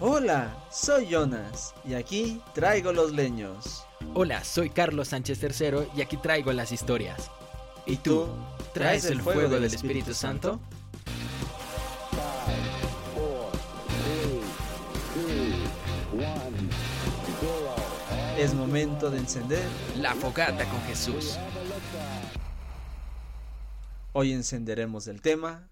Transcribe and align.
Hola, 0.00 0.64
soy 0.70 1.08
Jonas 1.08 1.74
y 1.84 1.94
aquí 1.94 2.40
traigo 2.54 2.92
los 2.92 3.10
leños. 3.10 3.84
Hola, 4.14 4.44
soy 4.44 4.70
Carlos 4.70 5.08
Sánchez 5.08 5.42
III 5.42 5.88
y 5.96 6.02
aquí 6.02 6.16
traigo 6.16 6.52
las 6.52 6.70
historias. 6.70 7.28
¿Y 7.84 7.96
tú? 7.96 8.28
¿Traes 8.72 9.06
el 9.06 9.20
fuego 9.20 9.48
del 9.48 9.64
Espíritu 9.64 10.14
Santo? 10.14 10.60
Es 18.38 18.54
momento 18.54 19.10
de 19.10 19.18
encender 19.18 19.64
la 19.96 20.14
fogata 20.14 20.64
con 20.66 20.80
Jesús. 20.82 21.36
Hoy 24.12 24.32
encenderemos 24.32 25.08
el 25.08 25.20
tema 25.20 25.68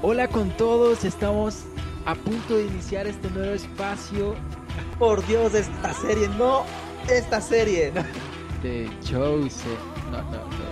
Hola 0.00 0.28
con 0.28 0.56
todos, 0.56 1.04
estamos 1.04 1.64
a 2.06 2.14
punto 2.14 2.56
de 2.56 2.66
iniciar 2.66 3.08
este 3.08 3.28
nuevo 3.30 3.52
espacio. 3.52 4.36
Por 4.96 5.26
Dios, 5.26 5.54
esta 5.54 5.92
serie, 5.92 6.28
no, 6.38 6.64
esta 7.10 7.40
serie. 7.40 7.92
De 8.62 8.88
Chosen. 9.02 9.76
No, 10.12 10.22
no, 10.22 10.44
no. 10.44 10.68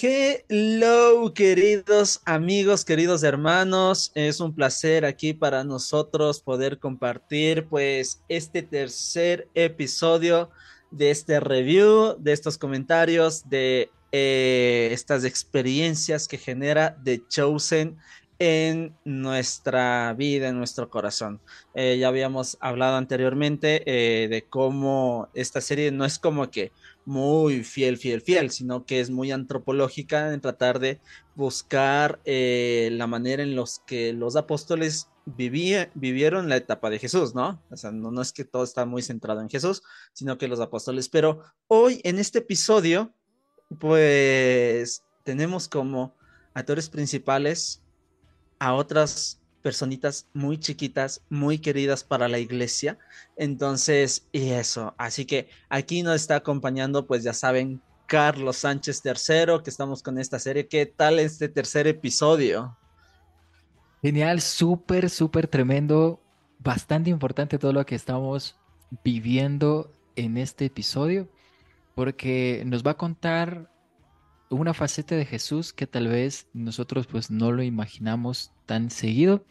Hello, 0.00 1.34
queridos 1.34 2.22
amigos, 2.24 2.86
queridos 2.86 3.22
hermanos. 3.22 4.10
Es 4.14 4.40
un 4.40 4.54
placer 4.54 5.04
aquí 5.04 5.34
para 5.34 5.64
nosotros 5.64 6.40
poder 6.40 6.78
compartir, 6.78 7.66
pues, 7.66 8.22
este 8.28 8.62
tercer 8.62 9.48
episodio 9.52 10.48
de 10.90 11.10
este 11.10 11.40
review, 11.40 12.16
de 12.18 12.32
estos 12.32 12.56
comentarios, 12.56 13.50
de 13.50 13.90
eh, 14.16 14.90
estas 14.92 15.24
experiencias 15.24 16.28
que 16.28 16.38
genera 16.38 16.96
The 17.02 17.26
Chosen 17.26 17.98
en 18.38 18.96
nuestra 19.04 20.14
vida, 20.16 20.50
en 20.50 20.56
nuestro 20.56 20.88
corazón. 20.88 21.40
Eh, 21.74 21.98
ya 21.98 22.06
habíamos 22.06 22.56
hablado 22.60 22.96
anteriormente 22.96 23.82
eh, 23.86 24.28
de 24.28 24.42
cómo 24.42 25.30
esta 25.34 25.60
serie 25.60 25.90
no 25.90 26.04
es 26.04 26.20
como 26.20 26.48
que 26.48 26.70
muy 27.04 27.64
fiel, 27.64 27.96
fiel, 27.96 28.20
fiel, 28.20 28.52
sino 28.52 28.86
que 28.86 29.00
es 29.00 29.10
muy 29.10 29.32
antropológica 29.32 30.32
en 30.32 30.40
tratar 30.40 30.78
de 30.78 31.00
buscar 31.34 32.20
la 32.24 33.06
manera 33.08 33.42
en 33.42 33.56
los 33.56 33.80
que 33.80 34.12
los 34.12 34.36
apóstoles 34.36 35.08
vivieron 35.26 36.48
la 36.48 36.56
etapa 36.56 36.88
de 36.88 37.00
Jesús, 37.00 37.34
¿no? 37.34 37.60
O 37.68 37.76
sea, 37.76 37.90
no, 37.90 38.12
no 38.12 38.22
es 38.22 38.32
que 38.32 38.44
todo 38.44 38.62
está 38.62 38.86
muy 38.86 39.02
centrado 39.02 39.40
en 39.40 39.48
Jesús, 39.48 39.82
sino 40.12 40.38
que 40.38 40.46
los 40.46 40.60
apóstoles. 40.60 41.08
Pero 41.08 41.40
hoy 41.66 42.00
en 42.04 42.18
este 42.18 42.38
episodio 42.38 43.12
pues 43.74 45.04
tenemos 45.22 45.68
como 45.68 46.14
actores 46.54 46.88
principales 46.88 47.82
a 48.58 48.74
otras 48.74 49.40
personitas 49.62 50.28
muy 50.34 50.58
chiquitas, 50.58 51.22
muy 51.30 51.58
queridas 51.58 52.04
para 52.04 52.28
la 52.28 52.38
iglesia. 52.38 52.98
Entonces, 53.36 54.28
y 54.30 54.50
eso. 54.50 54.94
Así 54.98 55.24
que 55.24 55.48
aquí 55.70 56.02
nos 56.02 56.16
está 56.16 56.36
acompañando, 56.36 57.06
pues 57.06 57.22
ya 57.22 57.32
saben, 57.32 57.80
Carlos 58.06 58.58
Sánchez 58.58 59.02
III, 59.04 59.62
que 59.64 59.70
estamos 59.70 60.02
con 60.02 60.18
esta 60.18 60.38
serie. 60.38 60.68
¿Qué 60.68 60.84
tal 60.84 61.18
este 61.18 61.48
tercer 61.48 61.86
episodio? 61.86 62.76
Genial, 64.02 64.42
súper, 64.42 65.08
súper 65.08 65.48
tremendo. 65.48 66.20
Bastante 66.58 67.08
importante 67.08 67.58
todo 67.58 67.72
lo 67.72 67.86
que 67.86 67.94
estamos 67.94 68.56
viviendo 69.02 69.90
en 70.16 70.36
este 70.36 70.66
episodio 70.66 71.28
porque 71.94 72.62
nos 72.66 72.82
va 72.82 72.92
a 72.92 72.96
contar 72.96 73.70
una 74.50 74.74
faceta 74.74 75.16
de 75.16 75.24
Jesús 75.24 75.72
que 75.72 75.86
tal 75.86 76.08
vez 76.08 76.48
nosotros 76.52 77.06
pues 77.06 77.30
no 77.30 77.52
lo 77.52 77.62
imaginamos 77.62 78.52
tan 78.66 78.90
seguido, 78.90 79.44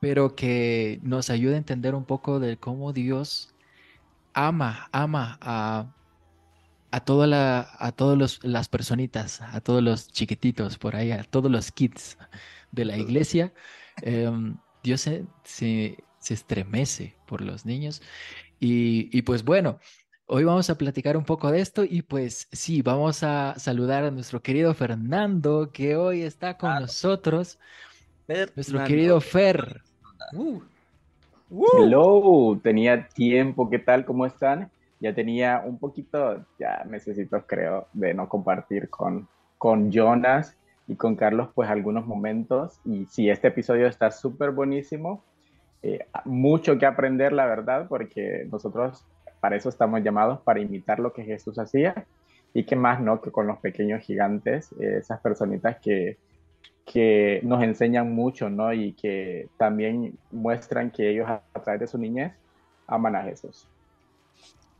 pero 0.00 0.34
que 0.34 1.00
nos 1.02 1.30
ayuda 1.30 1.54
a 1.54 1.58
entender 1.58 1.94
un 1.94 2.04
poco 2.04 2.40
de 2.40 2.56
cómo 2.56 2.92
Dios 2.92 3.54
ama, 4.34 4.88
ama 4.92 5.38
a, 5.40 5.94
a, 6.90 7.00
toda 7.00 7.26
la, 7.26 7.70
a 7.78 7.92
todas 7.92 8.44
las 8.44 8.68
personitas, 8.68 9.40
a 9.40 9.60
todos 9.60 9.82
los 9.82 10.08
chiquititos 10.08 10.78
por 10.78 10.96
ahí, 10.96 11.10
a 11.12 11.24
todos 11.24 11.50
los 11.50 11.72
kids 11.72 12.18
de 12.72 12.84
la 12.84 12.96
iglesia. 12.96 13.52
Em, 14.02 14.56
Dios 14.82 15.00
se, 15.02 15.26
se, 15.44 15.96
estremece 16.28 17.16
por 17.26 17.40
los 17.40 17.64
niños. 17.64 18.02
Y, 18.58 19.16
y 19.16 19.22
pues 19.22 19.44
bueno, 19.44 19.78
Hoy 20.28 20.42
vamos 20.42 20.68
a 20.70 20.74
platicar 20.74 21.16
un 21.16 21.22
poco 21.22 21.52
de 21.52 21.60
esto 21.60 21.84
y 21.84 22.02
pues 22.02 22.48
sí, 22.50 22.82
vamos 22.82 23.22
a 23.22 23.54
saludar 23.58 24.02
a 24.02 24.10
nuestro 24.10 24.42
querido 24.42 24.74
Fernando 24.74 25.70
que 25.72 25.94
hoy 25.94 26.22
está 26.22 26.58
con 26.58 26.80
nosotros. 26.80 27.60
Nuestro 28.56 28.82
querido 28.82 29.20
Fer. 29.20 29.82
Uh. 30.32 30.60
Hello, 31.78 32.58
tenía 32.60 33.06
tiempo, 33.06 33.70
¿qué 33.70 33.78
tal? 33.78 34.04
¿Cómo 34.04 34.26
están? 34.26 34.68
Ya 34.98 35.14
tenía 35.14 35.62
un 35.64 35.78
poquito, 35.78 36.44
ya 36.58 36.82
necesito 36.90 37.46
creo, 37.46 37.86
de 37.92 38.12
no 38.12 38.28
compartir 38.28 38.90
con, 38.90 39.28
con 39.58 39.92
Jonas 39.92 40.56
y 40.88 40.96
con 40.96 41.14
Carlos 41.14 41.50
pues 41.54 41.70
algunos 41.70 42.04
momentos. 42.04 42.80
Y 42.84 43.06
sí, 43.06 43.30
este 43.30 43.46
episodio 43.46 43.86
está 43.86 44.10
súper 44.10 44.50
buenísimo. 44.50 45.22
Eh, 45.84 46.04
mucho 46.24 46.76
que 46.78 46.86
aprender, 46.86 47.32
la 47.32 47.46
verdad, 47.46 47.86
porque 47.88 48.44
nosotros 48.50 49.04
para 49.40 49.56
eso 49.56 49.68
estamos 49.68 50.02
llamados, 50.02 50.40
para 50.40 50.60
imitar 50.60 50.98
lo 50.98 51.12
que 51.12 51.24
Jesús 51.24 51.58
hacía 51.58 52.06
y 52.52 52.64
que 52.64 52.76
más, 52.76 53.00
¿no? 53.00 53.20
Que 53.20 53.30
con 53.30 53.46
los 53.46 53.58
pequeños 53.58 54.02
gigantes, 54.02 54.72
eh, 54.80 54.98
esas 54.98 55.20
personitas 55.20 55.76
que, 55.80 56.16
que 56.86 57.40
nos 57.42 57.62
enseñan 57.62 58.14
mucho, 58.14 58.48
¿no? 58.48 58.72
Y 58.72 58.92
que 58.92 59.48
también 59.58 60.16
muestran 60.30 60.90
que 60.90 61.10
ellos 61.10 61.28
a, 61.28 61.42
través 61.62 61.80
de 61.80 61.86
su 61.86 61.98
niñez 61.98 62.32
aman 62.86 63.16
a 63.16 63.22
Jesús. 63.24 63.68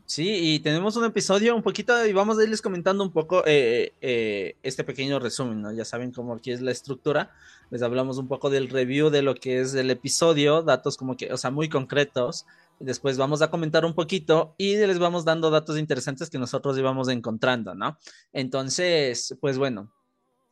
Sí, 0.06 0.54
y 0.54 0.60
tenemos 0.60 0.94
un 0.94 1.04
episodio 1.04 1.56
un 1.56 1.64
poquito 1.64 2.06
y 2.06 2.12
vamos 2.12 2.38
a 2.38 2.44
irles 2.44 2.62
comentando 2.62 3.02
un 3.02 3.10
poco 3.10 3.42
eh, 3.44 3.92
eh, 4.00 4.56
este 4.62 4.84
pequeño 4.84 5.18
resumen, 5.18 5.60
¿no? 5.60 5.72
Ya 5.72 5.84
saben 5.84 6.12
cómo 6.12 6.34
aquí 6.34 6.52
es 6.52 6.60
la 6.60 6.70
estructura. 6.70 7.32
Les 7.70 7.82
hablamos 7.82 8.16
un 8.18 8.28
poco 8.28 8.48
del 8.48 8.68
review 8.68 9.10
de 9.10 9.22
lo 9.22 9.34
que 9.34 9.60
es 9.60 9.74
el 9.74 9.90
episodio, 9.90 10.62
datos 10.62 10.96
como 10.96 11.16
que, 11.16 11.32
o 11.32 11.36
sea, 11.36 11.50
muy 11.50 11.68
concretos. 11.68 12.46
Después 12.78 13.18
vamos 13.18 13.42
a 13.42 13.50
comentar 13.50 13.84
un 13.84 13.94
poquito 13.94 14.54
y 14.58 14.76
les 14.76 15.00
vamos 15.00 15.24
dando 15.24 15.50
datos 15.50 15.76
interesantes 15.76 16.30
que 16.30 16.38
nosotros 16.38 16.78
íbamos 16.78 17.08
encontrando, 17.08 17.74
¿no? 17.74 17.98
Entonces, 18.32 19.36
pues 19.40 19.58
bueno, 19.58 19.90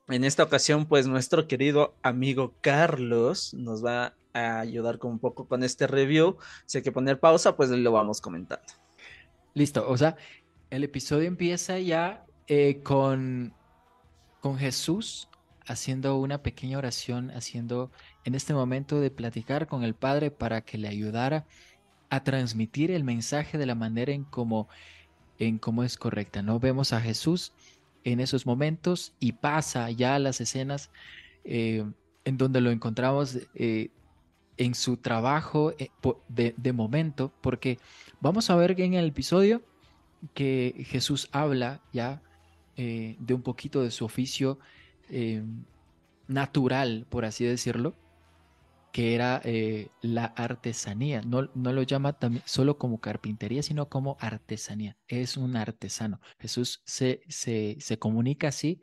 en 0.09 0.25
esta 0.25 0.43
ocasión, 0.43 0.87
pues 0.87 1.07
nuestro 1.07 1.47
querido 1.47 1.95
amigo 2.03 2.55
Carlos 2.61 3.55
nos 3.55 3.85
va 3.85 4.15
a 4.33 4.59
ayudar 4.59 4.99
con 4.99 5.13
un 5.13 5.19
poco 5.21 5.47
con 5.47 5.63
este 5.63 5.87
review. 5.87 6.39
Si 6.67 6.79
hay 6.79 6.83
que 6.83 6.91
poner 6.91 7.21
pausa, 7.21 7.57
pues 7.57 7.71
lo 7.71 7.93
vamos 7.93 8.21
comentando. 8.21 8.84
Listo, 9.55 9.89
o 9.89 9.97
sea, 9.97 10.17
el 10.71 10.85
episodio 10.85 11.29
empieza 11.29 11.79
ya 11.79 12.27
eh, 12.49 12.81
con, 12.83 13.55
con 14.41 14.59
Jesús 14.59 15.29
haciendo 15.67 16.17
una 16.17 16.43
pequeña 16.43 16.79
oración, 16.79 17.31
haciendo 17.31 17.91
en 18.25 18.35
este 18.35 18.53
momento 18.53 19.01
de 19.01 19.11
platicar 19.11 19.67
con 19.67 19.85
el 19.85 19.95
Padre 19.95 20.31
para 20.31 20.63
que 20.63 20.77
le 20.77 20.89
ayudara 20.89 21.47
a 22.11 22.23
transmitir 22.23 22.91
el 22.91 23.05
mensaje 23.05 23.57
de 23.57 23.67
la 23.67 23.75
manera 23.75 24.13
en 24.13 24.25
cómo 24.25 24.69
en 25.39 25.61
es 25.85 25.97
correcta. 25.97 26.43
No 26.43 26.61
vemos 26.61 26.93
a 26.93 27.01
Jesús 27.01 27.53
en 28.05 28.21
esos 28.21 28.47
momentos 28.47 29.15
y 29.19 29.33
pasa 29.33 29.91
ya 29.91 30.17
a 30.17 30.19
las 30.19 30.41
escenas 30.41 30.91
eh, 31.45 31.85
en 32.25 32.37
donde 32.37 32.61
lo 32.61 32.71
encontramos 32.71 33.39
eh, 33.55 33.91
en 34.57 34.75
su 34.75 34.97
trabajo 34.97 35.75
de, 36.29 36.73
momento, 36.73 37.33
porque 37.41 37.79
vamos 38.25 38.51
a 38.51 38.57
ver 38.57 38.75
que 38.75 38.85
en 38.85 38.95
el 38.95 39.07
episodio 39.07 39.63
que 40.33 40.85
Jesús 40.89 41.29
habla 41.31 41.83
ya 41.93 42.23
de 42.77 43.35
un 43.35 43.43
poquito 43.43 43.83
de 43.83 43.93
su 43.93 44.05
oficio 44.05 44.59
natural, 46.27 47.07
por 47.09 47.25
así 47.25 47.45
decirlo, 47.45 47.95
que 48.93 49.15
era 49.15 49.41
eh, 49.45 49.89
la 50.03 50.27
artesanía. 50.27 51.21
No, 51.23 51.51
no 51.55 51.73
lo 51.73 51.83
llama 51.83 52.17
solo 52.45 52.79
como 52.79 53.01
carpintería, 53.01 53.63
sino 53.63 53.89
como 53.89 54.17
artesanía. 54.21 54.97
Es 55.09 55.37
un 55.37 55.57
artesano. 55.57 56.21
Jesús 56.39 56.81
se, 56.85 57.23
se, 57.29 57.77
se 57.81 57.99
comunica 57.99 58.49
así 58.49 58.81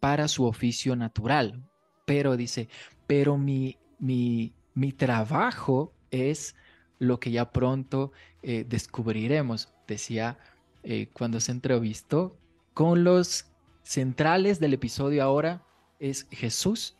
para 0.00 0.28
su 0.28 0.44
oficio 0.44 0.96
natural, 0.96 1.62
pero 2.06 2.36
dice, 2.36 2.68
pero 3.06 3.36
mi, 3.36 3.76
mi, 3.98 4.54
mi 4.74 4.92
trabajo 4.92 5.92
es 6.10 6.56
lo 6.98 7.20
que 7.20 7.30
ya 7.30 7.52
pronto 7.52 8.12
eh, 8.44 8.64
descubriremos, 8.68 9.72
decía 9.88 10.38
eh, 10.82 11.08
cuando 11.12 11.40
se 11.40 11.52
entrevistó 11.52 12.38
con 12.74 13.04
los 13.04 13.46
centrales 13.82 14.60
del 14.60 14.74
episodio 14.74 15.22
ahora 15.22 15.64
es 15.98 16.26
Jesús 16.30 16.96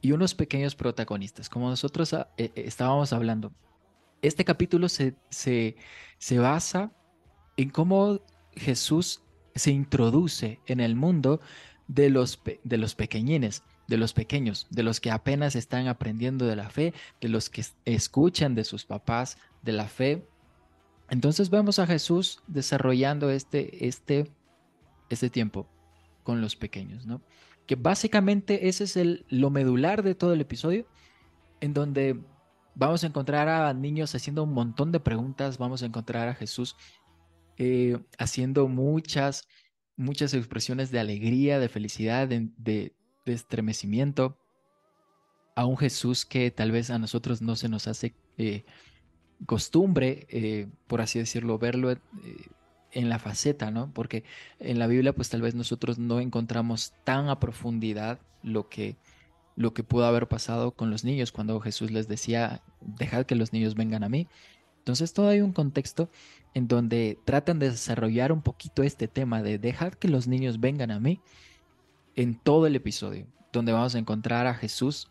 y 0.00 0.12
unos 0.12 0.34
pequeños 0.34 0.76
protagonistas, 0.76 1.48
como 1.48 1.68
nosotros 1.68 2.12
ah, 2.14 2.28
eh, 2.36 2.52
estábamos 2.54 3.12
hablando. 3.12 3.52
Este 4.22 4.44
capítulo 4.44 4.88
se, 4.88 5.16
se, 5.28 5.76
se 6.18 6.38
basa 6.38 6.92
en 7.56 7.70
cómo 7.70 8.20
Jesús 8.54 9.22
se 9.56 9.72
introduce 9.72 10.60
en 10.66 10.80
el 10.80 10.94
mundo 10.94 11.40
de 11.88 12.10
los, 12.10 12.40
de 12.62 12.76
los 12.76 12.94
pequeñines, 12.94 13.62
de 13.88 13.96
los 13.96 14.12
pequeños, 14.12 14.66
de 14.70 14.82
los 14.82 15.00
que 15.00 15.10
apenas 15.10 15.56
están 15.56 15.88
aprendiendo 15.88 16.46
de 16.46 16.56
la 16.56 16.70
fe, 16.70 16.94
de 17.20 17.28
los 17.28 17.50
que 17.50 17.64
escuchan 17.84 18.54
de 18.54 18.64
sus 18.64 18.84
papás 18.84 19.38
de 19.62 19.72
la 19.72 19.88
fe. 19.88 20.26
Entonces 21.08 21.50
vemos 21.50 21.78
a 21.78 21.86
Jesús 21.86 22.42
desarrollando 22.46 23.30
este, 23.30 23.86
este, 23.86 24.32
este 25.08 25.30
tiempo 25.30 25.68
con 26.22 26.40
los 26.40 26.56
pequeños, 26.56 27.06
¿no? 27.06 27.22
Que 27.66 27.76
básicamente 27.76 28.68
ese 28.68 28.84
es 28.84 28.96
el, 28.96 29.24
lo 29.28 29.50
medular 29.50 30.02
de 30.02 30.14
todo 30.14 30.32
el 30.32 30.40
episodio, 30.40 30.86
en 31.60 31.74
donde 31.74 32.20
vamos 32.74 33.02
a 33.02 33.06
encontrar 33.06 33.48
a 33.48 33.72
niños 33.72 34.14
haciendo 34.14 34.42
un 34.44 34.52
montón 34.52 34.92
de 34.92 35.00
preguntas, 35.00 35.58
vamos 35.58 35.82
a 35.82 35.86
encontrar 35.86 36.28
a 36.28 36.34
Jesús 36.34 36.76
eh, 37.58 37.98
haciendo 38.18 38.68
muchas, 38.68 39.48
muchas 39.96 40.34
expresiones 40.34 40.90
de 40.90 41.00
alegría, 41.00 41.58
de 41.58 41.68
felicidad, 41.68 42.28
de, 42.28 42.94
estremecimiento, 43.24 44.38
a 45.56 45.64
un 45.64 45.76
Jesús 45.76 46.26
que 46.26 46.50
tal 46.50 46.70
vez 46.70 46.90
a 46.90 46.98
nosotros 46.98 47.40
no 47.42 47.56
se 47.56 47.68
nos 47.68 47.88
hace 47.88 48.14
eh, 48.36 48.64
costumbre, 49.44 50.26
eh, 50.30 50.68
por 50.86 51.00
así 51.00 51.18
decirlo, 51.18 51.58
verlo 51.58 51.94
en 52.92 53.08
la 53.08 53.18
faceta, 53.18 53.70
¿no? 53.70 53.92
Porque 53.92 54.24
en 54.58 54.78
la 54.78 54.86
Biblia 54.86 55.12
pues 55.12 55.28
tal 55.28 55.42
vez 55.42 55.54
nosotros 55.54 55.98
no 55.98 56.20
encontramos 56.20 56.94
tan 57.04 57.28
a 57.28 57.38
profundidad 57.38 58.18
lo 58.42 58.68
que 58.68 58.96
lo 59.56 59.72
que 59.72 59.82
pudo 59.82 60.04
haber 60.04 60.28
pasado 60.28 60.72
con 60.72 60.90
los 60.90 61.02
niños 61.02 61.32
cuando 61.32 61.60
Jesús 61.60 61.90
les 61.90 62.08
decía, 62.08 62.62
dejad 62.80 63.24
que 63.24 63.34
los 63.34 63.54
niños 63.54 63.74
vengan 63.74 64.04
a 64.04 64.08
mí. 64.10 64.28
Entonces 64.78 65.14
todo 65.14 65.28
hay 65.28 65.40
un 65.40 65.52
contexto 65.52 66.10
en 66.54 66.68
donde 66.68 67.18
tratan 67.24 67.58
de 67.58 67.70
desarrollar 67.70 68.32
un 68.32 68.42
poquito 68.42 68.82
este 68.82 69.08
tema 69.08 69.42
de 69.42 69.58
dejad 69.58 69.94
que 69.94 70.08
los 70.08 70.26
niños 70.28 70.60
vengan 70.60 70.90
a 70.90 71.00
mí 71.00 71.20
en 72.14 72.38
todo 72.38 72.66
el 72.66 72.76
episodio, 72.76 73.26
donde 73.52 73.72
vamos 73.72 73.94
a 73.94 73.98
encontrar 73.98 74.46
a 74.46 74.54
Jesús 74.54 75.08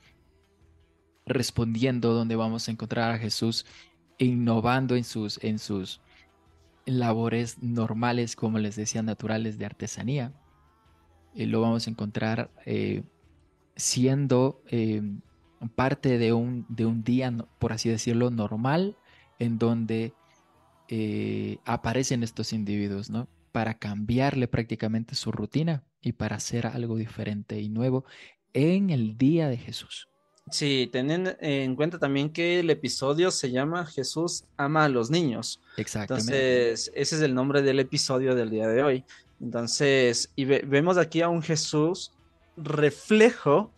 respondiendo, 1.25 2.13
donde 2.13 2.35
vamos 2.35 2.67
a 2.67 2.71
encontrar 2.71 3.11
a 3.11 3.17
Jesús 3.17 3.65
innovando 4.17 4.95
en 4.95 5.03
sus, 5.03 5.43
en 5.43 5.59
sus 5.59 6.01
labores 6.85 7.61
normales, 7.61 8.35
como 8.35 8.59
les 8.59 8.75
decía, 8.75 9.01
naturales 9.01 9.57
de 9.57 9.65
artesanía. 9.65 10.33
y 11.33 11.45
lo 11.47 11.61
vamos 11.61 11.87
a 11.87 11.89
encontrar 11.89 12.49
eh, 12.65 13.03
siendo 13.75 14.63
eh, 14.67 15.01
parte 15.75 16.17
de 16.17 16.33
un, 16.33 16.65
de 16.69 16.85
un 16.85 17.03
día, 17.03 17.33
por 17.59 17.73
así 17.73 17.89
decirlo, 17.89 18.31
normal, 18.31 18.97
en 19.39 19.57
donde 19.57 20.13
eh, 20.87 21.57
aparecen 21.65 22.23
estos 22.23 22.53
individuos, 22.53 23.09
¿no? 23.09 23.27
Para 23.51 23.77
cambiarle 23.79 24.47
prácticamente 24.47 25.15
su 25.15 25.31
rutina 25.31 25.83
y 26.01 26.13
para 26.13 26.37
hacer 26.37 26.67
algo 26.67 26.95
diferente 26.95 27.59
y 27.59 27.69
nuevo 27.69 28.05
en 28.53 28.89
el 28.91 29.17
día 29.17 29.49
de 29.49 29.57
Jesús. 29.57 30.07
Sí, 30.51 30.89
ten 30.91 31.35
en 31.39 31.75
cuenta 31.75 31.97
también 31.97 32.29
que 32.29 32.59
el 32.59 32.69
episodio 32.69 33.31
se 33.31 33.49
llama 33.49 33.85
Jesús 33.85 34.43
ama 34.57 34.85
a 34.85 34.89
los 34.89 35.09
niños. 35.09 35.59
Exactamente. 35.75 36.31
Entonces, 36.31 36.91
ese 36.93 37.15
es 37.15 37.21
el 37.21 37.33
nombre 37.33 37.63
del 37.63 37.79
episodio 37.79 38.35
del 38.35 38.51
día 38.51 38.67
de 38.67 38.83
hoy. 38.83 39.03
Entonces, 39.41 40.31
y 40.35 40.45
vemos 40.45 40.97
aquí 40.97 41.21
a 41.21 41.29
un 41.29 41.41
Jesús 41.41 42.11
reflejo 42.57 43.71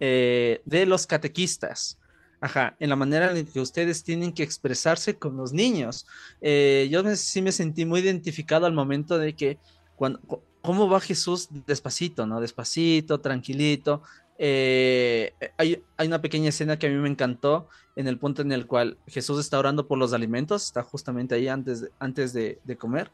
eh, 0.00 0.60
de 0.64 0.84
los 0.84 1.06
catequistas. 1.06 1.98
Ajá, 2.40 2.76
en 2.78 2.88
la 2.88 2.96
manera 2.96 3.36
en 3.36 3.46
que 3.46 3.60
ustedes 3.60 4.04
tienen 4.04 4.32
que 4.32 4.44
expresarse 4.44 5.16
con 5.16 5.36
los 5.36 5.52
niños. 5.52 6.06
Eh, 6.40 6.88
yo 6.90 7.02
sí 7.16 7.42
me 7.42 7.50
sentí 7.50 7.84
muy 7.84 8.00
identificado 8.00 8.66
al 8.66 8.72
momento 8.72 9.18
de 9.18 9.34
que, 9.34 9.58
cuando, 9.96 10.20
¿cómo 10.60 10.88
va 10.88 11.00
Jesús 11.00 11.48
despacito, 11.66 12.26
no? 12.26 12.40
Despacito, 12.40 13.20
tranquilito. 13.20 14.02
Eh, 14.38 15.34
hay, 15.56 15.82
una 16.06 16.22
pequeña 16.22 16.50
escena 16.50 16.78
que 16.78 16.86
a 16.86 16.90
mí 16.90 16.96
me 16.96 17.08
encantó 17.08 17.68
en 17.96 18.06
el 18.06 18.18
punto 18.18 18.42
en 18.42 18.52
el 18.52 18.66
cual 18.66 18.96
Jesús 19.08 19.40
está 19.40 19.58
orando 19.58 19.88
por 19.88 19.98
los 19.98 20.12
alimentos, 20.12 20.64
está 20.64 20.84
justamente 20.84 21.34
ahí 21.34 21.48
antes, 21.48 21.80
de, 21.82 21.90
antes 21.98 22.32
de, 22.32 22.76
comer, 22.78 23.10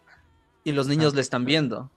y 0.63 0.73
los 0.73 0.87
niños 0.87 1.15
le 1.15 1.23
están 1.23 1.45
viendo. 1.47 1.91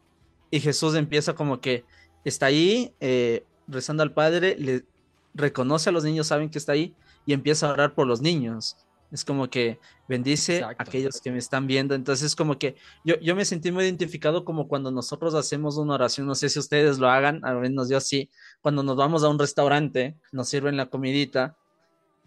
Y 0.50 0.62
Jesús 0.62 0.95
empieza 0.95 1.35
como 1.35 1.59
que 1.59 1.83
está 2.24 2.45
ahí 2.45 2.94
eh, 3.01 3.44
rezando 3.68 4.03
al 4.03 4.13
Padre, 4.13 4.56
le 4.57 4.85
reconoce 5.33 5.89
a 5.89 5.91
los 5.91 6.06
niños, 6.06 6.27
saben 6.27 6.50
que 6.50 6.57
está 6.57 6.71
ahí, 6.71 6.95
y 7.25 7.33
empieza 7.33 7.68
a 7.68 7.74
orar 7.74 7.94
por 7.94 8.07
los 8.07 8.21
niños. 8.21 8.77
Es 9.12 9.24
como 9.24 9.50
que 9.50 9.80
bendice 10.07 10.63
a 10.63 10.75
aquellos 10.77 11.21
que 11.21 11.31
me 11.31 11.38
están 11.38 11.65
viendo. 11.65 11.95
Entonces, 11.95 12.27
es 12.27 12.36
como 12.36 12.59
que 12.59 12.75
yo, 13.06 13.19
yo 13.19 13.36
me 13.36 13.45
sentí 13.45 13.71
muy 13.71 13.86
identificado 13.86 14.44
como 14.44 14.68
cuando 14.68 14.92
nosotros 14.92 15.33
hacemos 15.33 15.77
una 15.77 15.94
oración. 15.94 16.27
No 16.27 16.36
sé 16.36 16.50
si 16.50 16.59
ustedes 16.59 17.00
lo 17.00 17.09
hagan, 17.09 17.44
al 17.45 17.59
menos 17.59 17.89
yo 17.89 18.01
sí. 18.01 18.30
Cuando 18.62 18.83
nos 18.83 18.98
vamos 18.98 19.24
a 19.24 19.30
un 19.30 19.39
restaurante, 19.39 20.18
nos 20.31 20.50
sirven 20.50 20.75
la 20.75 20.88
comidita 20.88 21.56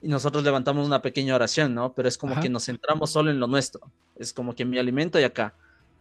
y 0.01 0.09
nosotros 0.09 0.43
levantamos 0.43 0.87
una 0.87 1.03
pequeña 1.03 1.35
oración, 1.35 1.75
¿no? 1.75 1.93
Pero 1.93 2.09
es 2.09 2.17
como 2.17 2.41
que 2.41 2.49
nos 2.49 2.65
centramos 2.65 3.11
solo 3.11 3.31
en 3.31 3.39
lo 3.39 3.47
nuestro. 3.47 3.93
Es 4.17 4.33
como 4.33 4.55
que 4.55 4.65
mi 4.65 4.79
alimento 4.79 5.21
y 5.21 5.25
acá 5.25 5.55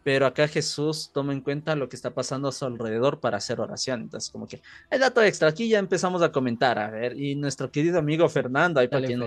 pero 0.03 0.25
acá 0.25 0.47
Jesús 0.47 1.11
toma 1.13 1.33
en 1.33 1.41
cuenta 1.41 1.75
lo 1.75 1.89
que 1.89 1.95
está 1.95 2.13
pasando 2.13 2.47
a 2.47 2.51
su 2.51 2.65
alrededor 2.65 3.19
para 3.19 3.37
hacer 3.37 3.59
oración. 3.59 4.01
Entonces, 4.01 4.29
como 4.29 4.47
que 4.47 4.61
el 4.89 4.99
dato 4.99 5.21
extra, 5.21 5.49
aquí 5.49 5.67
ya 5.67 5.79
empezamos 5.79 6.21
a 6.21 6.31
comentar, 6.31 6.79
a 6.79 6.89
ver, 6.89 7.19
y 7.19 7.35
nuestro 7.35 7.71
querido 7.71 7.99
amigo 7.99 8.27
Fernando, 8.29 8.79
ahí 8.79 8.87
para, 8.87 9.05
que, 9.05 9.17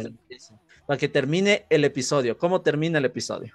para 0.87 0.99
que 0.99 1.08
termine 1.08 1.64
el 1.70 1.84
episodio. 1.84 2.38
¿Cómo 2.38 2.61
termina 2.61 2.99
el 2.99 3.05
episodio? 3.05 3.55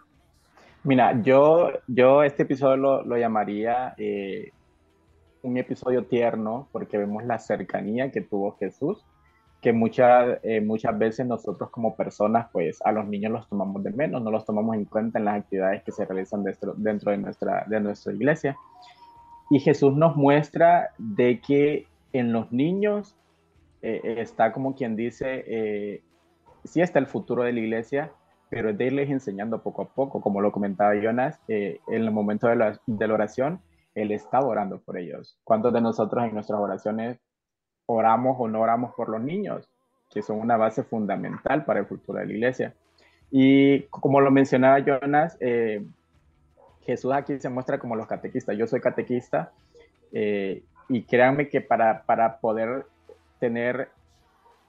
Mira, 0.83 1.21
yo, 1.21 1.71
yo 1.87 2.23
este 2.23 2.43
episodio 2.43 2.77
lo, 2.77 3.17
llamaría 3.17 3.93
eh, 3.97 4.51
un 5.41 5.57
episodio 5.57 6.05
tierno 6.05 6.69
porque 6.71 6.97
vemos 6.97 7.25
la 7.25 7.39
cercanía 7.39 8.11
que 8.11 8.21
tuvo 8.21 8.55
Jesús 8.57 9.03
que 9.61 9.73
muchas, 9.73 10.39
eh, 10.43 10.61
muchas 10.61 10.97
veces 10.97 11.25
nosotros 11.25 11.69
como 11.71 11.95
personas, 11.95 12.47
pues 12.51 12.79
a 12.83 12.91
los 12.91 13.07
niños 13.07 13.31
los 13.31 13.49
tomamos 13.49 13.83
de 13.83 13.91
menos, 13.91 14.21
no 14.21 14.29
los 14.29 14.45
tomamos 14.45 14.75
en 14.75 14.85
cuenta 14.85 15.17
en 15.19 15.25
las 15.25 15.39
actividades 15.39 15.83
que 15.83 15.91
se 15.91 16.05
realizan 16.05 16.43
dentro, 16.43 16.73
dentro 16.77 17.11
de, 17.11 17.17
nuestra, 17.17 17.65
de 17.67 17.79
nuestra 17.79 18.13
iglesia. 18.13 18.55
Y 19.49 19.59
Jesús 19.59 19.95
nos 19.95 20.15
muestra 20.15 20.91
de 20.97 21.41
que 21.41 21.87
en 22.13 22.33
los 22.33 22.51
niños 22.51 23.15
eh, 23.81 24.15
está 24.19 24.51
como 24.51 24.75
quien 24.75 24.95
dice, 24.95 26.01
sí 26.63 26.81
está 26.81 26.99
el 26.99 27.07
futuro 27.07 27.43
de 27.43 27.53
la 27.53 27.59
iglesia, 27.59 28.11
pero 28.49 28.69
es 28.69 28.77
de 28.77 28.85
irles 28.85 29.09
enseñando 29.09 29.61
poco 29.61 29.83
a 29.83 29.87
poco, 29.87 30.21
como 30.21 30.41
lo 30.41 30.51
comentaba 30.51 30.95
Jonas, 30.95 31.39
en 31.47 31.79
el 31.87 32.11
momento 32.11 32.47
de 32.47 32.55
la, 32.55 32.79
oración, 33.13 33.61
Él 33.95 34.11
está 34.11 34.39
orando 34.39 34.79
por 34.79 34.97
ellos. 34.97 35.37
¿Cuántos 35.43 35.73
de 35.73 35.81
nosotros 35.81 36.23
en 36.23 36.33
nuestras 36.33 36.59
oraciones 36.59 37.19
oramos 37.87 38.35
o 38.39 38.47
no 38.47 38.61
oramos 38.61 38.93
por 38.93 39.09
los 39.09 39.21
niños, 39.21 39.67
que 40.11 40.21
son 40.21 40.39
una 40.39 40.57
base 40.57 40.83
fundamental 40.83 41.65
para 41.65 41.79
el 41.79 41.85
futuro 41.85 42.19
de 42.19 42.25
la 42.25 42.33
iglesia. 42.33 42.73
Y 43.31 43.83
como 43.83 44.21
lo 44.21 44.29
mencionaba 44.31 44.79
Jonas, 44.79 45.37
eh, 45.39 45.83
Jesús 46.81 47.11
aquí 47.13 47.39
se 47.39 47.49
muestra 47.49 47.79
como 47.79 47.95
los 47.95 48.07
catequistas. 48.07 48.57
Yo 48.57 48.67
soy 48.67 48.79
catequista 48.79 49.51
eh, 50.11 50.63
y 50.87 51.03
créanme 51.03 51.49
que 51.49 51.59
para 51.61 52.39
poder 52.39 52.85
tener 53.39 53.89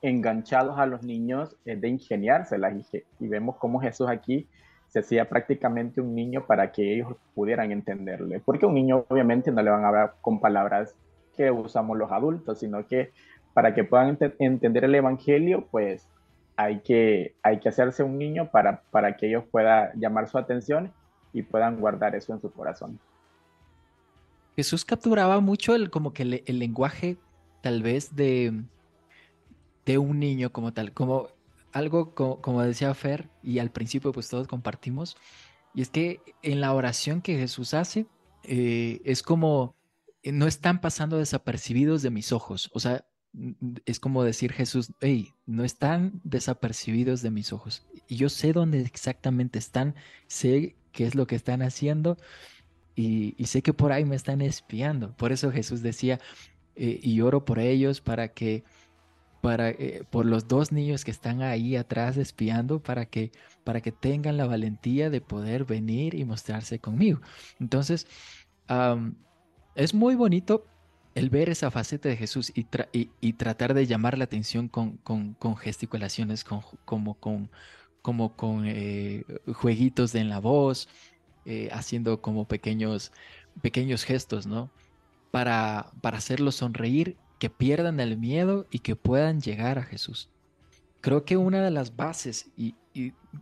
enganchados 0.02 0.78
a 0.78 0.86
los 0.86 1.02
niños 1.02 1.56
de 1.64 1.88
ingeniárselas 1.88 2.74
y, 2.92 3.04
y 3.20 3.28
vemos 3.28 3.56
cómo 3.56 3.80
Jesús 3.80 4.08
aquí 4.08 4.48
se 4.88 5.00
hacía 5.00 5.28
prácticamente 5.28 6.00
un 6.00 6.14
niño 6.14 6.46
para 6.46 6.72
que 6.72 6.94
ellos 6.94 7.14
pudieran 7.34 7.72
entenderle, 7.72 8.40
porque 8.40 8.66
un 8.66 8.74
niño 8.74 9.04
obviamente 9.08 9.50
no 9.50 9.62
le 9.62 9.70
van 9.70 9.84
a 9.84 9.88
hablar 9.88 10.14
con 10.20 10.40
palabras 10.40 10.94
que 11.36 11.50
usamos 11.50 11.96
los 11.96 12.10
adultos, 12.10 12.58
sino 12.58 12.86
que 12.86 13.12
para 13.54 13.74
que 13.74 13.84
puedan 13.84 14.16
entender 14.38 14.84
el 14.84 14.94
Evangelio, 14.94 15.66
pues 15.70 16.08
hay 16.56 16.80
que, 16.80 17.34
hay 17.42 17.60
que 17.60 17.68
hacerse 17.68 18.02
un 18.02 18.18
niño 18.18 18.50
para, 18.50 18.82
para 18.90 19.16
que 19.16 19.28
ellos 19.28 19.44
puedan 19.50 19.90
llamar 19.98 20.28
su 20.28 20.38
atención 20.38 20.92
y 21.32 21.42
puedan 21.42 21.78
guardar 21.80 22.16
eso 22.16 22.32
en 22.32 22.40
su 22.40 22.50
corazón. 22.50 22.98
Jesús 24.56 24.84
capturaba 24.84 25.38
mucho 25.40 25.76
el, 25.76 25.90
como 25.90 26.12
que 26.12 26.42
el, 26.44 26.58
lenguaje 26.58 27.16
tal 27.62 27.82
vez 27.82 28.16
de, 28.16 28.52
de 29.88 29.96
un 29.96 30.18
niño 30.20 30.52
como 30.52 30.74
tal, 30.74 30.92
como 30.92 31.28
algo 31.72 32.14
como, 32.14 32.62
decía 32.62 32.92
Fer 32.92 33.30
y 33.42 33.58
al 33.58 33.70
principio 33.70 34.12
pues 34.12 34.28
todos 34.28 34.46
compartimos, 34.46 35.16
y 35.74 35.80
es 35.80 35.88
que 35.88 36.20
en 36.42 36.60
la 36.60 36.74
oración 36.74 37.22
que 37.22 37.38
Jesús 37.38 37.72
hace 37.72 38.06
eh, 38.42 39.00
es 39.04 39.22
como 39.22 39.74
eh, 40.22 40.32
no 40.32 40.46
están 40.46 40.82
pasando 40.82 41.16
desapercibidos 41.16 42.02
de 42.02 42.10
mis 42.10 42.32
ojos. 42.32 42.70
O 42.74 42.80
sea, 42.80 43.06
es 43.86 43.98
como 43.98 44.24
decir 44.24 44.52
Jesús, 44.52 44.92
hey, 45.00 45.32
no 45.46 45.64
están 45.64 46.20
desapercibidos 46.22 47.22
de 47.22 47.30
mis 47.30 47.52
ojos. 47.54 47.86
Y 48.08 48.16
yo 48.16 48.28
sé 48.28 48.52
dónde 48.52 48.80
exactamente 48.82 49.58
están, 49.58 49.94
sé 50.26 50.76
qué 50.92 51.06
es 51.06 51.14
lo 51.14 51.26
que 51.26 51.36
están 51.36 51.62
haciendo 51.62 52.18
y, 52.94 53.34
sé 53.46 53.62
que 53.62 53.72
por 53.72 53.92
ahí 53.92 54.04
me 54.04 54.16
están 54.16 54.42
espiando. 54.42 55.16
Por 55.16 55.32
eso 55.32 55.50
Jesús 55.50 55.80
decía, 55.82 56.20
eh, 56.76 57.00
y 57.02 57.20
oro 57.22 57.44
por 57.44 57.58
ellos 57.58 58.00
para 58.02 58.28
que, 58.28 58.64
para, 59.40 59.70
eh, 59.70 60.04
por 60.10 60.26
los 60.26 60.48
dos 60.48 60.72
niños 60.72 61.04
que 61.04 61.10
están 61.10 61.42
ahí 61.42 61.76
atrás 61.76 62.16
espiando, 62.16 62.80
para 62.82 63.06
que, 63.06 63.32
para 63.64 63.80
que 63.80 63.92
tengan 63.92 64.36
la 64.36 64.46
valentía 64.46 65.10
de 65.10 65.20
poder 65.20 65.64
venir 65.64 66.14
y 66.14 66.24
mostrarse 66.24 66.78
conmigo. 66.78 67.20
Entonces, 67.60 68.06
es 69.74 69.94
muy 69.94 70.14
bonito 70.14 70.66
el 71.14 71.30
ver 71.30 71.48
esa 71.48 71.70
faceta 71.70 72.08
de 72.08 72.16
Jesús 72.16 72.52
y, 72.54 72.66
y, 73.20 73.32
tratar 73.34 73.74
de 73.74 73.86
llamar 73.86 74.16
la 74.18 74.24
atención 74.24 74.68
con, 74.68 74.98
con, 74.98 75.56
gesticulaciones, 75.56 76.44
con, 76.44 76.60
como 76.84 77.14
con, 77.14 77.50
como 78.02 78.36
con 78.36 78.64
eh, 78.66 79.24
jueguitos 79.54 80.14
en 80.14 80.28
la 80.28 80.38
voz, 80.38 80.88
eh, 81.44 81.68
haciendo 81.72 82.20
como 82.22 82.46
pequeños, 82.46 83.12
pequeños 83.62 84.04
gestos, 84.04 84.46
¿no? 84.46 84.70
Para, 85.30 85.90
para 86.02 86.18
hacerlos 86.18 86.56
sonreír, 86.56 87.16
que 87.38 87.50
pierdan 87.50 88.00
el 88.00 88.16
miedo 88.16 88.66
y 88.70 88.80
que 88.80 88.96
puedan 88.96 89.40
llegar 89.40 89.78
a 89.78 89.84
Jesús. 89.84 90.28
Creo 91.00 91.24
que 91.24 91.36
una 91.36 91.62
de 91.62 91.70
las 91.70 91.94
bases 91.96 92.50
y, 92.56 92.74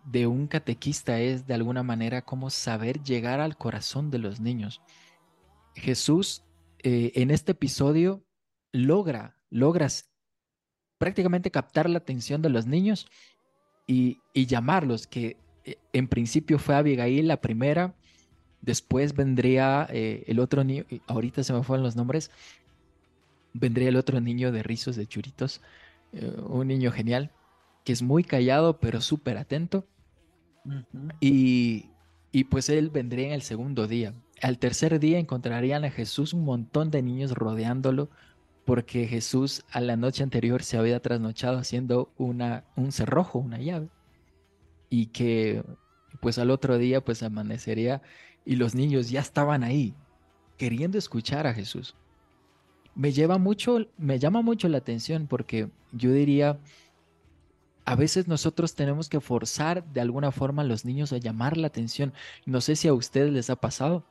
de 0.04 0.26
un 0.26 0.48
catequista 0.48 1.18
es 1.20 1.46
de 1.46 1.54
alguna 1.54 1.82
manera 1.82 2.22
cómo 2.22 2.50
saber 2.50 3.02
llegar 3.02 3.40
al 3.40 3.56
corazón 3.56 4.10
de 4.10 4.18
los 4.18 4.38
niños. 4.38 4.82
Jesús 5.74 6.44
eh, 6.82 7.12
en 7.14 7.30
este 7.30 7.52
episodio 7.52 8.22
logra, 8.72 9.38
logras 9.48 10.10
prácticamente 10.98 11.50
captar 11.50 11.88
la 11.88 11.98
atención 11.98 12.42
de 12.42 12.50
los 12.50 12.66
niños 12.66 13.06
y, 13.86 14.18
llamarlos, 14.34 15.06
que 15.06 15.38
eh, 15.64 15.76
en 15.92 16.08
principio 16.08 16.58
fue 16.58 16.74
Abigail 16.74 17.28
la 17.28 17.40
primera, 17.40 17.94
después 18.60 19.14
vendría 19.14 19.86
eh, 19.90 20.24
el 20.26 20.40
otro 20.40 20.64
niño, 20.64 20.84
ahorita 21.06 21.42
se 21.44 21.52
me 21.52 21.62
fueron 21.62 21.84
los 21.84 21.96
nombres, 21.96 22.30
vendría 23.58 23.88
el 23.88 23.96
otro 23.96 24.20
niño 24.20 24.52
de 24.52 24.62
rizos, 24.62 24.96
de 24.96 25.06
churitos, 25.06 25.60
un 26.48 26.68
niño 26.68 26.92
genial, 26.92 27.32
que 27.84 27.92
es 27.92 28.02
muy 28.02 28.24
callado 28.24 28.78
pero 28.80 29.00
súper 29.00 29.38
atento. 29.38 29.86
y, 31.20 31.90
y 32.32 32.44
pues 32.44 32.68
él 32.68 32.90
vendría 32.90 33.28
en 33.28 33.32
el 33.32 33.42
segundo 33.42 33.86
día. 33.86 34.14
Al 34.42 34.58
tercer 34.58 34.98
día 35.00 35.18
encontrarían 35.18 35.84
a 35.84 35.90
Jesús 35.90 36.34
un 36.34 36.44
montón 36.44 36.90
de 36.90 37.02
niños 37.02 37.32
rodeándolo 37.32 38.10
porque 38.66 39.06
Jesús 39.06 39.64
a 39.70 39.80
la 39.80 39.96
noche 39.96 40.22
anterior 40.22 40.62
se 40.62 40.76
había 40.76 41.00
trasnochado 41.00 41.56
haciendo 41.58 42.12
una, 42.18 42.64
un 42.76 42.92
cerrojo, 42.92 43.38
una 43.38 43.58
llave. 43.58 43.88
Y 44.90 45.06
que 45.06 45.64
pues 46.20 46.38
al 46.38 46.50
otro 46.50 46.76
día 46.78 47.04
pues 47.04 47.22
amanecería 47.22 48.02
y 48.44 48.56
los 48.56 48.74
niños 48.74 49.08
ya 49.10 49.20
estaban 49.20 49.62
ahí 49.64 49.94
queriendo 50.56 50.98
escuchar 50.98 51.46
a 51.46 51.54
Jesús. 51.54 51.96
Me 52.96 53.12
lleva 53.12 53.38
mucho, 53.38 53.86
me 53.98 54.18
llama 54.18 54.42
mucho 54.42 54.68
la 54.68 54.78
atención 54.78 55.26
porque 55.28 55.70
yo 55.92 56.12
diría, 56.12 56.58
a 57.84 57.94
veces 57.94 58.26
nosotros 58.26 58.74
tenemos 58.74 59.08
que 59.08 59.20
forzar 59.20 59.84
de 59.92 60.00
alguna 60.00 60.32
forma 60.32 60.62
a 60.62 60.64
los 60.64 60.84
niños 60.84 61.12
a 61.12 61.18
llamar 61.18 61.56
la 61.56 61.68
atención. 61.68 62.12
No 62.46 62.60
sé 62.60 62.74
si 62.74 62.88
a 62.88 62.94
ustedes 62.94 63.32
les 63.32 63.48
ha 63.48 63.56
pasado 63.56 64.04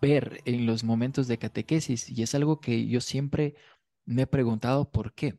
ver 0.00 0.40
en 0.44 0.66
los 0.66 0.84
momentos 0.84 1.26
de 1.28 1.38
catequesis 1.38 2.08
y 2.08 2.22
es 2.22 2.34
algo 2.34 2.60
que 2.60 2.86
yo 2.86 3.00
siempre 3.00 3.56
me 4.04 4.22
he 4.22 4.26
preguntado 4.26 4.90
por 4.90 5.12
qué. 5.12 5.38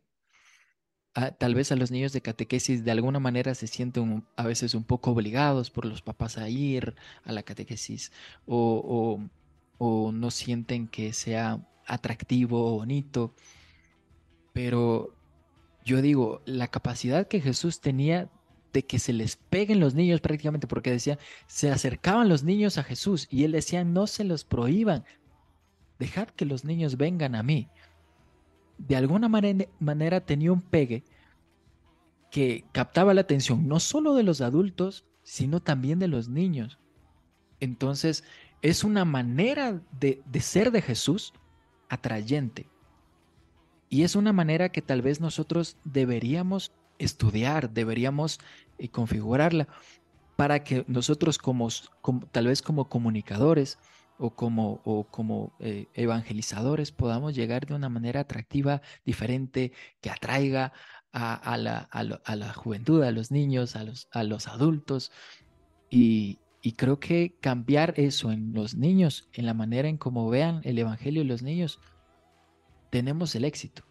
Ah, 1.16 1.32
tal 1.32 1.54
vez 1.56 1.72
a 1.72 1.76
los 1.76 1.92
niños 1.92 2.12
de 2.12 2.22
catequesis 2.22 2.84
de 2.84 2.92
alguna 2.92 3.20
manera 3.20 3.54
se 3.56 3.68
sienten 3.68 4.26
a 4.36 4.48
veces 4.48 4.74
un 4.74 4.84
poco 4.84 5.12
obligados 5.12 5.70
por 5.70 5.86
los 5.86 6.02
papás 6.02 6.38
a 6.40 6.50
ir 6.50 6.96
a 7.24 7.32
la 7.32 7.44
catequesis 7.44 8.12
o, 8.48 9.22
o 9.78 10.12
no 10.12 10.32
sienten 10.32 10.88
que 10.88 11.14
sea 11.14 11.62
atractivo 11.94 12.72
bonito. 12.72 13.34
Pero 14.54 15.16
yo 15.84 16.02
digo, 16.02 16.42
la 16.46 16.68
capacidad 16.68 17.28
que 17.28 17.42
Jesús 17.42 17.82
tenía 17.82 18.30
de 18.74 18.86
que 18.86 19.00
se 19.00 19.14
les 19.14 19.36
peguen 19.36 19.80
los 19.80 19.94
niños 19.94 20.20
prácticamente, 20.20 20.68
porque 20.68 20.92
decía, 20.92 21.20
se 21.48 21.72
acercaban 21.72 22.28
los 22.28 22.44
niños 22.44 22.78
a 22.78 22.84
Jesús 22.84 23.28
y 23.30 23.44
él 23.44 23.52
decía, 23.52 23.84
no 23.84 24.08
se 24.08 24.24
los 24.24 24.44
prohíban, 24.44 25.06
dejad 26.00 26.30
que 26.30 26.46
los 26.46 26.66
niños 26.66 26.98
vengan 26.98 27.36
a 27.36 27.44
mí. 27.44 27.70
De 28.78 28.96
alguna 28.96 29.30
manera 29.30 30.26
tenía 30.26 30.52
un 30.52 30.62
pegue 30.62 31.04
que 32.32 32.66
captaba 32.72 33.14
la 33.14 33.22
atención 33.22 33.68
no 33.68 33.80
solo 33.80 34.16
de 34.16 34.24
los 34.24 34.42
adultos, 34.42 35.06
sino 35.22 35.62
también 35.62 36.00
de 36.00 36.08
los 36.08 36.28
niños. 36.28 36.80
Entonces, 37.60 38.24
es 38.64 38.84
una 38.84 39.06
manera 39.06 39.82
de, 39.92 40.24
de 40.26 40.40
ser 40.42 40.72
de 40.72 40.82
Jesús 40.82 41.34
atrayente. 41.94 42.68
Y 43.90 44.04
es 44.04 44.16
una 44.16 44.34
manera 44.34 44.70
que 44.70 44.82
tal 44.82 45.02
vez 45.02 45.22
nosotros 45.22 45.78
deberíamos 45.84 46.72
estudiar, 46.98 47.70
deberíamos 47.70 48.40
eh, 48.80 48.90
configurarla 48.90 49.68
para 50.36 50.64
que 50.64 50.84
nosotros 50.88 51.38
como, 51.38 51.70
tal 52.32 52.48
vez 52.48 52.62
como 52.64 52.90
comunicadores 52.90 53.78
o 54.18 54.32
como, 54.32 54.82
o 54.84 55.04
como 55.04 55.54
eh, 55.60 55.88
evangelizadores 55.94 56.92
podamos 56.92 57.36
llegar 57.36 57.68
de 57.68 57.76
una 57.76 57.90
manera 57.90 58.22
atractiva, 58.22 58.82
diferente, 59.06 59.72
que 60.02 60.10
atraiga 60.10 60.74
a, 61.12 61.58
la, 61.58 61.78
a, 61.92 62.36
la, 62.36 62.54
juventud, 62.54 63.04
a 63.04 63.12
los 63.12 63.30
niños, 63.30 63.76
a 63.76 63.84
los, 63.84 64.08
a 64.12 64.24
los 64.24 64.48
adultos. 64.48 65.12
Y, 65.92 66.40
y 66.64 66.72
creo 66.72 67.00
que 67.00 67.36
cambiar 67.42 67.94
eso 67.98 68.32
en 68.32 68.54
los 68.54 68.76
niños, 68.76 69.28
en 69.34 69.46
la 69.46 69.54
manera 69.54 69.90
en 69.90 69.98
cómo 69.98 70.30
vean 70.30 70.62
el 70.64 70.80
Evangelio 70.80 71.24
los 71.26 71.44
niños, 71.44 71.80
tenemos 72.90 73.36
el 73.36 73.44
éxito. 73.44 73.84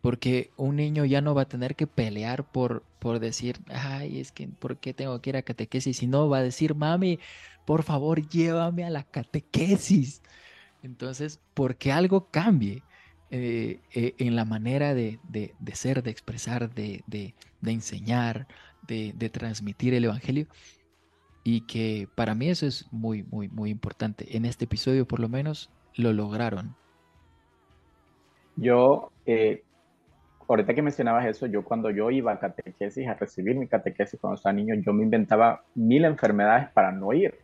Porque 0.00 0.50
un 0.56 0.76
niño 0.76 1.04
ya 1.04 1.20
no 1.20 1.34
va 1.34 1.42
a 1.42 1.48
tener 1.48 1.76
que 1.76 1.86
pelear 1.86 2.50
por, 2.50 2.84
por 2.98 3.18
decir, 3.18 3.58
ay, 3.68 4.20
es 4.20 4.32
que, 4.32 4.48
¿por 4.48 4.78
qué 4.78 4.94
tengo 4.94 5.20
que 5.20 5.30
ir 5.30 5.36
a 5.36 5.42
catequesis? 5.42 5.96
Sino 5.96 6.28
va 6.28 6.38
a 6.38 6.42
decir, 6.42 6.74
mami, 6.74 7.18
por 7.66 7.82
favor, 7.82 8.28
llévame 8.28 8.84
a 8.84 8.90
la 8.90 9.02
catequesis. 9.02 10.22
Entonces, 10.82 11.40
porque 11.54 11.92
algo 11.92 12.30
cambie 12.30 12.82
eh, 13.30 13.80
eh, 13.92 14.14
en 14.18 14.36
la 14.36 14.44
manera 14.44 14.94
de, 14.94 15.20
de, 15.28 15.52
ser, 15.74 16.02
de 16.02 16.10
expresar, 16.10 16.74
de, 16.74 17.04
de 17.06 17.34
enseñar, 17.70 18.46
de, 18.86 19.30
transmitir 19.30 19.94
el 19.94 20.04
Evangelio. 20.04 20.46
Y 21.44 21.62
que 21.62 22.08
para 22.14 22.34
mí 22.34 22.48
eso 22.48 22.66
es 22.66 22.92
muy, 22.92 23.24
muy, 23.24 23.48
muy 23.48 23.70
importante. 23.70 24.36
En 24.36 24.44
este 24.44 24.66
episodio, 24.66 25.06
por 25.06 25.20
lo 25.20 25.28
menos, 25.28 25.70
lo 25.96 26.12
lograron. 26.12 26.74
Yo, 28.56 29.10
eh, 29.26 29.64
ahorita 30.48 30.74
que 30.74 30.82
mencionabas 30.82 31.26
eso, 31.26 31.46
yo 31.46 31.64
cuando 31.64 31.90
yo 31.90 32.10
iba 32.10 32.32
a 32.32 32.38
catequesis, 32.38 33.08
a 33.08 33.14
recibir 33.14 33.56
mi 33.56 33.66
catequesis 33.66 34.20
cuando 34.20 34.36
estaba 34.36 34.52
niño, 34.52 34.74
yo 34.76 34.92
me 34.92 35.02
inventaba 35.02 35.64
mil 35.74 36.04
enfermedades 36.04 36.68
para 36.70 36.92
no 36.92 37.12
ir. 37.12 37.38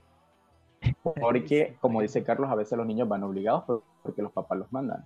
Porque, 1.03 1.77
como 1.81 2.03
dice 2.03 2.23
Carlos, 2.23 2.51
a 2.51 2.55
veces 2.55 2.79
los 2.79 2.87
niños 2.87 3.09
van 3.09 3.23
obligados 3.25 3.83
porque 4.03 4.23
los 4.23 4.33
papás 4.33 4.59
los 4.59 4.73
mandan. 4.73 5.05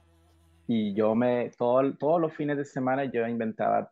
Y 0.66 0.94
yo 0.94 1.14
me, 1.14 1.50
todo, 1.56 1.94
todos 1.94 2.20
los 2.20 2.32
fines 2.32 2.56
de 2.56 2.64
semana 2.64 3.04
yo 3.04 3.26
inventaba 3.26 3.90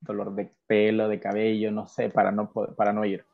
dolor 0.00 0.34
de 0.34 0.50
pelo, 0.66 1.08
de 1.08 1.20
cabello, 1.20 1.70
no 1.70 1.86
sé, 1.86 2.08
para 2.08 2.30
no, 2.32 2.50
para 2.50 2.92
no 2.92 3.04
ir. 3.04 3.24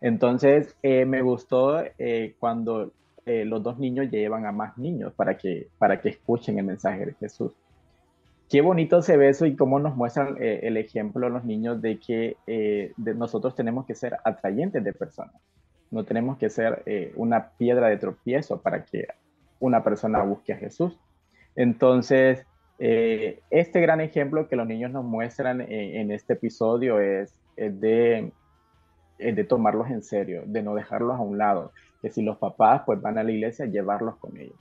Entonces, 0.00 0.76
eh, 0.82 1.04
me 1.04 1.22
gustó 1.22 1.82
eh, 1.98 2.34
cuando 2.38 2.92
los 3.26 3.62
dos 3.62 3.78
niños 3.78 4.10
llevan 4.10 4.44
a 4.44 4.52
más 4.52 4.76
niños 4.76 5.14
para 5.14 5.38
que, 5.38 5.68
para 5.78 5.98
que 5.98 6.10
escuchen 6.10 6.58
el 6.58 6.66
mensaje 6.66 7.06
de 7.06 7.14
Jesús 7.14 7.54
qué 8.48 8.60
bonito 8.60 9.02
se 9.02 9.16
ve 9.16 9.30
eso 9.30 9.46
y 9.46 9.56
cómo 9.56 9.78
nos 9.78 9.96
muestran 9.96 10.36
eh, 10.40 10.60
el 10.62 10.76
ejemplo 10.76 11.28
los 11.28 11.44
niños 11.44 11.80
de 11.80 11.98
que 11.98 12.36
eh, 12.46 12.92
nosotros 12.96 13.54
tenemos 13.54 13.86
que 13.86 13.94
ser 13.94 14.16
atrayentes 14.24 14.84
de 14.84 14.92
personas. 14.92 15.34
No 15.90 16.04
tenemos 16.04 16.38
que 16.38 16.50
ser 16.50 16.82
eh, 16.86 17.12
una 17.16 17.50
piedra 17.50 17.88
de 17.88 17.96
tropiezo 17.96 18.60
para 18.60 18.84
que 18.84 19.08
una 19.60 19.82
persona 19.82 20.22
busque 20.22 20.52
a 20.52 20.56
Jesús. 20.56 20.98
Entonces, 21.56 22.46
este 22.78 23.80
gran 23.80 24.00
ejemplo 24.00 24.48
que 24.48 24.56
los 24.56 24.66
niños 24.66 24.90
nos 24.90 25.04
muestran 25.04 25.60
en 25.60 26.10
este 26.10 26.32
episodio 26.32 27.00
es, 27.00 27.32
de, 27.56 28.32
de 29.18 29.44
tomarlos 29.44 29.90
en 29.90 30.02
serio, 30.02 30.42
de 30.46 30.62
no 30.62 30.74
dejarlos 30.74 31.16
a 31.16 31.22
un 31.22 31.38
lado, 31.38 31.72
que 32.02 32.10
si 32.10 32.22
los 32.22 32.38
papás 32.38 32.82
pues 32.84 33.00
van 33.00 33.18
a 33.18 33.22
la 33.22 33.32
iglesia, 33.32 33.66
llevarlos 33.66 34.16
con 34.16 34.36
ellos 34.36 34.56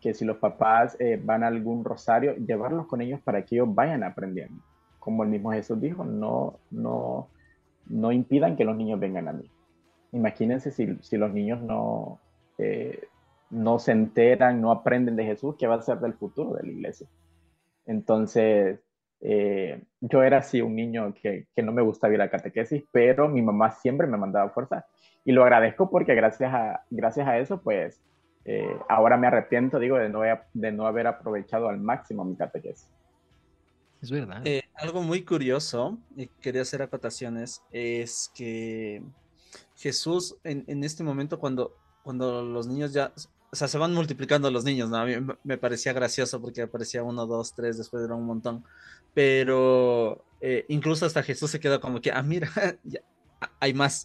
que 0.00 0.14
si 0.14 0.24
los 0.24 0.38
papás 0.38 0.96
eh, 0.98 1.20
van 1.22 1.44
a 1.44 1.48
algún 1.48 1.84
rosario, 1.84 2.34
llevarlos 2.36 2.86
con 2.86 3.00
ellos 3.00 3.20
para 3.20 3.44
que 3.44 3.56
ellos 3.56 3.72
vayan 3.74 4.02
aprendiendo. 4.02 4.62
Como 4.98 5.22
el 5.22 5.28
mismo 5.28 5.52
Jesús 5.52 5.80
dijo, 5.80 6.04
no, 6.04 6.58
no, 6.70 7.28
no 7.86 8.12
impidan 8.12 8.56
que 8.56 8.64
los 8.64 8.76
niños 8.76 8.98
vengan 8.98 9.28
a 9.28 9.32
mí. 9.32 9.50
Imagínense 10.12 10.70
si, 10.70 10.96
si 11.02 11.16
los 11.16 11.32
niños 11.32 11.60
no, 11.62 12.18
eh, 12.58 13.08
no 13.50 13.78
se 13.78 13.92
enteran, 13.92 14.60
no 14.60 14.72
aprenden 14.72 15.16
de 15.16 15.24
Jesús, 15.24 15.56
¿qué 15.58 15.66
va 15.66 15.76
a 15.76 15.82
ser 15.82 16.00
del 16.00 16.14
futuro 16.14 16.54
de 16.54 16.64
la 16.64 16.72
iglesia? 16.72 17.06
Entonces, 17.86 18.80
eh, 19.20 19.82
yo 20.00 20.22
era 20.22 20.38
así 20.38 20.62
un 20.62 20.74
niño 20.74 21.12
que, 21.14 21.46
que, 21.54 21.62
no 21.62 21.72
me 21.72 21.82
gustaba 21.82 22.14
ir 22.14 22.22
a 22.22 22.30
catequesis, 22.30 22.84
pero 22.90 23.28
mi 23.28 23.42
mamá 23.42 23.70
siempre 23.70 24.06
me 24.06 24.16
mandaba 24.16 24.50
fuerza 24.50 24.86
y 25.24 25.32
lo 25.32 25.42
agradezco 25.42 25.90
porque 25.90 26.14
gracias 26.14 26.52
a, 26.52 26.84
gracias 26.90 27.28
a 27.28 27.38
eso, 27.38 27.60
pues 27.60 28.00
eh, 28.44 28.76
ahora 28.88 29.16
me 29.16 29.26
arrepiento, 29.26 29.78
digo, 29.78 29.98
de 29.98 30.08
no, 30.08 30.22
de 30.54 30.72
no 30.72 30.86
haber 30.86 31.06
aprovechado 31.06 31.68
al 31.68 31.78
máximo 31.78 32.24
mi 32.24 32.36
catequesis. 32.36 32.88
Es 34.00 34.10
verdad. 34.10 34.40
Eh, 34.46 34.62
algo 34.74 35.02
muy 35.02 35.24
curioso, 35.24 35.98
y 36.16 36.26
quería 36.26 36.62
hacer 36.62 36.80
acotaciones, 36.80 37.62
es 37.70 38.32
que 38.34 39.02
Jesús 39.76 40.38
en, 40.42 40.64
en, 40.68 40.84
este 40.84 41.04
momento 41.04 41.38
cuando, 41.38 41.76
cuando 42.02 42.42
los 42.42 42.66
niños 42.66 42.94
ya 42.94 43.12
o 43.52 43.56
sea, 43.56 43.66
se 43.66 43.78
van 43.78 43.92
multiplicando 43.92 44.50
los 44.50 44.64
niños, 44.64 44.90
¿no? 44.90 44.96
A 44.96 45.04
mí 45.04 45.14
me 45.42 45.58
parecía 45.58 45.92
gracioso 45.92 46.40
porque 46.40 46.62
aparecía 46.62 47.02
uno, 47.02 47.26
dos, 47.26 47.52
tres, 47.54 47.78
después 47.78 48.04
era 48.04 48.14
un 48.14 48.24
montón. 48.24 48.64
Pero 49.12 50.24
eh, 50.40 50.66
incluso 50.68 51.04
hasta 51.04 51.22
Jesús 51.22 51.50
se 51.50 51.58
quedó 51.58 51.80
como 51.80 52.00
que, 52.00 52.12
ah, 52.12 52.22
mira, 52.22 52.50
hay 53.60 53.74
más. 53.74 54.04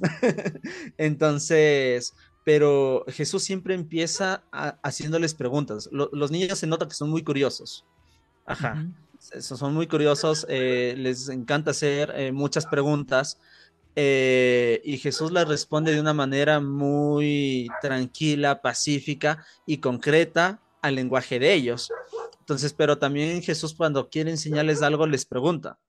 Entonces, 0.98 2.16
pero 2.44 3.06
Jesús 3.08 3.44
siempre 3.44 3.76
empieza 3.76 4.44
haciéndoles 4.82 5.36
preguntas. 5.36 5.90
los 5.92 6.32
niños 6.32 6.58
se 6.58 6.68
nota 6.68 6.88
que 6.88 6.96
son 6.96 7.10
muy 7.10 7.24
curiosos. 7.24 7.86
Ajá. 8.46 8.88
Son 9.20 9.74
muy 9.74 9.88
curiosos, 9.88 10.46
eh, 10.50 10.94
les 10.98 11.30
encanta 11.30 11.72
hacer 11.72 12.14
eh, 12.16 12.32
muchas 12.32 12.68
preguntas 12.68 13.40
eh, 13.96 14.82
y 14.84 14.98
Jesús 14.98 15.32
la 15.32 15.46
responde 15.46 15.94
de 15.94 16.02
una 16.02 16.14
manera 16.14 16.60
muy 16.60 17.70
tranquila, 17.82 18.62
pacífica 18.62 19.46
y 19.66 19.78
concreta 19.78 20.62
al 20.82 20.96
lenguaje 20.96 21.40
de 21.40 21.54
ellos. 21.54 21.90
Entonces, 22.40 22.74
pero 22.74 22.98
también 22.98 23.42
Jesús 23.42 23.74
cuando 23.74 24.10
quiere 24.10 24.32
enseñarles 24.32 24.82
algo 24.82 25.08
les 25.08 25.26
pregunta. 25.26 25.80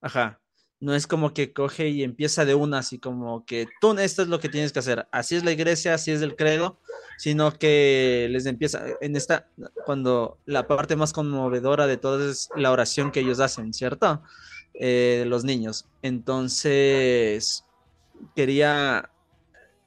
Ajá. 0.00 0.40
No 0.78 0.94
es 0.94 1.06
como 1.06 1.32
que 1.32 1.54
coge 1.54 1.88
y 1.88 2.02
empieza 2.02 2.44
de 2.44 2.54
una 2.54 2.78
así 2.78 2.98
como 2.98 3.46
que 3.46 3.66
tú 3.80 3.98
esto 3.98 4.20
es 4.22 4.28
lo 4.28 4.38
que 4.38 4.50
tienes 4.50 4.72
que 4.72 4.80
hacer. 4.80 5.08
Así 5.10 5.34
es 5.34 5.42
la 5.42 5.52
iglesia, 5.52 5.94
así 5.94 6.12
es 6.12 6.20
el 6.20 6.36
credo, 6.36 6.78
sino 7.16 7.50
que 7.52 8.28
les 8.30 8.44
empieza 8.44 8.84
en 9.00 9.16
esta 9.16 9.48
cuando 9.86 10.38
la 10.44 10.66
parte 10.66 10.94
más 10.94 11.14
conmovedora 11.14 11.86
de 11.86 11.96
todo 11.96 12.30
es 12.30 12.50
la 12.54 12.70
oración 12.72 13.10
que 13.10 13.20
ellos 13.20 13.40
hacen, 13.40 13.72
¿cierto? 13.72 14.22
Eh, 14.80 15.24
los 15.26 15.44
niños. 15.44 15.86
Entonces, 16.02 17.64
quería, 18.34 19.10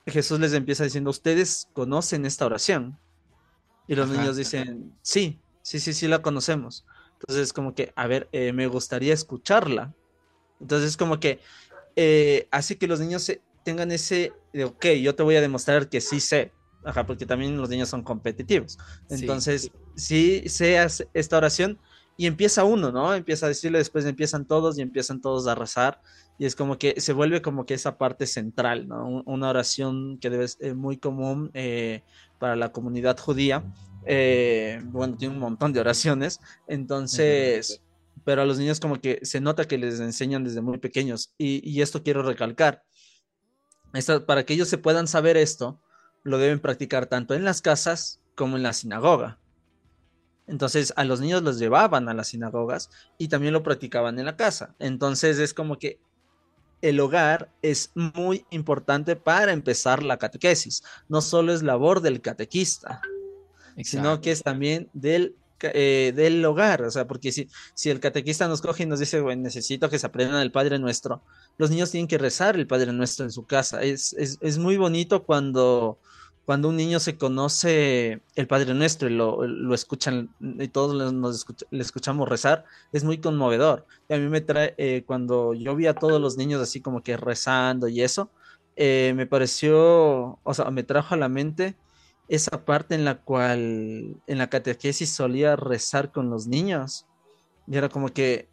Jesús 0.06 0.40
les 0.40 0.54
empieza 0.54 0.84
diciendo, 0.84 1.10
¿ustedes 1.10 1.68
conocen 1.74 2.26
esta 2.26 2.46
oración? 2.46 2.98
Y 3.88 3.96
los 3.96 4.10
niños 4.10 4.36
dicen, 4.38 4.94
sí, 5.02 5.40
sí, 5.64 5.80
sí, 5.80 5.94
sí 5.94 6.08
la 6.08 6.22
conocemos. 6.22 6.86
Entonces, 7.20 7.54
como 7.54 7.74
que, 7.74 7.92
a 7.96 8.08
ver, 8.08 8.30
eh, 8.32 8.54
me 8.54 8.68
gustaría 8.68 9.14
escucharla. 9.14 9.94
Entonces, 10.60 10.96
como 10.96 11.20
que 11.20 11.40
eh, 11.96 12.48
hace 12.52 12.78
que 12.78 12.88
los 12.88 13.00
niños 13.00 13.32
tengan 13.64 13.92
ese, 13.92 14.32
de, 14.54 14.66
ok, 14.66 14.86
yo 15.02 15.16
te 15.16 15.24
voy 15.24 15.36
a 15.36 15.42
demostrar 15.42 15.90
que 15.90 16.02
sí 16.02 16.20
sé. 16.20 16.52
Ajá, 16.84 17.06
porque 17.06 17.26
también 17.26 17.58
los 17.58 17.70
niños 17.70 17.90
son 17.90 18.04
competitivos. 18.04 18.78
Entonces, 19.10 19.72
sí, 19.96 20.44
sí 20.44 20.50
sé 20.50 20.78
esta 21.14 21.38
oración, 21.38 21.80
y 22.20 22.28
empieza 22.28 22.66
uno, 22.66 22.92
¿no? 22.92 23.16
Empieza 23.16 23.46
a 23.46 23.50
decirle, 23.50 23.78
después 23.78 24.04
empiezan 24.04 24.44
todos 24.44 24.78
y 24.78 24.82
empiezan 24.82 25.22
todos 25.22 25.48
a 25.48 25.56
rezar 25.56 26.02
y 26.38 26.46
es 26.46 26.54
como 26.54 26.78
que 26.78 27.00
se 27.00 27.14
vuelve 27.14 27.42
como 27.42 27.66
que 27.66 27.74
esa 27.74 27.98
parte 27.98 28.28
central, 28.28 28.90
¿no? 28.90 29.24
Una 29.26 29.50
oración 29.50 30.18
que 30.20 30.30
debe 30.30 30.46
ser 30.46 30.76
muy 30.76 30.98
común 30.98 31.50
eh, 31.54 32.04
para 32.38 32.58
la 32.58 32.74
comunidad 32.74 33.18
judía. 33.18 33.64
Eh, 34.06 34.82
bueno, 34.84 35.16
tiene 35.16 35.34
un 35.34 35.40
montón 35.40 35.72
de 35.72 35.80
oraciones, 35.80 36.42
entonces, 36.68 37.82
pero 38.26 38.42
a 38.42 38.46
los 38.46 38.60
niños 38.60 38.82
como 38.82 39.00
que 39.00 39.20
se 39.22 39.40
nota 39.40 39.64
que 39.64 39.78
les 39.78 40.02
enseñan 40.02 40.44
desde 40.44 40.60
muy 40.60 40.78
pequeños 40.78 41.34
y, 41.38 41.62
y 41.64 41.82
esto 41.82 42.04
quiero 42.04 42.22
recalcar. 42.22 42.84
Esto, 43.94 44.26
para 44.26 44.44
que 44.46 44.56
ellos 44.56 44.68
se 44.68 44.78
puedan 44.78 45.08
saber 45.08 45.38
esto, 45.38 45.80
lo 46.24 46.38
deben 46.38 46.60
practicar 46.60 47.06
tanto 47.06 47.34
en 47.34 47.46
las 47.46 47.62
casas 47.62 48.20
como 48.36 48.58
en 48.58 48.64
la 48.64 48.74
sinagoga. 48.74 49.40
Entonces 50.50 50.94
a 50.96 51.04
los 51.04 51.22
niños 51.22 51.44
los 51.44 51.60
llevaban 51.60 52.10
a 52.10 52.14
las 52.14 52.30
sinagogas 52.30 52.90
y 53.18 53.28
también 53.28 53.54
lo 53.54 53.64
practicaban 53.64 54.18
en 54.20 54.26
la 54.26 54.36
casa. 54.36 54.76
Entonces 54.80 55.38
es 55.38 55.54
como 55.54 55.78
que 55.78 56.00
el 56.82 57.00
hogar 57.00 57.50
es 57.62 57.92
muy 57.94 58.46
importante 58.50 59.16
para 59.16 59.52
empezar 59.52 60.02
la 60.04 60.18
catequesis. 60.18 60.84
No 61.08 61.22
solo 61.22 61.54
es 61.54 61.62
labor 61.62 62.02
del 62.02 62.22
catequista, 62.22 63.02
sino 63.84 64.22
que 64.22 64.32
es 64.32 64.42
también 64.42 64.90
del, 64.94 65.36
eh, 65.62 66.14
del 66.16 66.44
hogar. 66.46 66.82
O 66.84 66.92
sea, 66.92 67.06
porque 67.06 67.32
si, 67.32 67.48
si 67.74 67.90
el 67.90 68.00
catequista 68.00 68.48
nos 68.48 68.62
coge 68.62 68.84
y 68.84 68.86
nos 68.86 69.00
dice, 69.00 69.20
bueno, 69.20 69.44
necesito 69.44 69.90
que 69.90 70.00
se 70.00 70.08
aprendan 70.08 70.42
el 70.42 70.52
Padre 70.52 70.80
Nuestro, 70.80 71.22
los 71.58 71.70
niños 71.70 71.92
tienen 71.92 72.08
que 72.08 72.18
rezar 72.18 72.56
el 72.56 72.68
Padre 72.68 72.94
Nuestro 72.94 73.26
en 73.26 73.32
su 73.32 73.46
casa. 73.46 73.82
Es, 73.84 74.14
es, 74.14 74.38
es 74.42 74.58
muy 74.58 74.78
bonito 74.78 75.24
cuando 75.24 76.00
cuando 76.50 76.70
un 76.70 76.78
niño 76.78 77.00
se 77.00 77.16
conoce 77.16 78.24
el 78.34 78.48
Padre 78.48 78.74
Nuestro 78.74 79.08
y 79.08 79.14
lo, 79.14 79.72
escuchan 79.72 80.34
y 80.40 80.68
todos 80.70 81.14
nos 81.14 81.46
le 81.70 81.82
escuchamos 81.84 82.28
rezar, 82.28 82.66
es 82.92 83.04
muy 83.04 83.20
conmovedor. 83.20 83.86
A 84.10 84.16
mí 84.18 84.28
me 84.30 84.42
trae, 84.42 84.74
eh, 84.80 85.04
cuando 85.06 85.54
yo 85.54 85.76
vi 85.76 85.86
a 85.86 85.94
todos 85.94 86.20
los 86.20 86.38
niños 86.38 86.60
así 86.60 86.82
como 86.82 87.04
que 87.04 87.18
rezando 87.18 87.88
y 87.88 88.02
eso, 88.02 88.32
eh, 88.76 89.14
me 89.16 89.28
pareció, 89.28 90.40
o 90.42 90.54
sea, 90.56 90.72
me 90.72 90.82
trajo 90.82 91.14
a 91.14 91.18
la 91.20 91.30
mente 91.30 91.78
esa 92.30 92.66
parte 92.66 92.96
en 92.96 93.06
la 93.06 93.22
cual 93.22 94.20
en 94.26 94.38
la 94.40 94.50
catequesis 94.50 95.14
solía 95.14 95.56
rezar 95.56 96.12
con 96.12 96.32
los 96.32 96.48
niños. 96.48 97.06
Y 97.68 97.78
era 97.78 97.90
como 97.90 98.10
que 98.10 98.50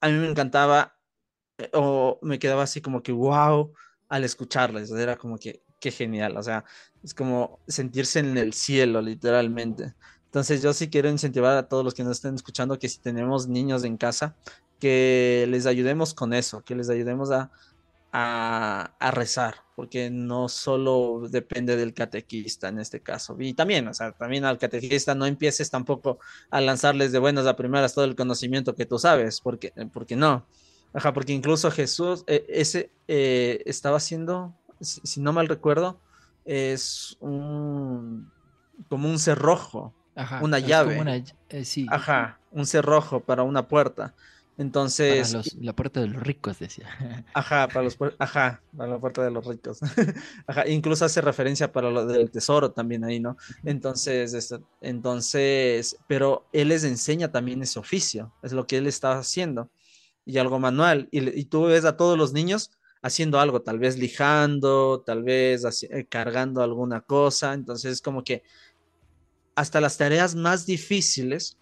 a 0.00 0.08
mí 0.08 0.14
me 0.14 0.30
encantaba 0.30 0.96
eh, 1.58 1.68
o 1.74 2.18
me 2.22 2.38
quedaba 2.38 2.62
así 2.62 2.80
como 2.80 3.02
que 3.02 3.12
wow 3.12 3.70
al 4.08 4.24
escucharles. 4.24 4.90
Era 4.92 5.16
como 5.16 5.36
que 5.36 5.67
qué 5.80 5.90
genial, 5.90 6.36
o 6.36 6.42
sea, 6.42 6.64
es 7.02 7.14
como 7.14 7.60
sentirse 7.68 8.20
en 8.20 8.36
el 8.36 8.52
cielo, 8.52 9.00
literalmente. 9.00 9.94
Entonces 10.26 10.62
yo 10.62 10.72
sí 10.72 10.90
quiero 10.90 11.08
incentivar 11.08 11.56
a 11.56 11.68
todos 11.68 11.84
los 11.84 11.94
que 11.94 12.04
nos 12.04 12.18
estén 12.18 12.34
escuchando 12.34 12.78
que 12.78 12.88
si 12.88 12.98
tenemos 12.98 13.48
niños 13.48 13.84
en 13.84 13.96
casa, 13.96 14.36
que 14.78 15.46
les 15.48 15.66
ayudemos 15.66 16.14
con 16.14 16.34
eso, 16.34 16.62
que 16.62 16.74
les 16.74 16.90
ayudemos 16.90 17.30
a, 17.30 17.50
a, 18.12 19.10
rezar, 19.12 19.56
porque 19.76 20.10
no 20.10 20.48
solo 20.48 21.28
depende 21.28 21.76
del 21.76 21.94
catequista 21.94 22.68
en 22.68 22.78
este 22.78 23.00
caso. 23.00 23.36
Y 23.38 23.54
también, 23.54 23.88
o 23.88 23.94
sea, 23.94 24.12
también 24.12 24.44
al 24.44 24.58
catequista 24.58 25.14
no 25.14 25.26
empieces 25.26 25.70
tampoco 25.70 26.18
a 26.50 26.60
lanzarles 26.60 27.12
de 27.12 27.18
buenas 27.18 27.46
a 27.46 27.56
primeras 27.56 27.94
todo 27.94 28.04
el 28.04 28.16
conocimiento 28.16 28.74
que 28.74 28.86
tú 28.86 28.98
sabes, 28.98 29.40
porque, 29.40 29.72
porque 29.92 30.16
no. 30.16 30.46
Ajá, 30.94 31.12
porque 31.12 31.32
incluso 31.32 31.70
Jesús, 31.70 32.24
eh, 32.26 32.46
ese 32.48 32.90
eh, 33.08 33.62
estaba 33.66 33.98
haciendo, 33.98 34.54
si, 34.80 35.20
no 35.20 35.32
mal 35.32 35.48
recuerdo, 35.48 36.00
es 36.44 37.16
un 37.20 38.30
como 38.88 39.08
un 39.08 39.18
cerrojo, 39.18 39.94
una 40.40 40.58
llave. 40.58 41.24
Eh, 41.48 41.64
sí. 41.64 41.86
Ajá, 41.90 42.40
un 42.50 42.66
cerrojo 42.66 43.20
para 43.20 43.42
una 43.42 43.68
puerta. 43.68 44.14
Entonces. 44.56 45.32
Para 45.32 45.44
la 45.60 45.72
puerta 45.72 46.00
de 46.00 46.08
los 46.08 46.22
ricos, 46.22 46.58
decía. 46.58 46.88
Ajá, 47.34 47.68
para 47.68 47.82
los 47.82 47.96
ajá, 48.18 48.60
para 48.76 48.90
la 48.90 48.98
puerta 48.98 49.22
de 49.22 49.30
los 49.30 49.46
ricos. 49.46 49.78
Ajá, 50.46 50.68
incluso 50.68 51.04
hace 51.04 51.20
referencia 51.20 51.72
para 51.72 51.90
lo 51.90 52.04
del 52.06 52.30
tesoro 52.30 52.72
también 52.72 53.04
ahí, 53.04 53.20
¿no? 53.20 53.36
Entonces, 53.64 54.34
este, 54.34 54.58
entonces, 54.80 55.96
pero 56.08 56.44
él 56.52 56.68
les 56.68 56.82
enseña 56.82 57.30
también 57.30 57.62
ese 57.62 57.78
oficio, 57.78 58.32
es 58.42 58.52
lo 58.52 58.66
que 58.66 58.78
él 58.78 58.88
está 58.88 59.16
haciendo. 59.16 59.70
Y 60.26 60.36
algo 60.36 60.58
manual. 60.58 61.08
Y, 61.10 61.40
y 61.40 61.44
tú 61.44 61.64
ves 61.64 61.84
a 61.86 61.96
todos 61.96 62.18
los 62.18 62.34
niños 62.34 62.72
haciendo 63.02 63.40
algo, 63.40 63.62
tal 63.62 63.78
vez 63.78 63.98
lijando, 63.98 65.02
tal 65.04 65.22
vez 65.22 65.64
eh, 65.82 66.06
cargando 66.08 66.62
alguna 66.62 67.00
cosa. 67.00 67.54
Entonces, 67.54 68.02
como 68.02 68.24
que 68.24 68.42
hasta 69.54 69.80
las 69.80 69.98
tareas 69.98 70.34
más 70.34 70.66
difíciles, 70.66 71.58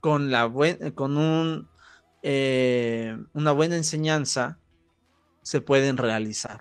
con, 0.00 0.30
la 0.30 0.52
con 0.94 1.16
un, 1.16 1.68
eh, 2.22 3.16
una 3.32 3.52
buena 3.52 3.76
enseñanza, 3.76 4.58
se 5.42 5.60
pueden 5.60 5.96
realizar. 5.96 6.60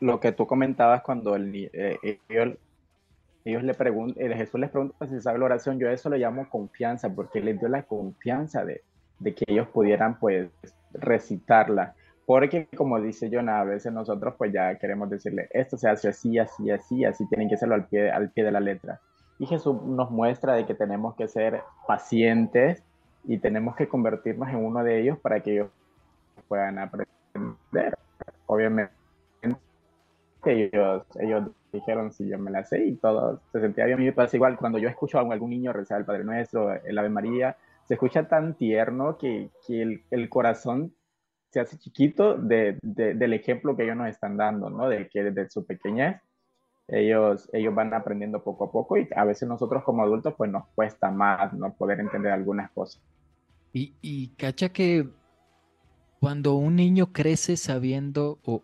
Lo 0.00 0.20
que 0.20 0.32
tú 0.32 0.46
comentabas 0.46 1.02
cuando 1.02 1.34
el, 1.34 1.70
eh, 1.72 2.18
ellos, 2.28 3.62
le 3.64 3.74
preguntan, 3.74 4.32
Jesús 4.32 4.60
les 4.60 4.70
pregunta 4.70 5.08
si 5.08 5.20
sabe 5.20 5.38
la 5.38 5.46
oración, 5.46 5.78
yo 5.78 5.88
eso 5.88 6.08
lo 6.08 6.16
llamo 6.16 6.48
confianza, 6.48 7.12
porque 7.12 7.40
les 7.40 7.58
dio 7.58 7.68
la 7.68 7.82
confianza 7.82 8.64
de, 8.64 8.82
de 9.18 9.34
que 9.34 9.44
ellos 9.48 9.68
pudieran 9.68 10.18
pues 10.18 10.50
recitarla. 10.92 11.94
Porque 12.28 12.68
como 12.76 13.00
dice 13.00 13.30
John, 13.32 13.48
a 13.48 13.64
veces 13.64 13.90
nosotros 13.90 14.34
pues 14.36 14.52
ya 14.52 14.74
queremos 14.74 15.08
decirle, 15.08 15.48
esto 15.50 15.78
se 15.78 15.88
hace 15.88 16.08
así, 16.08 16.38
así, 16.38 16.70
así, 16.70 17.02
así, 17.02 17.26
tienen 17.26 17.48
que 17.48 17.54
hacerlo 17.54 17.74
al 17.74 17.86
pie, 17.86 18.10
al 18.10 18.30
pie 18.32 18.44
de 18.44 18.52
la 18.52 18.60
letra. 18.60 19.00
Y 19.38 19.46
Jesús 19.46 19.82
nos 19.82 20.10
muestra 20.10 20.52
de 20.52 20.66
que 20.66 20.74
tenemos 20.74 21.16
que 21.16 21.26
ser 21.26 21.62
pacientes 21.86 22.84
y 23.24 23.38
tenemos 23.38 23.76
que 23.76 23.88
convertirnos 23.88 24.50
en 24.50 24.56
uno 24.56 24.84
de 24.84 25.00
ellos 25.00 25.18
para 25.20 25.40
que 25.40 25.52
ellos 25.54 25.70
puedan 26.48 26.78
aprender. 26.78 27.96
Obviamente 28.44 28.92
ellos, 30.44 31.06
ellos 31.18 31.50
dijeron 31.72 32.12
si 32.12 32.28
yo 32.28 32.38
me 32.38 32.50
la 32.50 32.62
sé 32.62 32.84
y 32.84 32.96
todo 32.96 33.40
se 33.52 33.60
sentía 33.62 33.86
bien. 33.86 33.96
A 33.96 34.00
mí 34.00 34.04
me 34.04 34.12
pasa 34.12 34.36
igual 34.36 34.58
cuando 34.58 34.76
yo 34.76 34.90
escucho 34.90 35.18
a 35.18 35.22
algún 35.22 35.48
niño 35.48 35.72
rezar 35.72 36.00
el 36.00 36.04
Padre 36.04 36.24
Nuestro, 36.24 36.74
el 36.74 36.98
Ave 36.98 37.08
María, 37.08 37.56
se 37.84 37.94
escucha 37.94 38.28
tan 38.28 38.52
tierno 38.52 39.16
que, 39.16 39.48
que 39.66 39.80
el, 39.80 40.02
el, 40.10 40.28
corazón 40.28 40.92
se 41.50 41.60
hace 41.60 41.78
chiquito 41.78 42.34
de, 42.34 42.78
del 42.82 43.32
ejemplo 43.32 43.76
que 43.76 43.84
ellos 43.84 43.96
nos 43.96 44.08
están 44.08 44.36
dando, 44.36 44.70
¿no? 44.70 44.88
De 44.88 45.08
que 45.08 45.24
desde 45.24 45.50
su 45.50 45.64
pequeñez 45.64 46.20
ellos, 46.88 47.48
ellos 47.52 47.74
van 47.74 47.92
aprendiendo 47.92 48.42
poco 48.42 48.64
a 48.64 48.72
poco 48.72 48.96
y 48.96 49.08
a 49.14 49.24
veces 49.24 49.48
nosotros 49.48 49.84
como 49.84 50.02
adultos 50.02 50.34
pues 50.36 50.50
nos 50.50 50.66
cuesta 50.74 51.10
más, 51.10 51.52
¿no? 51.52 51.72
Poder 51.74 52.00
entender 52.00 52.32
algunas 52.32 52.70
cosas. 52.72 53.02
Y, 53.72 53.94
y 54.00 54.28
cacha 54.28 54.70
que 54.70 55.08
cuando 56.20 56.54
un 56.54 56.76
niño 56.76 57.12
crece 57.12 57.56
sabiendo 57.56 58.38
o 58.44 58.62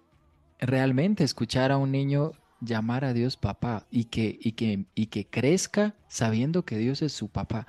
realmente 0.58 1.24
escuchar 1.24 1.70
a 1.70 1.78
un 1.78 1.92
niño 1.92 2.32
llamar 2.60 3.04
a 3.04 3.12
Dios 3.12 3.36
papá 3.36 3.86
y 3.90 4.04
que, 4.04 4.38
y 4.40 4.52
que, 4.52 4.86
y 4.94 5.06
que 5.06 5.26
crezca 5.26 5.94
sabiendo 6.08 6.64
que 6.64 6.78
Dios 6.78 7.02
es 7.02 7.12
su 7.12 7.28
papá. 7.28 7.66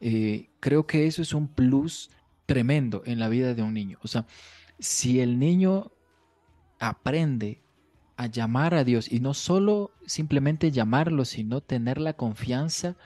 Eh, 0.00 0.50
creo 0.60 0.86
que 0.86 1.06
eso 1.06 1.22
es 1.22 1.32
un 1.32 1.48
plus 1.48 2.10
tremendo 2.46 3.02
en 3.04 3.18
la 3.18 3.28
vida 3.28 3.54
de 3.54 3.62
un 3.62 3.74
niño. 3.74 3.98
O 4.02 4.08
sea, 4.08 4.26
si 4.78 5.20
el 5.20 5.38
niño 5.38 5.92
aprende 6.78 7.62
a 8.16 8.26
llamar 8.26 8.74
a 8.74 8.84
Dios 8.84 9.12
y 9.12 9.20
no 9.20 9.34
solo 9.34 9.92
simplemente 10.06 10.70
llamarlo, 10.70 11.24
sino 11.24 11.60
tener 11.60 11.98
la 11.98 12.14
confianza 12.14 12.96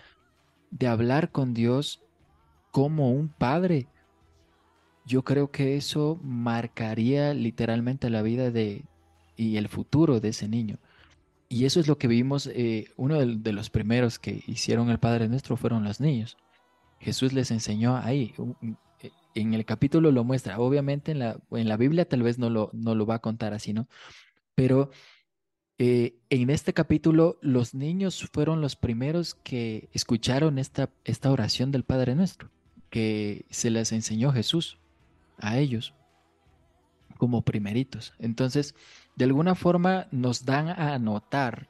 de 0.71 0.87
hablar 0.87 1.33
con 1.33 1.53
Dios 1.55 2.03
como 2.71 3.11
un 3.11 3.29
padre, 3.29 3.89
yo 5.05 5.25
creo 5.25 5.51
que 5.51 5.77
eso 5.77 6.21
marcaría 6.23 7.35
literalmente 7.35 8.11
la 8.11 8.23
vida 8.23 8.51
de 8.51 8.85
y 9.37 9.57
el 9.57 9.69
futuro 9.69 10.21
de 10.21 10.29
ese 10.29 10.49
niño. 10.49 10.79
Y 11.49 11.65
eso 11.65 11.81
es 11.81 11.89
lo 11.89 11.99
que 11.99 12.07
vimos, 12.07 12.47
eh, 12.47 12.93
uno 12.97 13.19
de, 13.19 13.53
los 13.53 13.71
primeros 13.71 14.19
que 14.19 14.45
hicieron 14.47 14.91
el 14.91 14.99
Padre 14.99 15.29
Nuestro 15.29 15.57
fueron 15.57 15.83
los 15.83 15.99
niños. 15.99 16.37
Jesús 17.01 17.33
les 17.33 17.51
enseñó 17.51 17.97
ahí, 17.97 18.35
en 19.35 19.55
el 19.55 19.65
capítulo 19.65 20.11
lo 20.11 20.25
muestra, 20.25 20.59
obviamente 20.59 21.13
en 21.13 21.19
la, 21.21 21.39
en 21.51 21.69
la 21.69 21.77
Biblia 21.77 22.09
tal 22.09 22.23
vez 22.23 22.39
no 22.39 22.51
lo, 22.51 22.71
no 22.73 22.95
lo 22.95 23.07
va 23.07 23.17
a 23.17 23.21
contar 23.21 23.55
así, 23.55 23.73
¿no? 23.73 23.89
Pero 24.55 24.91
eh, 25.79 26.19
en 26.29 26.51
este 26.51 26.75
capítulo 26.75 27.39
los 27.41 27.75
niños 27.75 28.29
fueron 28.33 28.61
los 28.61 28.77
primeros 28.77 29.35
que 29.35 29.89
escucharon 29.93 30.59
esta, 30.59 30.91
esta 31.05 31.31
oración 31.31 31.71
del 31.73 31.85
Padre 31.85 32.15
Nuestro, 32.15 32.51
que 32.91 33.47
se 33.51 33.71
les 33.71 33.93
enseñó 33.93 34.33
Jesús 34.33 34.79
a 35.39 35.59
ellos 35.59 35.95
como 37.21 37.43
primeritos. 37.43 38.15
Entonces, 38.19 38.75
de 39.17 39.27
alguna 39.27 39.55
forma 39.55 40.07
nos 40.11 40.47
dan 40.47 40.69
a 40.69 40.99
notar 40.99 41.69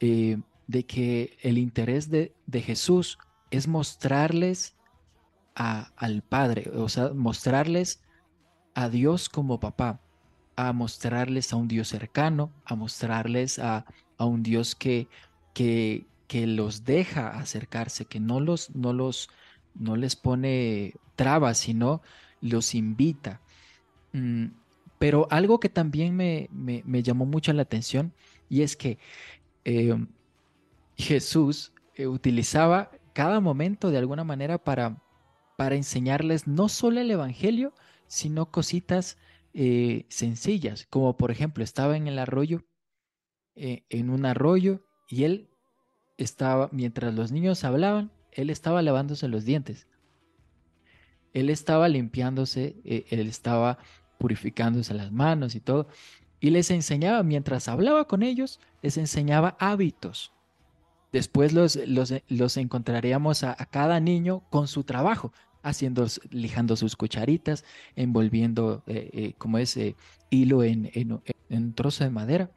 eh, 0.00 0.38
de 0.66 0.86
que 0.86 1.36
el 1.42 1.58
interés 1.58 2.10
de, 2.10 2.32
Jesús 2.52 3.18
es 3.50 3.68
mostrarles 3.68 4.76
al 5.58 6.22
Padre, 6.22 6.70
o 6.74 6.88
sea, 6.88 7.10
mostrarles 7.12 8.00
a 8.74 8.88
Dios 8.88 9.28
como 9.28 9.58
papá, 9.58 10.00
a 10.54 10.72
mostrarles 10.72 11.52
a 11.52 11.56
un 11.56 11.66
Dios 11.66 11.88
cercano, 11.88 12.52
a 12.64 12.76
mostrarles 12.76 13.58
a, 13.58 13.84
un 14.18 14.44
Dios 14.44 14.76
que, 14.76 15.08
que, 15.54 16.06
que, 16.28 16.46
los 16.46 16.84
deja 16.84 17.38
acercarse, 17.38 18.04
que 18.04 18.20
no 18.20 18.38
los, 18.38 18.74
no 18.74 18.92
los, 18.92 19.30
no 19.74 19.96
les 19.96 20.14
pone 20.14 20.94
trabas, 21.16 21.58
sino 21.58 22.02
los 22.40 22.76
invita. 22.76 23.40
Mm, 24.12 24.46
pero 24.98 25.26
algo 25.30 25.58
que 25.58 25.68
también 25.68 26.16
me, 26.16 26.48
llamó 27.02 27.26
mucho 27.26 27.52
la 27.52 27.62
atención 27.62 28.12
y 28.48 28.62
es 28.62 28.76
que 28.76 28.98
eh, 29.64 29.96
Jesús 30.96 31.72
eh, 31.94 32.06
utilizaba 32.06 32.90
cada 33.12 33.40
momento 33.40 33.90
de 33.90 33.98
alguna 33.98 34.24
manera 34.24 34.58
para, 34.58 34.96
para 35.58 35.74
enseñarles 35.74 36.46
no 36.46 36.68
solo 36.68 37.00
el 37.00 37.10
Evangelio, 37.10 37.74
sino 38.06 38.52
cositas 38.52 39.18
eh, 39.54 40.06
sencillas, 40.08 40.86
como 40.88 41.16
por 41.16 41.32
ejemplo 41.32 41.64
estaba 41.64 41.96
en 41.96 42.06
el 42.06 42.20
arroyo, 42.20 42.62
en 43.56 44.10
un 44.10 44.24
arroyo, 44.24 44.84
y 45.08 45.24
él 45.24 45.50
estaba, 46.16 46.68
mientras 46.70 47.12
los 47.12 47.32
niños 47.32 47.64
hablaban, 47.64 48.12
él 48.30 48.50
estaba 48.50 48.82
lavándose 48.82 49.26
los 49.26 49.44
dientes. 49.44 49.88
Él 51.32 51.50
estaba 51.50 51.88
limpiándose, 51.88 52.76
él 52.84 53.26
estaba 53.26 53.78
purificándose 54.16 54.94
las 54.94 55.10
manos 55.10 55.56
y 55.56 55.60
todo. 55.60 55.88
Y 56.38 56.50
les 56.50 56.70
enseñaba, 56.70 57.24
mientras 57.24 57.66
hablaba 57.66 58.06
con 58.06 58.22
ellos, 58.22 58.60
les 58.80 58.96
enseñaba 58.96 59.56
hábitos. 59.58 60.32
Después 61.12 61.54
los, 61.54 61.78
los, 62.28 62.56
encontraríamos 62.58 63.42
a, 63.42 63.54
cada 63.70 63.98
niño 63.98 64.42
con 64.50 64.68
su 64.68 64.84
trabajo, 64.84 65.32
haciendo, 65.62 66.06
lijando 66.30 66.76
sus 66.76 66.96
cucharitas, 66.96 67.64
envolviendo, 67.96 68.82
eh, 68.86 69.10
eh, 69.12 69.32
como 69.38 69.58
ese 69.58 69.96
hilo 70.30 70.62
en, 70.62 70.90
en, 70.94 71.20
un 71.50 71.72
trozo 71.74 72.04
de 72.04 72.10
madera. 72.10 72.50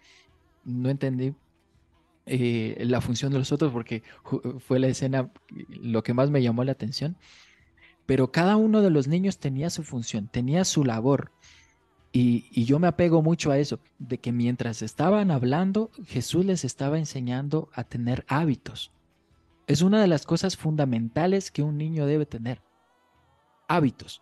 No 0.63 0.89
entendí 0.89 1.33
eh, 2.25 2.77
la 2.85 3.01
función 3.01 3.31
de 3.31 3.39
los 3.39 3.51
otros 3.51 3.71
porque 3.71 4.03
fue 4.59 4.79
la 4.79 4.87
escena 4.87 5.31
lo 5.69 6.03
que 6.03 6.13
más 6.13 6.29
me 6.29 6.41
llamó 6.41 6.63
la 6.63 6.73
atención. 6.73 7.17
Pero 8.05 8.31
cada 8.31 8.57
uno 8.57 8.81
de 8.81 8.89
los 8.89 9.07
niños 9.07 9.37
tenía 9.37 9.69
su 9.69 9.83
función, 9.83 10.27
tenía 10.27 10.65
su 10.65 10.83
labor. 10.83 11.31
Y, 12.13 12.65
yo 12.65 12.77
me 12.79 12.87
apego 12.87 13.21
mucho 13.21 13.51
a 13.51 13.57
eso, 13.57 13.79
de 13.99 14.17
que 14.17 14.33
mientras 14.33 14.81
estaban 14.81 15.31
hablando, 15.31 15.91
Jesús 16.05 16.45
les 16.45 16.65
estaba 16.65 16.99
enseñando 16.99 17.69
a 17.73 17.85
tener 17.85 18.25
hábitos. 18.27 18.91
Es 19.67 19.81
una 19.81 20.01
de 20.01 20.07
las 20.07 20.25
cosas 20.25 20.57
fundamentales 20.57 21.51
que 21.51 21.63
un 21.63 21.77
niño 21.77 22.05
debe 22.05 22.25
tener. 22.25 22.61
Hábitos. 23.71 24.21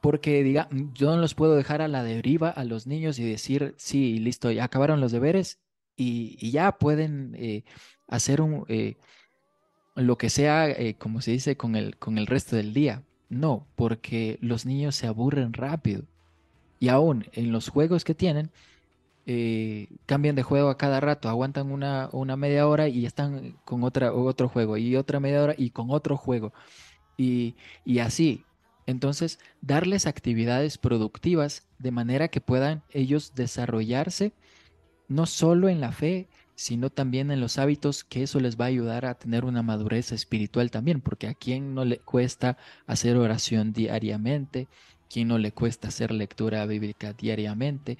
Porque 0.00 0.42
diga, 0.42 0.68
yo 0.92 1.14
no 1.14 1.20
los 1.20 1.34
puedo 1.34 1.56
dejar 1.56 1.82
a 1.82 1.88
la 1.88 2.04
deriva 2.04 2.50
a 2.50 2.64
los 2.64 2.86
niños 2.86 3.18
y 3.18 3.24
decir, 3.24 3.74
sí, 3.76 4.18
listo, 4.18 4.50
ya 4.50 4.64
acabaron 4.64 5.00
los 5.00 5.12
deberes 5.12 5.58
y, 5.96 6.50
ya 6.50 6.72
pueden 6.78 7.34
eh, 7.38 7.64
hacer 8.06 8.40
eh, 8.68 8.96
lo 9.94 10.18
que 10.18 10.30
sea, 10.30 10.68
eh, 10.70 10.94
como 10.98 11.20
se 11.22 11.32
dice, 11.32 11.56
con 11.56 11.74
el, 11.74 11.96
con 11.96 12.18
el 12.18 12.26
resto 12.26 12.54
del 12.54 12.74
día. 12.74 13.02
No, 13.28 13.66
porque 13.76 14.38
los 14.40 14.66
niños 14.66 14.94
se 14.94 15.06
aburren 15.06 15.54
rápido 15.54 16.04
y 16.78 16.88
aún 16.88 17.26
en 17.32 17.50
los 17.50 17.68
juegos 17.68 18.04
que 18.04 18.14
tienen, 18.14 18.50
cambian 20.04 20.36
de 20.36 20.42
juego 20.42 20.68
a 20.68 20.76
cada 20.76 21.00
rato, 21.00 21.30
aguantan 21.30 21.72
una, 21.72 22.10
una, 22.12 22.36
media 22.36 22.68
hora 22.68 22.88
y 22.88 23.06
están 23.06 23.56
con 23.64 23.82
otra, 23.82 24.12
otro 24.12 24.50
juego, 24.50 24.76
y 24.76 24.94
otra 24.96 25.18
media 25.18 25.42
hora 25.42 25.54
y 25.56 25.70
con 25.70 25.90
otro 25.90 26.16
juego. 26.18 26.52
Y, 27.16 27.54
y 27.84 28.00
así. 28.00 28.44
Entonces, 28.86 29.38
darles 29.60 30.06
actividades 30.06 30.78
productivas 30.78 31.66
de 31.78 31.90
manera 31.90 32.28
que 32.28 32.40
puedan 32.40 32.82
ellos 32.90 33.34
desarrollarse 33.34 34.32
no 35.08 35.26
solo 35.26 35.68
en 35.68 35.80
la 35.80 35.92
fe, 35.92 36.28
sino 36.54 36.90
también 36.90 37.30
en 37.30 37.40
los 37.40 37.58
hábitos, 37.58 38.04
que 38.04 38.22
eso 38.22 38.40
les 38.40 38.58
va 38.58 38.66
a 38.66 38.68
ayudar 38.68 39.06
a 39.06 39.14
tener 39.14 39.44
una 39.44 39.62
madurez 39.62 40.12
espiritual 40.12 40.70
también, 40.70 41.00
porque 41.00 41.26
a 41.26 41.34
quien 41.34 41.74
no 41.74 41.84
le 41.84 41.98
cuesta 41.98 42.56
hacer 42.86 43.16
oración 43.16 43.72
diariamente, 43.72 44.68
quien 45.10 45.28
no 45.28 45.38
le 45.38 45.52
cuesta 45.52 45.88
hacer 45.88 46.12
lectura 46.12 46.64
bíblica 46.66 47.12
diariamente, 47.12 47.98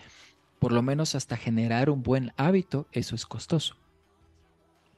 por 0.58 0.72
lo 0.72 0.82
menos 0.82 1.14
hasta 1.14 1.36
generar 1.36 1.90
un 1.90 2.02
buen 2.02 2.32
hábito, 2.36 2.86
eso 2.92 3.14
es 3.14 3.26
costoso. 3.26 3.76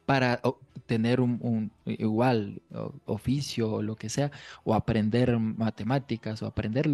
Para 0.07 0.41
tener 0.87 1.21
un, 1.21 1.73
igual 1.85 2.63
oficio 3.05 3.71
o 3.71 3.83
lo 3.83 3.97
que 3.97 4.09
sea, 4.09 4.31
o 4.65 4.75
aprender 4.75 5.39
matemáticas 5.39 6.43
o 6.43 6.47
aprender 6.47 6.89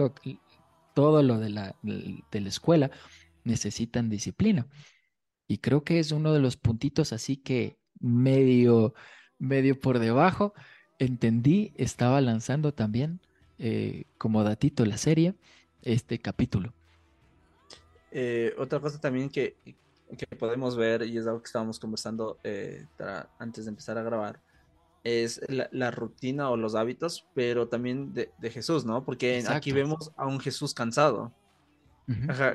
todo 0.94 1.22
lo 1.22 1.38
de 1.38 1.50
la, 1.50 1.76
de 1.82 2.40
la 2.40 2.48
escuela, 2.48 2.90
necesitan 3.44 4.08
disciplina. 4.08 4.66
Y 5.46 5.58
creo 5.58 5.84
que 5.84 5.98
es 5.98 6.12
uno 6.12 6.32
de 6.32 6.40
los 6.40 6.56
puntitos 6.56 7.12
así 7.12 7.36
que 7.36 7.76
medio, 8.00 8.94
medio 9.38 9.78
por 9.78 9.98
debajo, 9.98 10.54
entendí, 10.98 11.72
estaba 11.76 12.20
lanzando 12.20 12.72
también 12.72 13.20
eh, 13.58 14.04
como 14.18 14.44
datito 14.44 14.84
la 14.84 14.96
serie, 14.96 15.34
este 15.82 16.18
capítulo. 16.18 16.72
Eh, 18.10 18.54
otra 18.58 18.80
cosa 18.80 19.00
también 19.00 19.30
que, 19.30 19.56
podemos 20.38 20.76
ver, 20.76 21.02
y 21.02 21.18
es 21.18 21.26
algo 21.26 21.40
que 21.40 21.46
estábamos 21.46 21.78
conversando 21.78 22.38
eh, 22.44 22.86
antes 23.38 23.64
de 23.64 23.70
empezar 23.70 23.98
a 23.98 24.02
grabar, 24.02 24.40
es 25.04 25.40
la, 25.48 25.90
rutina 25.90 26.50
o 26.50 26.56
los 26.56 26.74
hábitos, 26.74 27.26
pero 27.34 27.68
también 27.68 28.12
de, 28.14 28.50
Jesús, 28.50 28.84
¿no? 28.84 29.04
Porque 29.04 29.42
aquí 29.48 29.72
vemos 29.72 30.12
a 30.16 30.26
un 30.26 30.38
Jesús 30.38 30.74
cansado, 30.74 31.32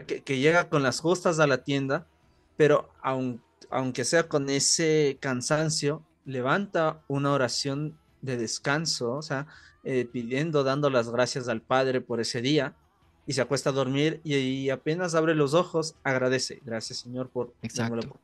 que, 0.06 0.38
llega 0.38 0.70
con 0.70 0.84
las 0.84 1.00
justas 1.00 1.40
a 1.40 1.48
la 1.48 1.64
tienda, 1.64 2.08
pero 2.56 2.90
aunque 3.70 4.06
sea 4.06 4.28
con 4.28 4.50
ese 4.50 5.18
cansancio, 5.20 6.04
levanta 6.26 7.02
una 7.08 7.32
oración 7.32 7.98
de 8.22 8.38
descanso, 8.38 9.14
o 9.14 9.22
sea, 9.22 9.48
eh, 9.84 10.06
pidiendo, 10.06 10.64
dando 10.64 10.90
las 10.90 11.10
gracias 11.10 11.48
al 11.48 11.62
Padre 11.62 12.02
por 12.02 12.20
ese 12.20 12.42
día 12.42 12.76
y 13.28 13.34
se 13.34 13.42
acuesta 13.42 13.70
a 13.70 13.74
dormir 13.74 14.22
y, 14.24 14.70
apenas 14.70 15.14
abre 15.14 15.36
los 15.36 15.54
ojos, 15.54 15.96
agradece. 16.04 16.62
Gracias 16.66 17.00
Señor 17.00 17.30
por... 17.30 17.54
Exacto. 17.62 18.18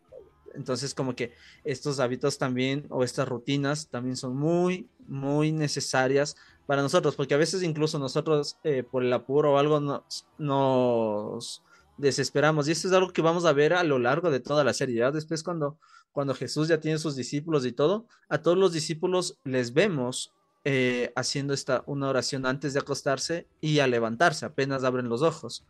Entonces 0.56 0.94
como 0.94 1.16
que 1.16 1.34
estos 1.64 2.00
hábitos 2.00 2.38
también 2.38 2.86
o 2.90 3.04
estas 3.04 3.28
rutinas 3.28 3.88
también 3.88 4.16
son 4.16 4.36
muy, 4.36 4.88
muy 5.08 5.52
necesarias 5.52 6.36
para 6.66 6.82
nosotros, 6.82 7.16
porque 7.16 7.34
a 7.34 7.38
veces 7.38 7.64
incluso 7.64 8.00
nosotros 8.00 8.58
eh, 8.64 8.84
por 8.84 9.04
el 9.04 9.12
apuro 9.12 9.54
o 9.54 9.58
algo 9.58 9.80
nos, 9.80 10.26
nos 10.38 11.64
desesperamos. 11.98 12.68
Y 12.68 12.72
esto 12.72 12.88
es 12.88 12.94
algo 12.94 13.12
que 13.12 13.22
vamos 13.22 13.46
a 13.46 13.54
ver 13.54 13.74
a 13.74 13.84
lo 13.84 14.00
largo 14.00 14.32
de 14.32 14.40
toda 14.40 14.64
la 14.64 14.74
serie. 14.74 14.98
¿ya? 14.98 15.12
Después 15.12 15.44
cuando, 15.44 15.78
cuando 16.12 16.34
Jesús 16.34 16.68
ya 16.68 16.80
tiene 16.80 17.00
sus 17.00 17.16
discípulos 17.16 17.66
y 17.66 17.72
todo, 17.72 18.06
a 18.30 18.42
todos 18.42 18.58
los 18.58 18.74
discípulos 18.74 19.38
les 19.44 19.74
vemos 19.74 20.33
eh, 20.66 21.12
haciendo 21.16 21.54
esta, 21.54 21.84
una 21.88 22.10
oración 22.10 22.46
antes 22.46 22.74
de 22.74 22.80
acostarse 22.80 23.48
y 23.62 23.80
a 23.80 23.88
levantarse, 23.88 24.46
apenas 24.46 24.84
abren 24.84 25.10
los 25.10 25.22
ojos. 25.22 25.66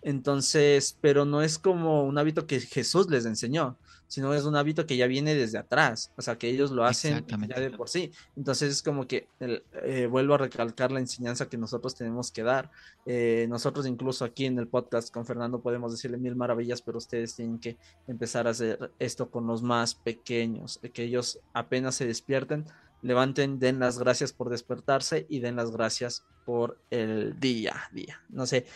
Entonces, 0.00 0.96
pero 1.00 1.24
no 1.24 1.42
es 1.42 1.58
como 1.58 2.04
un 2.04 2.18
hábito 2.18 2.46
que 2.46 2.60
Jesús 2.60 3.10
les 3.10 3.26
enseñó, 3.26 3.76
sino 4.06 4.32
es 4.32 4.44
un 4.44 4.56
hábito 4.56 4.86
que 4.86 4.96
ya 4.96 5.06
viene 5.06 5.34
desde 5.34 5.58
atrás, 5.58 6.12
o 6.16 6.22
sea, 6.22 6.38
que 6.38 6.48
ellos 6.48 6.70
lo 6.70 6.84
hacen 6.84 7.26
ya 7.26 7.60
de 7.60 7.70
por 7.70 7.88
sí. 7.88 8.10
Entonces 8.36 8.72
es 8.72 8.82
como 8.82 9.06
que 9.06 9.28
eh, 9.40 10.08
vuelvo 10.10 10.34
a 10.34 10.38
recalcar 10.38 10.92
la 10.92 11.00
enseñanza 11.00 11.48
que 11.48 11.58
nosotros 11.58 11.94
tenemos 11.94 12.30
que 12.30 12.42
dar. 12.42 12.70
Eh, 13.06 13.46
nosotros 13.48 13.86
incluso 13.86 14.24
aquí 14.24 14.46
en 14.46 14.58
el 14.58 14.68
podcast 14.68 15.12
con 15.12 15.26
Fernando 15.26 15.60
podemos 15.60 15.92
decirle 15.92 16.16
mil 16.16 16.36
maravillas, 16.36 16.80
pero 16.80 16.98
ustedes 16.98 17.34
tienen 17.34 17.58
que 17.58 17.76
empezar 18.06 18.46
a 18.46 18.50
hacer 18.50 18.92
esto 18.98 19.30
con 19.30 19.46
los 19.46 19.62
más 19.62 19.94
pequeños, 19.94 20.80
que 20.92 21.02
ellos 21.02 21.40
apenas 21.52 21.96
se 21.96 22.06
despierten, 22.06 22.64
levanten, 23.02 23.58
den 23.58 23.78
las 23.78 23.98
gracias 23.98 24.32
por 24.32 24.50
despertarse 24.50 25.26
y 25.28 25.40
den 25.40 25.56
las 25.56 25.70
gracias 25.70 26.26
por 26.44 26.78
el 26.90 27.38
día, 27.38 27.74
día. 27.92 28.20
No 28.28 28.46
sé, 28.46 28.66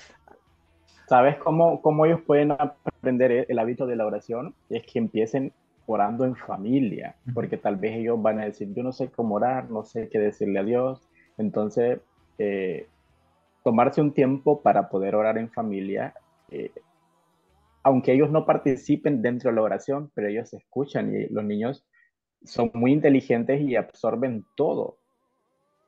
¿Sabes 1.13 1.37
cómo, 1.37 1.83
cómo 1.83 2.07
ellos 2.07 2.23
pueden 2.23 2.53
aprender 2.53 3.45
el 3.47 3.59
hábito 3.59 3.87
de 3.87 3.97
la 3.97 4.07
oración? 4.07 4.55
Es 4.71 4.83
que 4.87 4.99
empiecen 4.99 5.53
orando 5.85 6.25
en 6.25 6.37
familia, 6.37 7.17
porque 7.35 7.59
tal 7.59 7.77
vez 7.77 7.97
ellos 7.97 8.23
van 8.23 8.41
a 8.41 8.45
decir, 8.45 8.73
yo 8.73 8.83
no 8.83 8.93
sé 8.93 9.11
cómo 9.11 9.35
orar, 9.35 9.71
no 9.71 9.85
sé 9.85 10.09
qué 10.09 10.19
decirle 10.19 10.61
a 10.61 10.65
Dios. 10.65 11.07
Entonces, 11.37 12.01
eh, 12.39 12.87
tomarse 13.63 14.01
un 14.01 14.15
tiempo 14.15 14.63
para 14.63 14.89
poder 14.89 15.15
orar 15.15 15.37
en 15.37 15.51
familia, 15.51 16.15
eh, 16.51 16.73
aunque 17.83 18.13
ellos 18.13 18.31
no 18.31 18.47
participen 18.47 19.21
dentro 19.21 19.51
de 19.51 19.57
la 19.57 19.63
oración, 19.63 20.11
pero 20.15 20.29
ellos 20.29 20.55
escuchan 20.55 21.15
y 21.15 21.27
los 21.27 21.45
niños 21.45 21.85
son 22.45 22.71
muy 22.75 22.93
inteligentes 22.93 23.61
y 23.61 23.77
absorben 23.77 24.45
todo. 24.57 24.99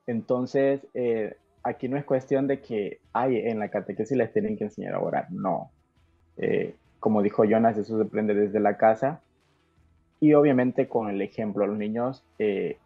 Entonces, 0.07 0.85
eh, 0.93 1.35
aquí 1.63 1.87
no 1.87 1.97
es 1.97 2.05
cuestión 2.05 2.47
de 2.47 2.61
que, 2.61 2.99
hay 3.13 3.37
en 3.37 3.59
la 3.59 3.69
catequesis 3.69 4.17
les 4.17 4.31
tienen 4.31 4.57
que 4.57 4.65
enseñar 4.65 4.95
a 4.95 4.99
orar, 4.99 5.31
no. 5.31 5.71
Eh, 6.37 6.75
como 6.99 7.21
dijo 7.21 7.43
Jonas, 7.43 7.77
eso 7.77 7.97
se 7.97 8.03
aprende 8.03 8.33
desde 8.33 8.59
la 8.59 8.77
casa 8.77 9.21
y 10.19 10.33
obviamente 10.33 10.87
con 10.87 11.09
el 11.09 11.21
ejemplo. 11.21 11.67
Los 11.67 11.77
niños, 11.77 12.23
eh, 12.39 12.77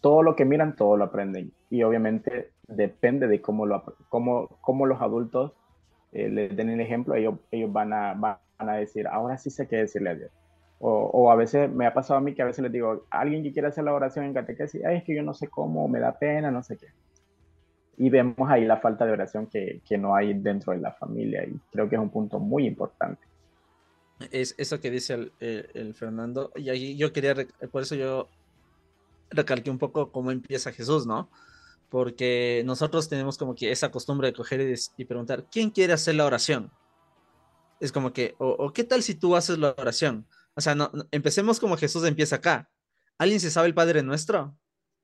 todo 0.00 0.22
lo 0.22 0.36
que 0.36 0.44
miran, 0.44 0.76
todo 0.76 0.96
lo 0.96 1.04
aprenden 1.04 1.52
y 1.70 1.82
obviamente 1.82 2.50
depende 2.68 3.26
de 3.26 3.40
cómo, 3.40 3.66
lo, 3.66 3.84
cómo, 4.08 4.48
cómo 4.60 4.86
los 4.86 5.00
adultos 5.00 5.52
les 6.12 6.54
den 6.54 6.70
el 6.70 6.80
ejemplo, 6.80 7.16
ellos, 7.16 7.40
ellos 7.50 7.72
van, 7.72 7.92
a, 7.92 8.14
van 8.14 8.38
a 8.58 8.74
decir, 8.74 9.08
ahora 9.08 9.36
sí 9.36 9.50
sé 9.50 9.66
qué 9.66 9.78
decirle 9.78 10.10
a 10.10 10.14
Dios. 10.14 10.30
O, 10.86 11.30
a 11.30 11.34
veces 11.34 11.70
me 11.70 11.86
ha 11.86 11.94
pasado 11.94 12.18
a 12.18 12.20
mí 12.20 12.34
que 12.34 12.42
a 12.42 12.44
veces 12.44 12.62
les 12.62 12.70
digo, 12.70 13.06
alguien 13.08 13.42
que 13.42 13.52
quiera 13.52 13.68
hacer 13.68 13.84
la 13.84 13.94
oración 13.94 14.26
en 14.26 14.34
catequesis, 14.34 14.84
Ay, 14.84 14.98
es 14.98 15.04
que 15.04 15.14
yo 15.16 15.22
no 15.22 15.32
sé 15.32 15.48
cómo, 15.48 15.88
me 15.88 15.98
da 15.98 16.18
pena, 16.18 16.50
no 16.50 16.62
sé 16.62 16.76
qué 16.76 16.88
y 17.96 18.10
vemos 18.10 18.50
ahí 18.50 18.64
la 18.64 18.78
falta 18.78 19.06
de 19.06 19.12
oración 19.12 19.46
que, 19.46 19.80
que, 19.86 19.98
no 19.98 20.14
hay 20.14 20.34
dentro 20.34 20.72
de 20.72 20.80
la 20.80 20.92
familia 20.92 21.44
y 21.44 21.58
creo 21.70 21.88
que 21.88 21.96
es 21.96 22.02
un 22.02 22.10
punto 22.10 22.38
muy 22.38 22.66
importante. 22.66 23.22
Es 24.30 24.54
eso 24.58 24.80
que 24.80 24.90
dice 24.90 25.14
el, 25.14 25.32
el, 25.74 25.94
Fernando 25.94 26.52
y 26.56 26.70
ahí 26.70 26.96
yo 26.96 27.12
quería, 27.12 27.34
por 27.70 27.82
eso 27.82 27.94
yo 27.94 28.28
recalqué 29.30 29.70
un 29.70 29.78
poco 29.78 30.10
cómo 30.12 30.30
empieza 30.30 30.72
Jesús, 30.72 31.06
¿no? 31.06 31.28
Porque 31.88 32.62
nosotros 32.64 33.08
tenemos 33.08 33.38
como 33.38 33.54
que 33.54 33.70
esa 33.70 33.90
costumbre 33.90 34.28
de 34.28 34.34
coger 34.34 34.60
y, 34.60 34.74
y 34.96 35.04
preguntar, 35.04 35.46
¿quién 35.50 35.70
quiere 35.70 35.92
hacer 35.92 36.14
la 36.16 36.26
oración? 36.26 36.70
Es 37.80 37.92
como 37.92 38.12
que, 38.12 38.34
o, 38.38 38.72
¿qué 38.72 38.84
tal 38.84 39.02
si 39.02 39.14
tú 39.14 39.36
haces 39.36 39.58
la 39.58 39.74
oración? 39.76 40.26
O 40.54 40.60
sea, 40.60 40.74
no, 40.74 40.90
empecemos 41.10 41.60
como 41.60 41.76
Jesús 41.76 42.04
empieza 42.04 42.36
acá. 42.36 42.70
¿Alguien 43.18 43.40
se 43.40 43.50
sabe 43.50 43.68
el 43.68 43.74
Padre 43.74 44.02
Nuestro? 44.02 44.56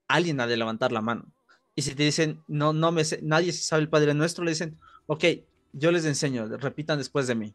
Alguien 0.09 0.41
ha 0.41 0.47
de 0.47 0.57
levantar 0.57 0.93
la 0.93 1.01
mano. 1.01 1.33
Y 1.75 1.83
si 1.83 1.95
te 1.95 2.03
dicen, 2.03 2.43
no, 2.49 2.73
no 2.73 2.93
me 2.93 3.05
sé, 3.05 3.21
nadie 3.23 3.53
sabe 3.53 3.83
el 3.83 3.89
Padre 3.89 4.15
Nuestro, 4.15 4.45
le 4.45 4.51
dicen, 4.51 4.79
ok, 5.07 5.25
yo 5.73 5.93
les 5.93 6.05
enseño, 6.05 6.47
repitan 6.59 6.99
después 6.99 7.27
de 7.27 7.35
mí. 7.35 7.55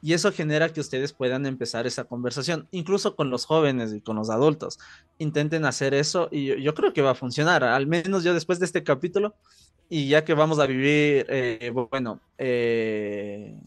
Y 0.00 0.12
eso 0.12 0.30
genera 0.30 0.72
que 0.72 0.80
ustedes 0.80 1.12
puedan 1.12 1.44
empezar 1.46 1.86
esa 1.86 2.04
conversación, 2.04 2.68
incluso 2.70 3.16
con 3.16 3.30
los 3.30 3.46
jóvenes 3.46 3.92
y 3.92 4.00
con 4.00 4.16
los 4.16 4.30
adultos. 4.30 4.78
Intenten 5.18 5.64
hacer 5.64 5.92
eso 5.92 6.28
y 6.30 6.62
yo, 6.62 6.74
creo 6.74 6.92
que 6.92 7.02
va 7.02 7.12
a 7.12 7.16
funcionar, 7.16 7.64
al 7.64 7.86
menos 7.86 8.22
yo 8.22 8.32
después 8.32 8.60
de 8.60 8.66
este 8.66 8.84
capítulo, 8.84 9.34
y 9.88 10.08
ya 10.08 10.24
que 10.24 10.34
vamos 10.34 10.58
a 10.60 10.66
vivir, 10.66 11.26
eh, 11.28 11.72
bueno, 11.72 12.20
eh, 12.36 13.58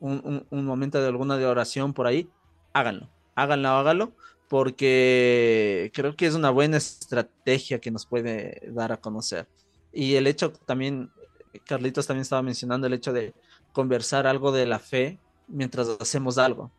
un, 0.00 0.46
un, 0.50 0.64
momento 0.64 1.00
de 1.00 1.06
alguna 1.06 1.36
de 1.36 1.46
oración 1.46 1.92
por 1.92 2.06
ahí, 2.06 2.28
háganlo, 2.72 3.08
háganlo, 3.34 3.68
háganlo, 3.68 4.12
porque 4.48 5.92
creo 5.94 6.16
que 6.16 6.26
es 6.26 6.34
una 6.34 6.50
buena 6.50 6.78
estrategia 6.78 7.80
que 7.80 7.90
nos 7.90 8.06
puede 8.06 8.60
dar 8.72 8.92
a 8.92 8.96
conocer. 8.96 9.46
Y 9.92 10.14
el 10.14 10.26
hecho 10.26 10.52
también, 10.52 11.10
Carlitos 11.66 12.06
también 12.06 12.22
estaba 12.22 12.42
mencionando 12.42 12.86
el 12.86 12.94
hecho 12.94 13.12
de 13.12 13.34
conversar 13.72 14.26
algo 14.26 14.50
de 14.50 14.66
la 14.66 14.78
fe 14.78 15.18
mientras 15.46 15.88
hacemos 16.00 16.38
algo. 16.38 16.70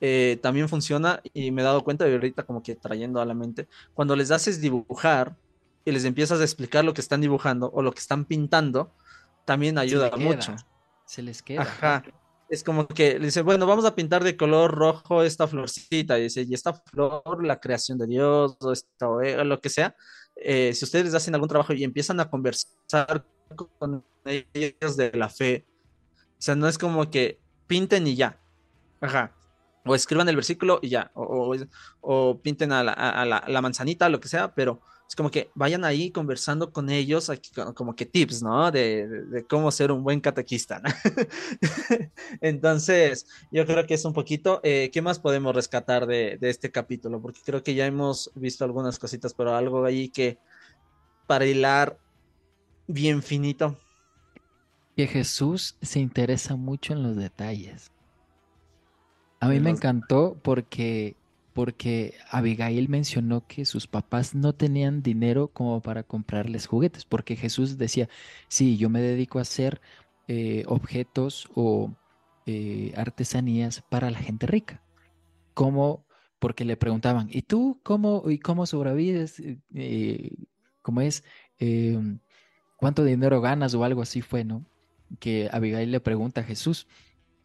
Eh, 0.00 0.38
también 0.42 0.68
funciona 0.68 1.22
y 1.32 1.50
me 1.52 1.62
he 1.62 1.64
dado 1.64 1.84
cuenta 1.84 2.04
de 2.04 2.12
ahorita 2.12 2.42
como 2.42 2.62
que 2.62 2.74
trayendo 2.74 3.20
a 3.20 3.24
la 3.24 3.34
mente, 3.34 3.68
cuando 3.94 4.16
les 4.16 4.30
haces 4.30 4.60
dibujar 4.60 5.36
y 5.84 5.92
les 5.92 6.04
empiezas 6.04 6.40
a 6.40 6.44
explicar 6.44 6.84
lo 6.84 6.92
que 6.92 7.00
están 7.00 7.20
dibujando 7.20 7.70
o 7.72 7.82
lo 7.82 7.92
que 7.92 8.00
están 8.00 8.24
pintando, 8.24 8.90
también 9.44 9.78
ayuda 9.78 10.10
mucho. 10.16 10.56
Se 11.06 11.22
les 11.22 11.42
queda. 11.42 11.62
Ajá 11.62 12.02
es 12.48 12.62
como 12.62 12.86
que 12.86 13.18
le 13.18 13.26
dice, 13.26 13.42
bueno, 13.42 13.66
vamos 13.66 13.84
a 13.84 13.94
pintar 13.94 14.22
de 14.22 14.36
color 14.36 14.72
rojo 14.72 15.22
esta 15.22 15.46
florcita, 15.46 16.18
y 16.18 16.24
dice, 16.24 16.42
y 16.42 16.54
esta 16.54 16.72
flor, 16.72 17.44
la 17.44 17.60
creación 17.60 17.98
de 17.98 18.06
Dios, 18.06 18.56
o 18.60 18.72
esta, 18.72 19.06
lo 19.44 19.60
que 19.60 19.70
sea, 19.70 19.96
eh, 20.36 20.72
si 20.74 20.84
ustedes 20.84 21.14
hacen 21.14 21.34
algún 21.34 21.48
trabajo 21.48 21.72
y 21.72 21.84
empiezan 21.84 22.20
a 22.20 22.28
conversar 22.28 23.26
con 23.78 24.04
ellos 24.24 24.96
de 24.96 25.12
la 25.12 25.28
fe, 25.28 25.66
o 26.16 26.42
sea, 26.44 26.54
no 26.54 26.68
es 26.68 26.78
como 26.78 27.10
que 27.10 27.40
pinten 27.66 28.06
y 28.06 28.16
ya, 28.16 28.40
ajá, 29.00 29.34
o 29.86 29.94
escriban 29.94 30.28
el 30.28 30.36
versículo 30.36 30.80
y 30.82 30.90
ya, 30.90 31.10
o, 31.14 31.56
o, 32.00 32.40
pinten 32.40 32.72
a, 32.72 32.82
la, 32.82 32.92
a 32.92 33.24
la 33.24 33.62
manzanita, 33.62 34.08
lo 34.08 34.20
que 34.20 34.28
sea, 34.28 34.54
pero 34.54 34.80
es 35.08 35.14
como 35.16 35.30
que 35.30 35.50
vayan 35.54 35.84
ahí 35.84 36.10
conversando 36.10 36.72
con 36.72 36.88
ellos, 36.88 37.30
como 37.74 37.94
que 37.94 38.06
tips, 38.06 38.42
¿no? 38.42 38.70
De, 38.70 39.44
cómo 39.48 39.70
ser 39.70 39.92
un 39.92 40.02
buen 40.02 40.20
catequista. 40.20 40.82
Entonces, 42.40 43.26
yo 43.52 43.66
creo 43.66 43.86
que 43.86 43.94
es 43.94 44.04
un 44.04 44.14
poquito, 44.14 44.60
eh, 44.62 44.90
¿qué 44.92 45.02
más 45.02 45.18
podemos 45.18 45.54
rescatar 45.54 46.06
de, 46.06 46.38
este 46.40 46.70
capítulo? 46.70 47.20
Porque 47.20 47.40
creo 47.44 47.62
que 47.62 47.74
ya 47.74 47.86
hemos 47.86 48.30
visto 48.34 48.64
algunas 48.64 48.98
cositas, 48.98 49.34
pero 49.34 49.54
algo 49.54 49.84
ahí 49.84 50.08
que 50.08 50.38
para 51.26 51.44
hilar 51.44 51.98
bien 52.86 53.22
finito. 53.22 53.78
Que 54.96 55.06
Jesús 55.06 55.76
se 55.82 56.00
interesa 56.00 56.56
mucho 56.56 56.94
en 56.94 57.02
los 57.02 57.16
detalles. 57.16 57.90
A 59.40 59.48
mí 59.48 59.60
me 59.60 59.70
encantó 59.70 60.38
porque 60.42 61.16
porque 61.54 62.14
Abigail 62.30 62.88
mencionó 62.88 63.46
que 63.46 63.64
sus 63.64 63.86
papás 63.86 64.34
no 64.34 64.54
tenían 64.54 65.02
dinero 65.02 65.48
como 65.48 65.80
para 65.80 66.02
comprarles 66.02 66.66
juguetes, 66.66 67.04
porque 67.04 67.36
Jesús 67.36 67.78
decía, 67.78 68.08
sí, 68.48 68.76
yo 68.76 68.90
me 68.90 69.00
dedico 69.00 69.38
a 69.38 69.42
hacer 69.42 69.80
eh, 70.26 70.64
objetos 70.66 71.48
o 71.54 71.92
eh, 72.46 72.92
artesanías 72.96 73.82
para 73.88 74.10
la 74.10 74.18
gente 74.18 74.46
rica. 74.46 74.82
¿Cómo? 75.54 76.04
Porque 76.40 76.64
le 76.64 76.76
preguntaban, 76.76 77.28
¿y 77.30 77.42
tú 77.42 77.80
cómo, 77.84 78.24
y 78.28 78.38
cómo 78.40 78.66
sobrevives? 78.66 79.40
Eh, 79.74 80.30
¿Cómo 80.82 81.00
es? 81.02 81.24
Em, 81.58 82.18
¿Cuánto 82.76 83.04
dinero 83.04 83.40
ganas 83.40 83.74
o 83.74 83.84
algo 83.84 84.02
así 84.02 84.22
fue, 84.22 84.44
no? 84.44 84.66
Que 85.20 85.48
Abigail 85.52 85.92
le 85.92 86.00
pregunta 86.00 86.40
a 86.40 86.44
Jesús. 86.44 86.88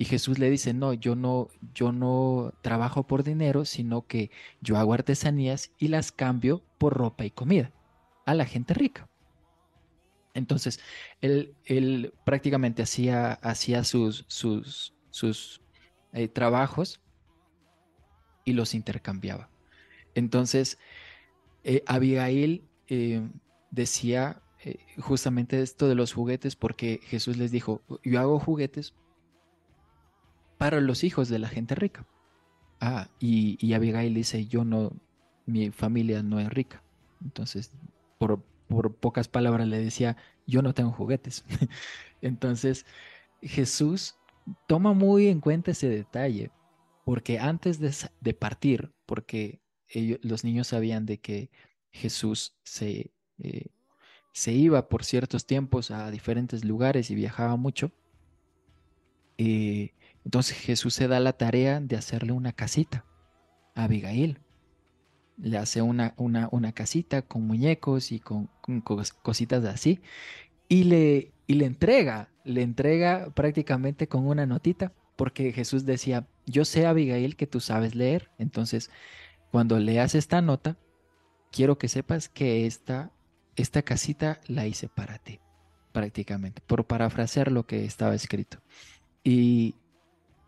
Y 0.02 0.06
Jesús 0.06 0.40
le 0.40 0.50
dice, 0.50 0.74
no, 0.74 0.94
yo 0.94 1.14
no, 1.18 1.50
yo 1.74 1.92
no 1.92 2.54
trabajo 2.62 3.06
por 3.06 3.24
dinero, 3.24 3.66
sino 3.66 4.08
que 4.08 4.32
yo 4.62 4.78
hago 4.78 4.94
artesanías 4.94 5.74
y 5.78 5.90
las 5.90 6.14
cambio 6.14 6.64
por 6.78 6.94
ropa 6.94 7.26
y 7.26 7.32
comida 7.32 7.74
a 8.26 8.34
la 8.34 8.46
gente 8.46 8.74
rica. 8.74 9.10
Entonces, 10.34 10.80
él, 11.20 11.54
él 11.66 12.14
prácticamente 12.24 12.82
hacía, 12.82 13.34
hacía 13.34 13.84
sus, 13.84 14.24
sus, 14.30 14.96
sus 15.10 15.62
eh, 16.14 16.30
trabajos 16.30 17.02
y 18.46 18.54
los 18.54 18.74
intercambiaba. 18.74 19.50
Entonces, 20.16 20.80
eh, 21.66 21.84
Abigail 21.86 22.64
eh, 22.88 23.28
decía 23.70 24.42
justamente 24.98 25.62
esto 25.62 25.88
de 25.88 25.96
los 25.96 26.14
juguetes 26.14 26.56
porque 26.56 27.00
Jesús 27.04 27.36
les 27.36 27.52
dijo, 27.52 27.82
yo 28.04 28.20
hago 28.20 28.40
juguetes 28.40 28.94
para 30.60 30.82
los 30.82 31.06
hijos 31.06 31.30
de 31.30 31.40
la 31.40 31.48
gente 31.48 31.74
rica. 31.74 32.06
Ah, 32.82 33.08
y, 33.20 33.74
Abigail 33.74 34.14
dice, 34.14 34.46
yo 34.46 34.66
no, 34.66 34.92
mi 35.46 35.72
familia 35.72 36.22
no 36.22 36.40
es 36.40 36.50
rica. 36.50 36.84
Entonces, 37.24 37.72
por, 38.18 38.44
pocas 39.00 39.30
palabras 39.30 39.68
le 39.68 39.80
decía, 39.80 40.18
yo 40.46 40.62
no 40.62 40.74
tengo 40.74 40.92
juguetes. 40.92 41.46
Entonces, 42.22 42.86
Jesús 43.42 44.16
toma 44.68 44.94
muy 44.94 45.28
en 45.28 45.40
cuenta 45.40 45.72
ese 45.72 45.88
detalle, 45.88 46.52
porque 47.06 47.40
antes 47.40 47.80
de, 47.80 48.34
partir, 48.34 48.92
porque 49.06 49.62
ellos, 49.88 50.20
los 50.24 50.44
niños 50.44 50.68
sabían 50.68 51.06
de 51.06 51.20
que 51.20 51.50
Jesús 51.90 52.54
se, 52.64 53.12
eh, 53.38 53.68
se 54.34 54.52
iba 54.52 54.90
por 54.90 55.06
ciertos 55.06 55.46
tiempos 55.46 55.90
a 55.90 56.12
diferentes 56.12 56.66
lugares 56.66 57.12
y 57.12 57.16
viajaba 57.16 57.56
mucho, 57.56 57.92
eh, 59.38 59.94
entonces 60.26 60.58
Jesús 60.58 60.94
se 60.94 61.08
da 61.08 61.20
la 61.20 61.34
tarea 61.34 61.80
de 61.80 61.96
hacerle 61.96 62.32
una 62.32 62.52
casita 62.52 63.06
a 63.76 63.86
Abigail. 63.86 64.40
Le 65.38 65.58
hace 65.58 65.82
una, 65.82 66.14
una, 66.18 66.50
una 66.52 66.74
casita 66.74 67.22
con 67.22 67.48
muñecos 67.48 68.12
y 68.12 68.20
con, 68.20 68.50
cositas 69.24 69.64
así. 69.66 70.02
Y 70.68 70.84
le, 70.84 71.32
y 71.48 71.54
le 71.54 71.66
entrega, 71.66 72.30
le 72.44 72.62
entrega 72.62 73.32
prácticamente 73.34 74.08
con 74.08 74.28
una 74.28 74.46
notita, 74.46 74.94
porque 75.16 75.54
Jesús 75.54 75.86
decía, 75.86 76.28
yo 76.46 76.66
sé, 76.66 76.86
Abigail, 76.86 77.36
que 77.36 77.48
tú 77.48 77.60
sabes 77.60 77.96
leer. 77.96 78.30
Entonces, 78.38 78.92
cuando 79.52 79.80
leas 79.80 80.14
esta 80.14 80.42
nota, 80.42 80.78
quiero 81.52 81.78
que 81.78 81.88
sepas 81.88 82.30
que 82.30 82.66
esta, 82.66 83.12
esta 83.56 83.82
casita 83.82 84.42
la 84.48 84.68
hice 84.68 84.90
para 84.90 85.18
ti, 85.18 85.40
prácticamente, 85.92 86.62
por 86.68 86.86
parafrasear 86.86 87.52
lo 87.52 87.66
que 87.66 87.86
estaba 87.86 88.14
escrito. 88.14 88.60
Y, 89.24 89.76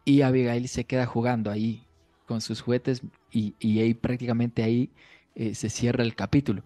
y 0.06 0.22
Abigail 0.22 0.68
se 0.68 0.86
queda 0.86 1.06
jugando 1.06 1.52
ahí 1.52 1.86
con 2.26 2.42
sus 2.42 2.62
juguetes 2.62 3.02
y, 3.32 3.54
ahí 3.80 3.94
prácticamente 3.94 4.64
ahí 4.64 4.90
eh, 5.36 5.56
se 5.56 5.70
cierra 5.70 6.04
el 6.04 6.16
capítulo. 6.16 6.64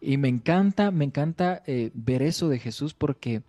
Y 0.00 0.16
me 0.16 0.28
encanta, 0.28 0.90
me 0.90 1.04
encanta 1.04 1.62
eh, 1.66 1.90
ver 1.94 2.22
eso 2.22 2.48
de 2.48 2.58
Jesús 2.58 2.94
porque 2.94 3.42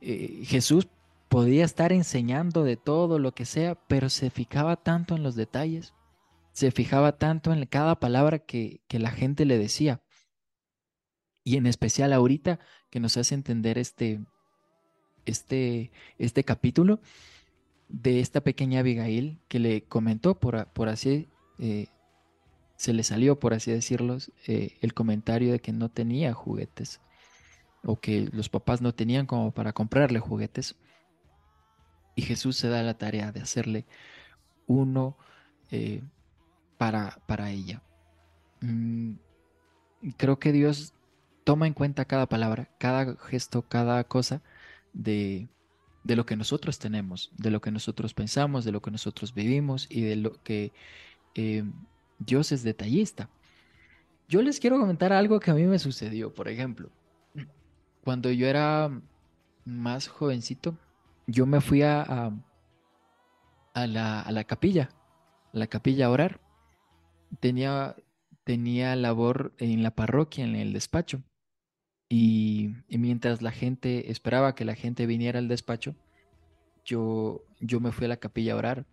eh, 0.00 0.42
Jesús 0.44 0.88
podía 1.28 1.64
estar 1.64 1.92
enseñando 1.92 2.64
de 2.64 2.76
todo 2.76 3.18
lo 3.18 3.32
que 3.32 3.44
sea, 3.44 3.74
pero 3.86 4.08
se 4.10 4.30
fijaba 4.30 4.76
tanto 4.76 5.14
en 5.14 5.22
los 5.22 5.36
detalles, 5.36 5.94
se 6.52 6.70
fijaba 6.72 7.18
tanto 7.18 7.52
en 7.52 7.66
cada 7.66 8.00
palabra 8.00 8.40
que, 8.40 8.80
que 8.88 8.98
la 8.98 9.10
gente 9.10 9.44
le 9.44 9.58
decía. 9.58 10.02
Y 11.44 11.56
en 11.56 11.66
especial 11.66 12.12
ahorita 12.12 12.58
que 12.90 13.00
nos 13.00 13.16
hace 13.16 13.34
entender 13.34 13.78
este, 13.78 14.20
este, 15.24 15.90
este 16.18 16.44
capítulo 16.44 17.00
de 17.90 18.20
esta 18.20 18.40
pequeña 18.40 18.80
Abigail 18.80 19.38
que 19.48 19.58
le 19.58 19.82
comentó, 19.82 20.38
por, 20.38 20.66
por 20.68 20.88
así, 20.88 21.28
eh, 21.58 21.88
se 22.76 22.92
le 22.92 23.02
salió, 23.02 23.38
por 23.38 23.52
así 23.52 23.70
decirlo, 23.70 24.18
eh, 24.46 24.78
el 24.80 24.94
comentario 24.94 25.52
de 25.52 25.60
que 25.60 25.72
no 25.72 25.90
tenía 25.90 26.32
juguetes 26.32 27.00
o 27.84 28.00
que 28.00 28.28
los 28.32 28.48
papás 28.48 28.80
no 28.80 28.94
tenían 28.94 29.26
como 29.26 29.52
para 29.52 29.72
comprarle 29.72 30.18
juguetes. 30.18 30.76
Y 32.14 32.22
Jesús 32.22 32.56
se 32.56 32.68
da 32.68 32.82
la 32.82 32.98
tarea 32.98 33.32
de 33.32 33.40
hacerle 33.40 33.86
uno 34.66 35.16
eh, 35.70 36.02
para, 36.78 37.20
para 37.26 37.50
ella. 37.50 37.82
Mm, 38.60 39.14
creo 40.16 40.38
que 40.38 40.52
Dios 40.52 40.94
toma 41.44 41.66
en 41.66 41.74
cuenta 41.74 42.04
cada 42.04 42.28
palabra, 42.28 42.70
cada 42.78 43.16
gesto, 43.16 43.62
cada 43.62 44.04
cosa 44.04 44.42
de, 44.92 45.48
de 46.04 46.16
lo 46.16 46.26
que 46.26 46.36
nosotros 46.36 46.78
tenemos, 46.78 47.30
de 47.36 47.50
lo 47.50 47.60
que 47.60 47.70
nosotros 47.70 48.14
pensamos, 48.14 48.64
de 48.64 48.72
lo 48.72 48.80
que 48.80 48.90
nosotros 48.90 49.34
vivimos 49.34 49.86
y 49.90 50.02
de 50.02 50.16
lo 50.16 50.42
que 50.42 50.72
eh, 51.34 51.64
Dios 52.18 52.52
es 52.52 52.62
detallista. 52.62 53.28
Yo 54.28 54.42
les 54.42 54.60
quiero 54.60 54.78
comentar 54.78 55.12
algo 55.12 55.40
que 55.40 55.50
a 55.50 55.54
mí 55.54 55.64
me 55.64 55.78
sucedió, 55.78 56.32
por 56.32 56.48
ejemplo. 56.48 56.90
Cuando 58.04 58.30
yo 58.30 58.46
era 58.46 58.90
más 59.64 60.08
jovencito, 60.08 60.78
yo 61.26 61.46
me 61.46 61.60
fui 61.60 61.82
a, 61.82 62.32
a, 63.74 63.86
la, 63.86 64.20
a 64.20 64.32
la, 64.32 64.44
capilla, 64.44 64.90
a 65.52 65.58
la 65.58 65.66
capilla 65.66 66.06
a 66.06 66.10
orar. 66.10 66.40
Tenía, 67.40 67.96
tenía 68.44 68.96
labor 68.96 69.52
en 69.58 69.82
la 69.82 69.94
parroquia, 69.94 70.44
en 70.44 70.56
el 70.56 70.72
despacho. 70.72 71.22
Y, 72.12 72.74
mientras 72.88 73.40
la 73.40 73.52
gente 73.52 74.10
esperaba 74.10 74.56
que 74.56 74.64
la 74.64 74.74
gente 74.74 75.06
viniera 75.06 75.38
al 75.38 75.46
despacho, 75.46 75.94
yo, 76.84 77.44
yo 77.60 77.78
me 77.78 77.92
fui 77.92 78.06
a 78.06 78.08
la 78.08 78.16
capilla 78.16 78.54
a 78.54 78.56
orar. 78.56 78.84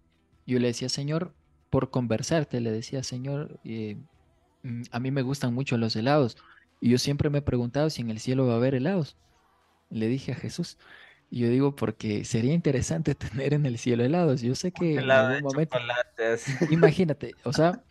Yo 0.46 0.60
le 0.60 0.68
decía, 0.68 0.88
Señor, 0.88 1.34
por 1.72 1.90
conversarte, 1.90 2.62
le 2.62 2.72
decía, 2.72 3.02
Señor, 3.02 3.60
eh, 3.66 3.98
mm, 4.62 4.84
a 4.92 5.00
mí 5.00 5.10
me 5.10 5.24
gustan 5.24 5.52
mucho 5.56 5.78
los 5.78 5.96
helados. 5.96 6.38
Y 6.80 6.92
yo 6.92 7.00
siempre 7.00 7.32
me 7.32 7.40
he 7.40 7.42
preguntado 7.42 7.90
si 7.90 8.04
en 8.04 8.12
el 8.12 8.20
cielo 8.20 8.46
va 8.46 8.54
a 8.54 8.58
haber 8.58 8.76
helados. 8.76 9.18
Le 9.90 10.08
dije 10.08 10.34
a 10.34 10.36
Jesús. 10.36 10.78
Y 11.32 11.40
yo 11.40 11.50
digo, 11.50 11.76
porque 11.76 12.24
sería 12.24 12.54
interesante 12.54 13.16
tener 13.16 13.56
en 13.56 13.66
el 13.66 13.80
cielo 13.80 14.04
helados. 14.04 14.42
Yo 14.42 14.54
sé 14.54 14.72
que 14.72 14.94
en 14.94 15.10
algún 15.10 15.42
momento. 15.42 15.80
Imagínate, 16.70 17.34
o 17.44 17.52
sea, 17.52 17.82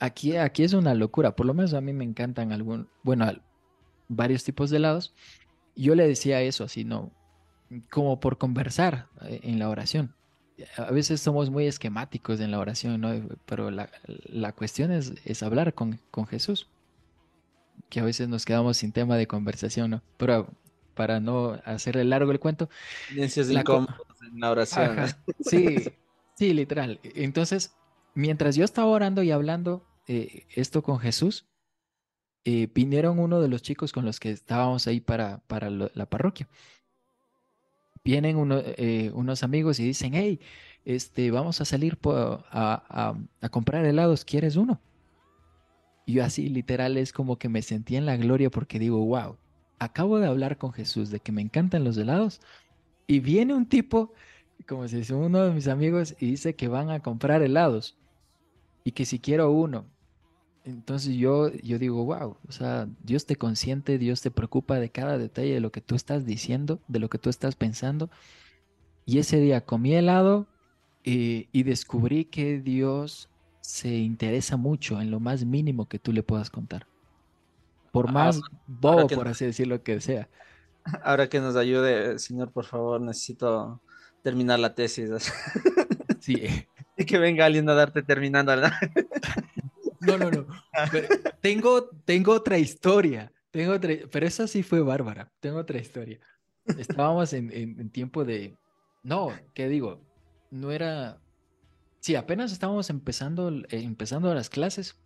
aquí, 0.00 0.36
aquí 0.36 0.64
es 0.64 0.72
una 0.72 0.94
locura. 0.94 1.36
Por 1.36 1.46
lo 1.46 1.54
menos 1.54 1.74
a 1.74 1.80
mí 1.80 1.92
me 1.92 2.04
encantan 2.04 2.50
algún. 2.50 2.88
Bueno, 3.04 3.30
varios 4.08 4.44
tipos 4.44 4.70
de 4.70 4.78
helados. 4.78 5.14
Yo 5.76 5.94
le 5.94 6.06
decía 6.06 6.40
eso 6.42 6.64
así, 6.64 6.84
¿no? 6.84 7.12
Como 7.90 8.20
por 8.20 8.38
conversar 8.38 9.08
eh, 9.22 9.40
en 9.42 9.58
la 9.58 9.68
oración. 9.68 10.14
A 10.76 10.92
veces 10.92 11.20
somos 11.20 11.50
muy 11.50 11.66
esquemáticos 11.66 12.38
en 12.40 12.52
la 12.52 12.60
oración, 12.60 13.00
¿no? 13.00 13.10
Pero 13.44 13.70
la, 13.70 14.52
cuestión 14.52 14.92
es, 14.92 15.14
es 15.24 15.42
hablar 15.42 15.74
con, 15.74 16.00
con, 16.12 16.26
Jesús. 16.26 16.68
Que 17.88 17.98
a 17.98 18.04
veces 18.04 18.28
nos 18.28 18.44
quedamos 18.44 18.76
sin 18.76 18.92
tema 18.92 19.16
de 19.16 19.26
conversación, 19.26 19.90
¿no? 19.90 20.02
Pero 20.16 20.48
para 20.94 21.20
no 21.20 21.60
hacerle 21.64 22.04
largo 22.04 22.30
el 22.30 22.40
cuento. 22.40 22.68
La 23.14 23.64
en 24.32 24.40
la 24.40 24.50
oración. 24.50 24.96
Sí, 25.40 25.76
sí, 26.36 26.54
literal. 26.54 27.00
Entonces, 27.02 27.74
mientras 28.14 28.56
yo 28.56 28.64
estaba 28.64 28.88
orando 28.88 29.22
y 29.22 29.30
hablando 29.30 29.84
eh, 30.06 30.46
esto 30.54 30.82
con 30.82 30.98
Jesús, 30.98 31.46
eh, 32.44 32.68
vinieron 32.74 33.18
uno 33.18 33.40
de 33.40 33.48
los 33.48 33.62
chicos 33.62 33.92
con 33.92 34.04
los 34.04 34.20
que 34.20 34.30
estábamos 34.30 34.86
ahí 34.86 35.00
para, 35.00 35.38
para 35.46 35.70
la 35.70 36.06
parroquia. 36.06 36.48
Vienen 38.04 38.36
eh, 38.76 39.10
unos 39.14 39.42
amigos 39.42 39.80
y 39.80 39.84
dicen, 39.84 40.12
hey, 40.14 40.38
este, 40.84 41.30
vamos 41.30 41.60
a 41.62 41.64
salir 41.64 41.98
a, 42.04 43.14
comprar 43.50 43.86
helados, 43.86 44.24
¿quieres 44.24 44.56
uno? 44.56 44.80
Y 46.04 46.14
yo 46.14 46.24
así 46.24 46.50
literal 46.50 46.98
es 46.98 47.14
como 47.14 47.38
que 47.38 47.48
me 47.48 47.62
sentí 47.62 47.96
en 47.96 48.04
la 48.04 48.16
gloria 48.18 48.50
porque 48.50 48.78
digo, 48.78 49.02
wow, 49.06 49.38
acabo 49.78 50.18
de 50.18 50.26
hablar 50.26 50.58
con 50.58 50.72
Jesús 50.72 51.10
de 51.10 51.20
que 51.20 51.32
me 51.32 51.40
encantan 51.40 51.84
los 51.84 51.96
helados 51.96 52.42
y 53.06 53.20
viene 53.20 53.54
un 53.54 53.66
tipo, 53.66 54.12
como 54.68 54.86
si 54.86 54.96
dice 54.96 55.14
uno 55.14 55.44
de 55.44 55.54
mis 55.54 55.68
amigos, 55.68 56.14
y 56.20 56.26
dice 56.26 56.54
que 56.54 56.68
van 56.68 56.90
a 56.90 57.00
comprar 57.00 57.42
helados 57.42 57.96
y 58.84 58.92
que 58.92 59.06
si 59.06 59.18
quiero 59.18 59.50
uno. 59.50 59.86
Entonces 60.64 61.14
yo, 61.14 61.52
yo 61.52 61.78
digo, 61.78 62.04
wow, 62.04 62.38
o 62.48 62.52
sea, 62.52 62.88
Dios 63.02 63.26
te 63.26 63.36
consiente, 63.36 63.98
Dios 63.98 64.22
te 64.22 64.30
preocupa 64.30 64.78
de 64.78 64.88
cada 64.90 65.18
detalle 65.18 65.52
de 65.52 65.60
lo 65.60 65.70
que 65.70 65.82
tú 65.82 65.94
estás 65.94 66.24
diciendo, 66.24 66.80
de 66.88 67.00
lo 67.00 67.10
que 67.10 67.18
tú 67.18 67.28
estás 67.28 67.54
pensando. 67.54 68.10
Y 69.04 69.18
ese 69.18 69.38
día 69.38 69.60
comí 69.60 69.94
helado 69.94 70.46
y, 71.02 71.48
y 71.52 71.64
descubrí 71.64 72.24
que 72.24 72.60
Dios 72.60 73.28
se 73.60 73.94
interesa 73.94 74.56
mucho 74.56 75.00
en 75.00 75.10
lo 75.10 75.20
más 75.20 75.44
mínimo 75.44 75.86
que 75.86 75.98
tú 75.98 76.12
le 76.12 76.22
puedas 76.22 76.48
contar. 76.48 76.86
Por 77.92 78.08
ah, 78.08 78.12
más 78.12 78.40
bobo, 78.66 79.06
por 79.08 79.28
así 79.28 79.44
decirlo, 79.44 79.82
que 79.82 80.00
sea. 80.00 80.28
Ahora 81.02 81.28
que 81.28 81.40
nos 81.40 81.56
ayude, 81.56 82.18
señor, 82.18 82.52
por 82.52 82.64
favor, 82.64 83.00
necesito 83.00 83.80
terminar 84.22 84.58
la 84.58 84.74
tesis. 84.74 85.10
Sí. 86.20 86.42
y 86.96 87.04
que 87.04 87.18
venga 87.18 87.44
alguien 87.46 87.68
a 87.68 87.74
darte 87.74 88.02
terminando. 88.02 88.50
¿verdad? 88.50 88.72
No, 90.06 90.18
no, 90.18 90.30
no. 90.30 90.46
tengo, 91.40 91.88
tengo 92.04 92.32
otra 92.32 92.58
historia. 92.58 93.32
Tengo 93.50 93.78
pero 94.10 94.26
esa 94.26 94.48
sí 94.48 94.62
fue 94.62 94.80
bárbara. 94.80 95.30
Tengo 95.40 95.58
otra 95.58 95.78
historia. 95.78 96.18
Estábamos 96.64 97.32
en, 97.32 97.90
tiempo 97.90 98.24
de. 98.24 98.56
No, 99.02 99.32
¿qué 99.54 99.68
digo? 99.68 100.00
No 100.50 100.72
era. 100.72 101.20
Sí, 102.00 102.16
apenas 102.16 102.52
estábamos 102.52 102.90
empezando, 102.90 103.52
empezando 103.68 104.34
las 104.34 104.50
clases. 104.50 104.96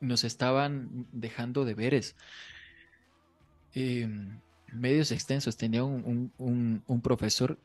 Nos 0.00 0.24
estaban 0.24 1.06
dejando 1.12 1.64
deberes. 1.64 2.16
Em, 3.74 4.40
medios 4.72 5.12
extensos. 5.12 5.56
Tenía 5.56 5.84
un, 5.84 6.32
un 6.38 7.00
profesor 7.02 7.58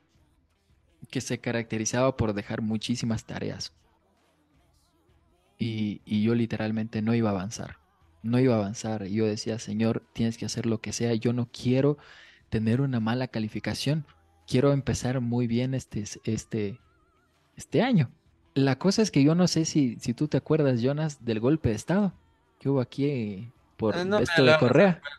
que 1.10 1.21
se 1.21 1.39
caracterizaba 1.39 2.17
por 2.17 2.33
dejar 2.33 2.62
muchísimas 2.62 3.25
tareas 3.25 3.73
y, 5.58 6.21
yo 6.21 6.35
literalmente 6.35 7.01
no 7.01 7.15
iba 7.15 7.29
a 7.29 7.33
avanzar, 7.33 7.77
no 8.23 8.39
iba 8.39 8.55
a 8.55 8.58
avanzar. 8.58 9.05
Yo 9.05 9.25
decía, 9.25 9.60
Señor, 9.60 10.03
tienes 10.13 10.37
que 10.37 10.45
hacer 10.45 10.65
lo 10.65 10.81
que 10.81 10.93
sea, 10.93 11.13
yo 11.15 11.33
no 11.33 11.49
quiero 11.51 11.97
tener 12.49 12.81
una 12.81 12.99
mala 12.99 13.27
calificación, 13.27 14.05
quiero 14.47 14.71
empezar 14.73 15.21
muy 15.21 15.47
bien 15.47 15.73
este, 15.73 16.05
este, 16.23 16.79
este 17.55 17.81
año. 17.81 18.12
La 18.53 18.77
cosa 18.79 19.01
es 19.01 19.12
que 19.12 19.23
yo 19.23 19.35
no 19.35 19.47
sé 19.47 19.65
si, 19.65 19.97
si 19.99 20.13
tú 20.13 20.27
te 20.27 20.37
acuerdas, 20.37 20.81
Jonas, 20.81 21.23
del 21.23 21.39
golpe 21.39 21.69
de 21.69 21.75
Estado 21.75 22.13
que 22.60 22.69
hubo 22.69 22.81
aquí 22.81 23.51
por 23.77 23.95
ah, 23.95 24.19
esto 24.21 24.43
de 24.43 24.58
Correa. 24.58 25.01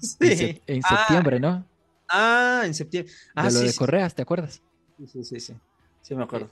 Sí. 0.00 0.62
En, 0.68 0.82
ah. 0.84 0.96
septiembre, 0.96 1.40
¿no? 1.40 1.66
Ah, 2.08 2.62
en 2.64 2.74
septiembre. 2.74 3.12
Ah, 3.34 3.48
de 3.48 3.54
lo 3.54 3.58
de 3.58 3.74
Correa, 3.74 4.08
¿te 4.08 4.22
acuerdas? 4.22 4.62
Sí, 4.96 5.06
sí, 5.08 5.24
sí, 5.24 5.40
sí. 5.40 5.54
Sí, 6.00 6.14
me 6.14 6.22
acuerdo. 6.22 6.48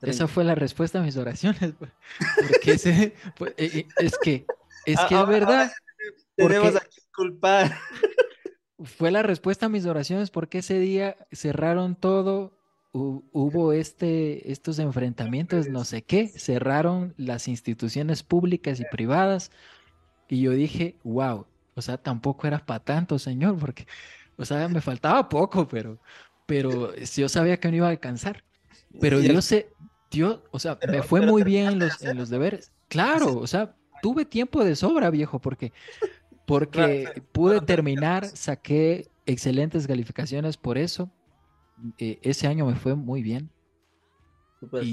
Esa 0.00 0.28
fue 0.28 0.44
la 0.44 0.54
respuesta 0.54 1.00
a 1.00 1.02
mis 1.02 1.16
oraciones. 1.16 1.74
Pues, 1.78 2.86
eh, 2.86 3.14
eh, 3.56 3.86
es 3.98 4.18
que 4.18 4.46
es 4.86 5.00
que 5.08 5.14
es 5.14 5.26
verdad. 5.26 5.72
Tenemos 6.36 6.72
que 6.72 7.02
culpar. 7.14 7.76
Fue 8.82 9.10
la 9.10 9.22
respuesta 9.22 9.66
a 9.66 9.68
mis 9.68 9.86
oraciones 9.86 10.30
porque 10.30 10.58
ese 10.58 10.78
día 10.78 11.16
cerraron 11.30 11.94
todo 11.94 12.58
hubo 12.92 13.72
este, 13.72 14.52
estos 14.52 14.78
enfrentamientos, 14.78 15.68
no 15.68 15.84
sé 15.84 16.02
qué, 16.02 16.28
cerraron 16.28 17.14
las 17.16 17.48
instituciones 17.48 18.22
públicas 18.22 18.80
y 18.80 18.84
privadas. 18.84 19.50
Y 20.28 20.42
yo 20.42 20.52
dije, 20.52 20.96
wow, 21.02 21.46
o 21.74 21.82
sea, 21.82 21.96
tampoco 21.96 22.46
era 22.46 22.58
para 22.64 22.80
tanto, 22.84 23.18
señor, 23.18 23.58
porque, 23.58 23.86
o 24.36 24.44
sea, 24.44 24.68
me 24.68 24.80
faltaba 24.80 25.28
poco, 25.28 25.66
pero, 25.68 25.98
pero 26.46 26.94
yo 26.94 27.28
sabía 27.28 27.58
que 27.58 27.70
no 27.70 27.76
iba 27.76 27.86
a 27.86 27.90
alcanzar. 27.90 28.44
Pero 29.00 29.20
yo 29.20 29.40
sé, 29.42 29.72
Dios, 30.10 30.40
o 30.50 30.58
sea, 30.58 30.78
me 30.88 31.02
fue 31.02 31.20
muy 31.20 31.42
bien 31.42 31.68
en 31.68 31.78
los, 31.80 32.02
en 32.02 32.16
los 32.16 32.28
deberes. 32.28 32.72
Claro, 32.88 33.38
o 33.38 33.46
sea, 33.46 33.74
tuve 34.02 34.24
tiempo 34.24 34.64
de 34.64 34.76
sobra, 34.76 35.10
viejo, 35.10 35.40
porque, 35.40 35.72
porque 36.46 37.22
pude 37.32 37.60
terminar, 37.60 38.26
saqué 38.26 39.08
excelentes 39.26 39.86
calificaciones 39.86 40.56
por 40.56 40.78
eso. 40.78 41.10
Eh, 41.98 42.18
ese 42.22 42.46
año 42.46 42.66
me 42.66 42.76
fue 42.76 42.94
muy 42.94 43.22
bien. 43.22 43.50
Pues. 44.70 44.86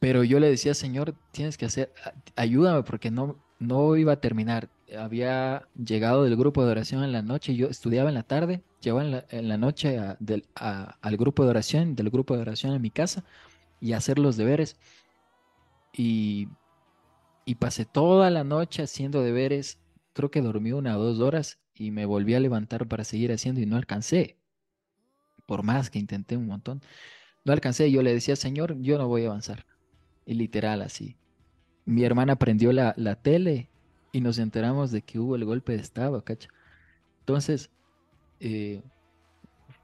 Pero 0.00 0.22
yo 0.22 0.38
le 0.38 0.50
decía, 0.50 0.74
Señor, 0.74 1.14
tienes 1.30 1.56
que 1.56 1.64
hacer, 1.64 1.92
ayúdame 2.36 2.82
porque 2.82 3.10
no, 3.10 3.42
no 3.58 3.96
iba 3.96 4.12
a 4.12 4.20
terminar. 4.20 4.68
Había 4.98 5.66
llegado 5.82 6.24
del 6.24 6.36
grupo 6.36 6.64
de 6.64 6.72
oración 6.72 7.02
en 7.04 7.12
la 7.12 7.22
noche, 7.22 7.56
yo 7.56 7.68
estudiaba 7.68 8.10
en 8.10 8.14
la 8.14 8.22
tarde, 8.22 8.62
llevaba 8.84 9.24
en 9.30 9.48
la, 9.48 9.56
noche 9.56 9.98
al 9.98 11.16
grupo 11.16 11.44
de 11.44 11.50
oración, 11.50 11.96
del 11.96 12.10
grupo 12.10 12.34
de 12.34 12.42
oración 12.42 12.74
en 12.74 12.82
mi 12.82 12.90
casa 12.90 13.24
y 13.80 13.92
hacer 13.92 14.18
los 14.18 14.36
deberes. 14.36 14.76
Y, 15.92 16.48
y 17.44 17.56
pasé 17.56 17.84
toda 17.84 18.30
la 18.30 18.44
noche 18.44 18.82
haciendo 18.82 19.22
deberes. 19.22 19.78
Creo 20.12 20.30
que 20.30 20.42
dormí 20.42 20.72
una 20.72 20.96
o 20.96 21.02
dos 21.02 21.20
horas 21.20 21.58
y 21.74 21.90
me 21.90 22.06
volví 22.06 22.34
a 22.34 22.40
levantar 22.40 22.86
para 22.86 23.04
seguir 23.04 23.32
haciendo 23.32 23.60
y 23.60 23.66
no 23.66 23.76
alcancé. 23.76 24.38
Por 25.46 25.62
más 25.62 25.90
que 25.90 25.98
intenté 25.98 26.36
un 26.36 26.46
montón. 26.46 26.82
No 27.44 27.52
alcancé. 27.52 27.90
Yo 27.90 28.02
le 28.02 28.14
decía, 28.14 28.36
Señor, 28.36 28.80
yo 28.80 28.98
no 28.98 29.08
voy 29.08 29.24
a 29.24 29.28
avanzar. 29.28 29.66
Y 30.26 30.34
literal 30.34 30.82
así. 30.82 31.16
Mi 31.84 32.04
hermana 32.04 32.36
prendió 32.36 32.72
la, 32.72 32.94
la 32.96 33.16
tele 33.16 33.68
y 34.12 34.20
nos 34.20 34.38
enteramos 34.38 34.90
de 34.92 35.02
que 35.02 35.18
hubo 35.18 35.36
el 35.36 35.44
golpe 35.44 35.72
de 35.72 35.82
Estado, 35.82 36.24
cacha. 36.24 36.48
Entonces, 37.20 37.70
eh, 38.40 38.82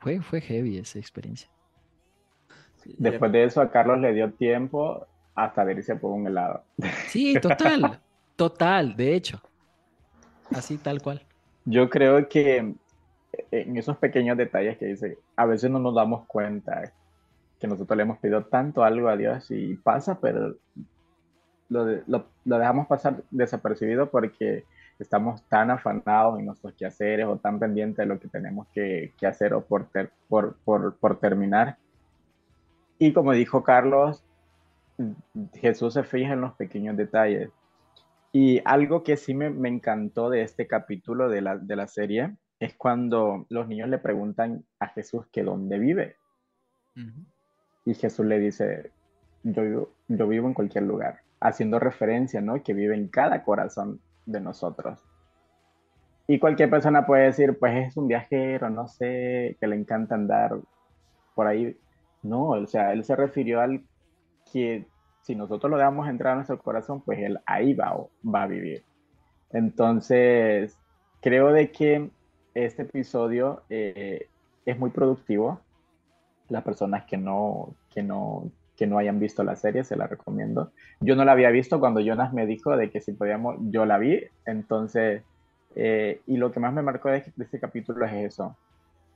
fue, 0.01 0.21
fue 0.21 0.41
heavy 0.41 0.79
esa 0.79 0.99
experiencia. 0.99 1.51
Después 2.85 3.31
de 3.33 3.45
eso 3.45 3.61
a 3.61 3.71
Carlos 3.71 3.99
le 4.01 4.13
dio 4.13 4.33
tiempo 4.33 5.07
hasta 5.35 5.65
de 5.65 5.75
irse 5.75 5.97
por 5.97 6.13
un 6.13 6.27
helado. 6.27 6.65
Sí, 7.07 7.35
total, 7.41 8.01
total, 8.37 8.97
de 8.97 9.15
hecho. 9.15 9.41
Así 10.51 10.79
tal 10.79 11.01
cual. 11.01 11.23
Yo 11.65 11.89
creo 11.89 12.29
que 12.29 12.75
en 13.51 13.77
esos 13.77 13.97
pequeños 13.97 14.37
detalles 14.37 14.79
que 14.79 14.87
dice, 14.87 15.19
a 15.37 15.47
veces 15.47 15.71
no 15.71 15.79
nos 15.79 15.95
damos 15.95 16.27
cuenta 16.27 16.93
que 17.59 17.67
nosotros 17.67 17.97
le 17.97 18.03
hemos 18.03 18.19
pedido 18.19 18.45
tanto 18.47 18.83
algo 18.83 19.09
a 19.09 19.17
Dios 19.17 19.51
y 19.51 19.75
pasa, 19.75 20.19
pero 20.21 20.57
lo, 21.69 21.87
lo, 22.07 22.27
dejamos 22.45 22.87
pasar 22.87 23.23
desapercibido 23.31 24.11
porque 24.11 24.65
estamos 25.03 25.43
tan 25.49 25.71
afanados 25.71 26.39
en 26.39 26.47
nuestros 26.47 26.75
quehaceres 26.75 27.27
o 27.27 27.37
tan 27.37 27.59
pendientes 27.59 27.99
de 27.99 28.07
lo 28.07 28.19
que 28.21 28.29
tenemos 28.29 28.69
que, 28.69 29.13
que 29.19 29.27
hacer 29.27 29.55
o 29.55 29.65
por, 29.65 29.89
por, 30.29 30.57
por, 30.65 30.97
por 30.97 31.19
terminar 31.19 31.79
y 33.03 33.15
como 33.15 33.33
dijo 33.33 33.65
Carlos, 33.65 34.23
Jesús 35.55 35.95
se 35.95 36.05
fija 36.05 36.35
en 36.35 36.43
los 36.43 36.53
pequeños 36.53 36.99
detalles. 36.99 37.51
Y 38.31 38.61
algo 38.67 39.03
que 39.03 39.17
sí 39.17 39.33
me, 39.33 39.47
encantó 39.71 40.29
de 40.29 40.43
este 40.43 40.67
capítulo 40.67 41.31
de 41.31 41.41
la, 41.41 41.57
de 41.57 41.77
la, 41.77 41.87
serie 41.87 42.37
es 42.61 42.75
cuando 42.77 43.47
los 43.49 43.67
niños 43.69 43.89
le 43.89 43.97
preguntan 43.97 44.67
a 44.79 44.89
Jesús 44.89 45.27
que 45.33 45.43
dónde 45.43 45.79
vive. 45.79 46.17
Y 47.87 47.95
Jesús 47.95 48.27
le 48.27 48.39
dice, 48.39 48.93
yo, 49.45 49.95
yo 50.09 50.29
vivo 50.29 50.49
en 50.49 50.55
cualquier 50.55 50.85
lugar, 50.85 51.23
haciendo 51.41 51.79
referencia, 51.79 52.43
¿no? 52.43 52.63
Que 52.63 52.75
vive 52.75 52.95
en 52.95 53.09
cada 53.09 53.45
corazón 53.45 54.03
de 54.31 54.41
nosotros. 54.41 54.99
Y 56.27 56.39
cualquier 56.39 56.71
persona 56.71 57.07
puede 57.07 57.25
decir, 57.25 57.59
pues 57.59 57.89
es 57.89 57.97
un 57.97 58.07
viajero, 58.07 58.71
no 58.71 58.87
sé, 58.87 59.57
que 59.61 59.67
le 59.67 59.77
encanta 59.77 60.15
andar 60.15 60.59
por 61.35 61.47
ahí 61.47 61.77
no, 62.23 62.51
o 62.51 62.67
sea, 62.67 62.93
él 62.93 63.05
se 63.05 63.17
refirió 63.17 63.61
al 63.61 63.83
que 64.53 64.87
si 65.23 65.35
nosotros 65.35 65.71
lo 65.71 65.79
dejamos 65.79 66.09
entrar 66.09 66.33
a 66.33 66.37
nuestro 66.37 66.59
corazón, 66.59 67.01
pues 67.03 67.19
él 67.19 67.39
ahí 67.47 67.75
va, 67.75 67.97
va 68.23 68.43
a 68.43 68.47
vivir. 68.47 68.85
Entonces, 69.51 70.79
creo 71.21 71.53
de 71.53 71.71
que 71.71 72.11
este 72.55 72.83
episodio 72.83 73.63
eh, 73.71 74.29
es 74.65 74.79
muy 74.79 74.91
productivo. 74.91 75.61
Las 76.49 76.63
personas 76.63 77.05
que 77.05 77.17
no, 77.17 77.75
que 77.91 78.03
no, 78.03 78.51
que 78.81 78.87
no 78.87 78.97
hayan 78.97 79.21
visto 79.21 79.45
la 79.45 79.57
serie, 79.57 79.85
se 79.85 79.95
la 79.95 80.07
recomiendo. 80.07 80.73
Yo 81.01 81.15
no 81.15 81.27
la 81.27 81.33
había 81.33 81.51
visto 81.51 81.79
cuando 81.79 82.01
Jonas 82.01 82.33
me 82.33 82.47
dijo 82.47 82.75
de 82.79 82.89
que 82.89 83.03
si 83.03 83.13
podíamos, 83.13 83.57
yo 83.71 83.85
la 83.85 83.99
vi. 83.99 84.25
Entonces, 84.47 85.23
eh, 85.77 86.23
y 86.27 86.39
lo 86.39 86.51
que 86.51 86.61
más 86.61 86.73
me 86.73 86.81
marcó 86.81 87.11
de, 87.11 87.31
este 87.39 87.61
capítulo 87.61 88.07
es 88.07 88.33
eso, 88.33 88.57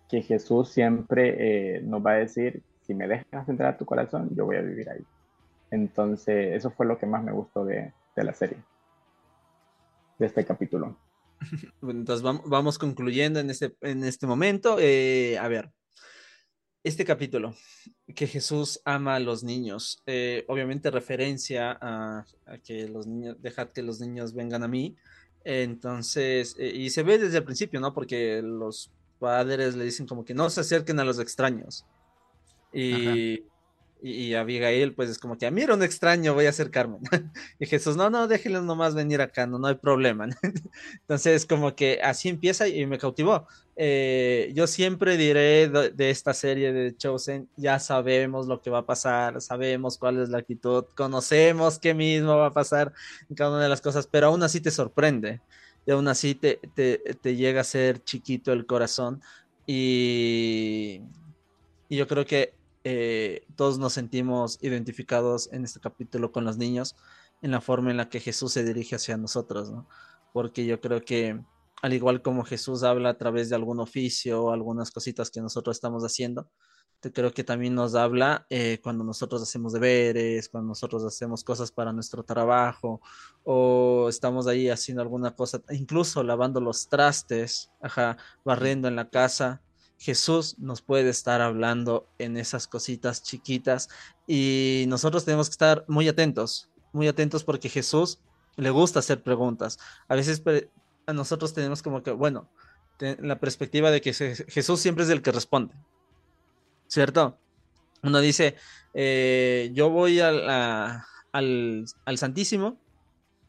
que 0.07 0.21
Jesús 0.21 0.69
siempre 0.69 1.77
eh, 1.77 1.81
nos 1.81 2.05
va 2.05 2.11
a 2.11 2.17
decir 2.17 2.61
si 2.83 2.93
me 2.93 3.09
dejas 3.09 3.49
entrar 3.49 3.73
a 3.73 3.79
tu 3.79 3.87
corazón, 3.87 4.29
yo 4.37 4.45
voy 4.45 4.57
a 4.57 4.61
vivir 4.61 4.91
ahí. 4.91 5.03
Entonces, 5.71 6.55
eso 6.55 6.71
fue 6.71 6.85
lo 6.85 6.99
que 6.99 7.07
más 7.07 7.25
me 7.25 7.33
gustó 7.33 7.65
de, 7.65 7.91
la 8.17 8.35
serie, 8.35 8.59
de 10.19 10.27
este 10.27 10.45
capítulo. 10.45 10.95
Entonces, 11.81 12.23
vamos, 12.23 12.79
concluyendo 12.79 13.41
en 13.41 13.49
este, 13.49 13.75
en 13.81 14.05
este 14.05 14.27
momento. 14.27 14.77
Eh, 14.79 15.39
a 15.39 15.49
ver, 15.49 15.71
este 16.85 17.07
capítulo, 17.07 17.55
que 18.15 18.27
Jesús 18.27 18.81
ama 18.85 19.17
a 19.17 19.21
los 19.21 19.43
niños, 19.43 20.03
eh, 20.07 20.45
obviamente 20.49 20.91
referencia 20.91 21.77
a, 21.81 22.27
que 22.63 22.89
los 22.89 23.07
niños, 23.07 23.41
dejad 23.41 23.71
que 23.71 23.83
los 23.83 24.01
niños 24.01 24.35
vengan 24.35 24.63
a 24.63 24.69
mí. 24.69 24.95
Entonces, 25.45 26.55
eh, 26.59 26.73
y 26.75 26.91
se 26.91 27.03
ve 27.03 27.19
desde 27.19 27.39
el 27.39 27.45
principio, 27.45 27.81
¿no? 27.81 27.95
Porque 27.95 28.43
los 28.43 28.91
padres 29.19 29.77
le 29.77 29.85
dicen 29.85 30.07
como 30.07 30.27
que 30.27 30.35
no 30.35 30.51
se 30.51 30.61
acerquen 30.61 31.01
a 31.01 31.05
los 31.05 31.19
extraños. 31.19 31.87
Y, 32.73 33.45
y, 34.03 34.35
Abigail, 34.35 34.93
pues 34.93 35.09
es 35.09 35.19
como 35.19 35.39
que, 35.39 35.47
a 35.47 35.51
mí 35.51 35.63
era 35.63 35.75
un 35.75 35.83
extraño, 35.83 36.35
voy 36.35 36.45
a 36.45 36.51
acercarme. 36.51 36.99
y 37.59 37.65
Jesús, 37.65 37.97
no, 37.97 38.11
no, 38.11 38.29
déjenle 38.29 38.61
nomás 38.61 38.95
venir 38.95 39.23
acá, 39.23 39.47
no, 39.47 39.59
no 39.59 39.67
hay 39.67 39.77
problema. 39.77 40.29
Entonces, 41.01 41.47
como 41.47 41.75
que 41.75 42.01
así 42.03 42.29
empieza 42.29 42.69
y 42.69 42.85
me 42.85 42.99
cautivó. 42.99 43.47
Eh, 43.77 44.53
yo 44.55 44.67
siempre 44.67 45.17
diré 45.17 45.69
de, 45.69 46.11
esta 46.11 46.35
serie 46.35 46.73
de 46.73 46.95
Chosen, 46.95 47.49
ya 47.57 47.79
sabemos 47.79 48.47
lo 48.47 48.61
que 48.61 48.69
va 48.69 48.81
a 48.81 48.87
pasar, 48.87 49.41
sabemos 49.41 49.97
cuál 49.97 50.23
es 50.23 50.29
la 50.29 50.39
actitud, 50.39 50.85
conocemos 50.95 51.79
qué 51.79 51.95
mismo 51.95 52.37
va 52.37 52.49
a 52.49 52.53
pasar 52.53 52.93
en 53.31 53.37
cada 53.37 53.51
una 53.51 53.63
de 53.63 53.69
las 53.71 53.81
cosas, 53.81 54.07
pero 54.07 54.27
aún 54.27 54.43
así 54.43 54.61
te 54.61 54.71
sorprende. 54.71 55.41
Y 55.87 55.93
aún 55.93 56.09
así 56.09 56.35
te, 56.35 56.61
te, 56.75 56.99
te 57.21 57.37
llega 57.37 57.63
a 57.63 57.65
ser 57.65 58.05
chiquito 58.05 58.53
el 58.53 58.67
corazón. 58.67 59.23
Y, 59.67 61.01
y 61.89 61.97
yo 61.97 62.07
creo 62.07 62.27
que 62.27 62.53
eh, 62.85 63.47
todos 63.57 63.79
nos 63.79 63.95
sentimos 63.95 64.59
identificados 64.63 65.51
en 65.53 65.65
este 65.65 65.81
capítulo 65.81 66.33
con 66.33 66.45
los 66.45 66.59
niños, 66.59 66.97
en 67.43 67.51
la 67.51 67.61
forma 67.61 67.91
en 67.91 67.97
la 67.97 68.09
que 68.09 68.21
Jesús 68.21 68.53
se 68.53 68.65
dirige 68.65 68.97
hacia 68.97 69.17
nosotros, 69.17 69.71
¿no? 69.71 69.89
Porque 70.33 70.67
yo 70.67 70.81
creo 70.81 71.03
que 71.03 71.41
al 71.83 71.93
igual 71.93 72.23
como 72.23 72.45
Jesús 72.45 72.83
habla 72.83 73.11
a 73.11 73.19
través 73.19 73.51
de 73.51 73.57
algún 73.57 73.81
oficio 73.81 74.45
o 74.45 74.53
algunas 74.53 74.91
cositas 74.91 75.31
que 75.31 75.41
nosotros 75.41 75.77
estamos 75.77 76.03
haciendo, 76.05 76.49
creo 77.13 77.33
que 77.33 77.45
también 77.45 77.75
nos 77.75 77.95
habla 77.95 78.47
eh, 78.49 78.81
cuando 78.83 79.05
nosotros 79.05 79.43
hacemos 79.43 79.73
deberes, 79.73 80.49
cuando 80.49 80.69
nosotros 80.69 81.05
hacemos 81.05 81.45
cosas 81.45 81.71
para 81.71 81.93
nuestro 81.93 82.23
trabajo 82.23 83.01
o 83.43 84.09
estamos 84.09 84.47
ahí 84.47 84.69
haciendo 84.69 85.03
alguna 85.03 85.35
cosa, 85.35 85.63
incluso 85.71 86.23
lavando 86.23 86.61
los 86.61 86.89
trastes, 86.89 87.71
ajá, 87.83 88.17
barriendo 88.45 88.89
en 88.89 88.97
la 88.97 89.11
casa 89.11 89.63
Jesús 89.99 90.59
nos 90.59 90.83
puede 90.83 91.09
estar 91.09 91.41
hablando 91.41 92.07
en 92.19 92.37
esas 92.37 92.67
cositas 92.67 93.23
chiquitas 93.23 93.89
y 94.27 94.85
nosotros 94.89 95.25
tenemos 95.25 95.49
que 95.49 95.53
estar 95.53 95.85
muy 95.89 96.09
atentos, 96.09 96.69
muy 96.93 97.09
atentos 97.09 97.45
porque 97.45 97.69
Jesús 97.69 98.19
le 98.57 98.71
gusta 98.71 98.99
hacer 98.99 99.23
preguntas. 99.23 99.79
A 100.09 100.15
veces 100.15 100.43
a 101.07 101.13
nosotros 101.13 101.55
tenemos 101.55 101.83
como 101.83 102.03
que, 102.03 102.11
bueno, 102.11 102.49
la 102.99 103.41
perspectiva 103.41 103.91
de 103.91 104.01
que 104.01 104.13
Jesús 104.13 104.81
siempre 104.81 105.05
es 105.05 105.11
el 105.11 105.23
que 105.23 105.33
responde, 105.33 105.75
¿cierto? 106.87 107.39
Uno 108.03 108.21
dice, 108.21 108.57
eh, 108.93 109.71
yo 109.73 109.91
voy 109.91 110.21
al, 110.21 110.49
al 111.33 112.19
Santísimo 112.19 112.79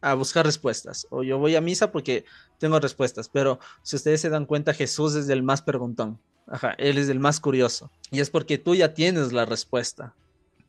a 0.02 0.14
buscar 0.14 0.46
respuestas, 0.46 1.08
o 1.10 1.24
yo 1.24 1.38
voy 1.38 1.56
a 1.56 1.62
misa 1.62 1.92
porque 1.92 2.26
tengo 2.60 2.80
respuestas, 2.80 3.30
pero 3.30 3.60
si 3.84 3.96
ustedes 3.96 4.22
se 4.22 4.30
dan 4.30 4.46
cuenta, 4.46 4.74
Jesús 4.74 5.16
es 5.16 5.30
el 5.30 5.44
más 5.44 5.62
preguntón. 5.62 6.20
Ajá, 6.48 6.72
él 6.78 6.98
es 6.98 7.10
el 7.10 7.20
más 7.20 7.40
curioso. 7.40 7.92
Y 8.12 8.20
es 8.20 8.30
porque 8.30 8.58
tú 8.58 8.76
ya 8.76 8.94
tienes 8.94 9.34
la 9.34 9.46
respuesta. 9.46 10.16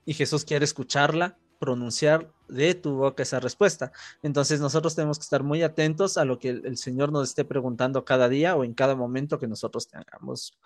Y 0.05 0.15
Jesús 0.15 0.45
quiere 0.45 0.65
escucharla, 0.65 1.37
pronunciar 1.59 2.31
de 2.49 2.75
tu 2.75 2.95
boca 2.95 3.23
esa 3.23 3.41
respuesta. 3.41 3.93
Entonces 4.23 4.61
nosotros 4.61 4.95
tenemos 4.95 5.19
que 5.19 5.25
estar 5.25 5.43
muy 5.43 5.63
atentos 5.63 6.17
a 6.17 6.25
lo 6.25 6.39
que 6.39 6.51
el, 6.51 6.77
Señor 6.77 7.13
nos 7.13 7.29
esté 7.29 7.45
preguntando 7.45 8.05
cada 8.05 8.29
día 8.29 8.57
o 8.57 8.65
en 8.65 8.75
cada 8.75 8.95
momento 8.95 9.39
que 9.39 9.49
nosotros 9.49 9.89
tengamos 9.89 10.57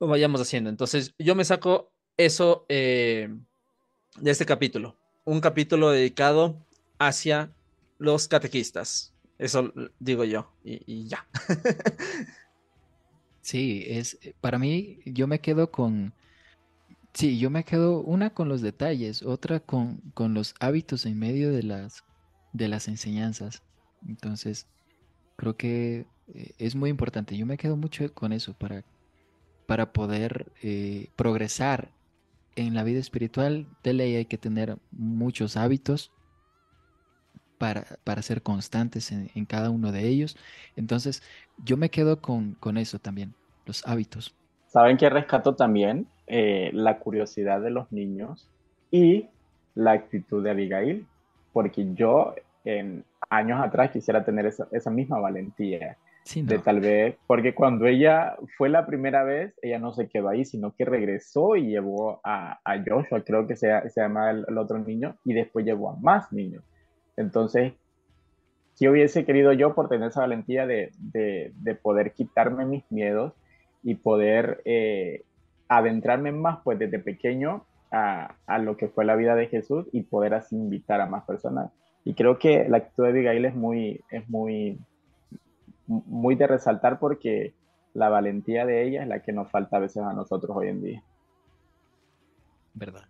lo 0.00 0.06
vayamos 0.06 0.40
haciendo. 0.40 0.70
Entonces, 0.70 1.14
yo 1.18 1.34
me 1.34 1.44
saco 1.44 1.92
eso 2.16 2.64
eh, 2.68 3.28
de 4.18 4.30
este 4.30 4.46
capítulo. 4.46 4.96
Un 5.24 5.40
capítulo 5.40 5.90
dedicado 5.90 6.66
hacia 6.98 7.52
los 7.98 8.26
catequistas. 8.26 9.14
Eso 9.38 9.72
digo 9.98 10.24
yo, 10.24 10.52
y, 10.64 11.06
ya. 11.06 11.26
sí, 13.40 13.84
es 13.86 14.18
para 14.40 14.58
mí, 14.58 15.00
yo 15.04 15.26
me 15.26 15.40
quedo 15.40 15.70
con. 15.70 16.14
Sí, 17.12 17.38
yo 17.38 17.50
me 17.50 17.64
quedo 17.64 18.00
una 18.00 18.30
con 18.30 18.48
los 18.48 18.60
detalles, 18.62 19.22
otra 19.22 19.60
con, 19.60 19.98
con 20.14 20.32
los 20.32 20.54
hábitos 20.60 21.06
en 21.06 21.18
medio 21.18 21.52
de 21.52 21.64
las, 21.64 22.04
de 22.52 22.68
las 22.68 22.86
enseñanzas. 22.86 23.62
Entonces, 24.06 24.68
creo 25.36 25.56
que 25.56 26.06
eh, 26.34 26.52
es 26.58 26.76
muy 26.76 26.90
importante. 26.90 27.36
Yo 27.36 27.46
me 27.46 27.56
quedo 27.56 27.76
mucho 27.76 28.12
con 28.14 28.32
eso 28.32 28.54
para, 28.54 28.84
para 29.66 29.92
poder 29.92 30.52
eh, 30.62 31.08
progresar 31.16 31.90
en 32.54 32.74
la 32.74 32.84
vida 32.84 33.00
espiritual. 33.00 33.66
De 33.82 33.92
ley 33.92 34.14
hay 34.14 34.26
que 34.26 34.38
tener 34.38 34.78
muchos 34.92 35.56
hábitos 35.56 36.12
para, 37.60 38.22
ser 38.22 38.40
constantes 38.40 39.12
en, 39.12 39.44
cada 39.44 39.68
uno 39.68 39.92
de 39.92 40.08
ellos. 40.08 40.36
Entonces, 40.76 41.22
yo 41.62 41.76
me 41.76 41.90
quedo 41.90 42.22
con, 42.22 42.56
eso 42.78 42.98
también, 42.98 43.34
los 43.66 43.86
hábitos. 43.86 44.34
¿Saben 44.66 44.96
qué 44.96 45.10
rescato 45.10 45.54
también? 45.54 46.06
Eh, 46.26 46.70
la 46.72 46.98
curiosidad 46.98 47.60
de 47.60 47.70
los 47.70 47.92
niños 47.92 48.48
y 48.90 49.28
la 49.74 49.92
actitud 49.92 50.42
de 50.42 50.50
Abigail, 50.52 51.06
porque 51.52 51.92
yo 51.92 52.34
en 52.64 53.04
años 53.28 53.60
atrás 53.62 53.90
quisiera 53.90 54.24
tener 54.24 54.46
esa, 54.46 54.90
misma 54.90 55.18
valentía. 55.18 55.98
De 56.34 56.58
tal 56.60 56.80
vez, 56.80 57.16
porque 57.26 57.54
cuando 57.54 57.86
ella 57.86 58.36
fue 58.56 58.68
la 58.68 58.86
primera 58.86 59.24
vez, 59.24 59.52
ella 59.62 59.78
no 59.78 59.92
se 59.92 60.06
quedó 60.06 60.28
ahí, 60.28 60.44
sino 60.44 60.74
que 60.76 60.84
regresó 60.84 61.56
y 61.56 61.66
llevó 61.66 62.20
a, 62.22 62.60
a 62.62 62.84
Joshua, 62.86 63.24
creo 63.24 63.46
que 63.46 63.56
se, 63.56 63.68
se 63.90 64.00
llama 64.00 64.30
el, 64.30 64.56
otro 64.56 64.78
niño, 64.78 65.16
y 65.24 65.32
después 65.32 65.64
llevó 65.64 65.90
a 65.90 65.96
más 65.96 66.30
niños. 66.32 66.62
Entonces, 67.20 67.74
¿qué 68.78 68.88
hubiese 68.88 69.26
querido 69.26 69.52
yo 69.52 69.74
por 69.74 69.88
tener 69.88 70.08
esa 70.08 70.20
valentía 70.20 70.66
de, 70.66 70.90
poder 71.82 72.12
quitarme 72.12 72.64
mis 72.64 72.90
miedos 72.90 73.34
y 73.82 73.96
poder 73.96 74.62
eh, 74.64 75.24
adentrarme 75.68 76.32
más, 76.32 76.60
pues 76.64 76.78
desde 76.78 76.98
pequeño, 76.98 77.66
a, 77.92 78.58
lo 78.60 78.76
que 78.76 78.88
fue 78.88 79.04
la 79.04 79.16
vida 79.16 79.34
de 79.34 79.48
Jesús 79.48 79.86
y 79.92 80.02
poder 80.02 80.34
así 80.34 80.56
invitar 80.56 81.00
a 81.00 81.06
más 81.06 81.24
personas? 81.24 81.70
Y 82.04 82.14
creo 82.14 82.38
que 82.38 82.66
la 82.68 82.78
actitud 82.78 83.04
de 83.04 83.10
Abigail 83.10 83.44
es 83.44 83.54
muy, 83.54 84.00
es 84.10 84.28
muy, 84.30 84.78
muy 85.86 86.34
de 86.36 86.46
resaltar 86.46 86.98
porque 86.98 87.52
la 87.92 88.08
valentía 88.08 88.64
de 88.64 88.84
ella 88.84 89.02
es 89.02 89.08
la 89.08 89.20
que 89.20 89.32
nos 89.32 89.50
falta 89.50 89.76
a 89.76 89.80
veces 89.80 90.02
a 90.02 90.14
nosotros 90.14 90.56
hoy 90.56 90.68
en 90.68 90.82
día. 90.82 91.02
¿Verdad? 92.72 93.04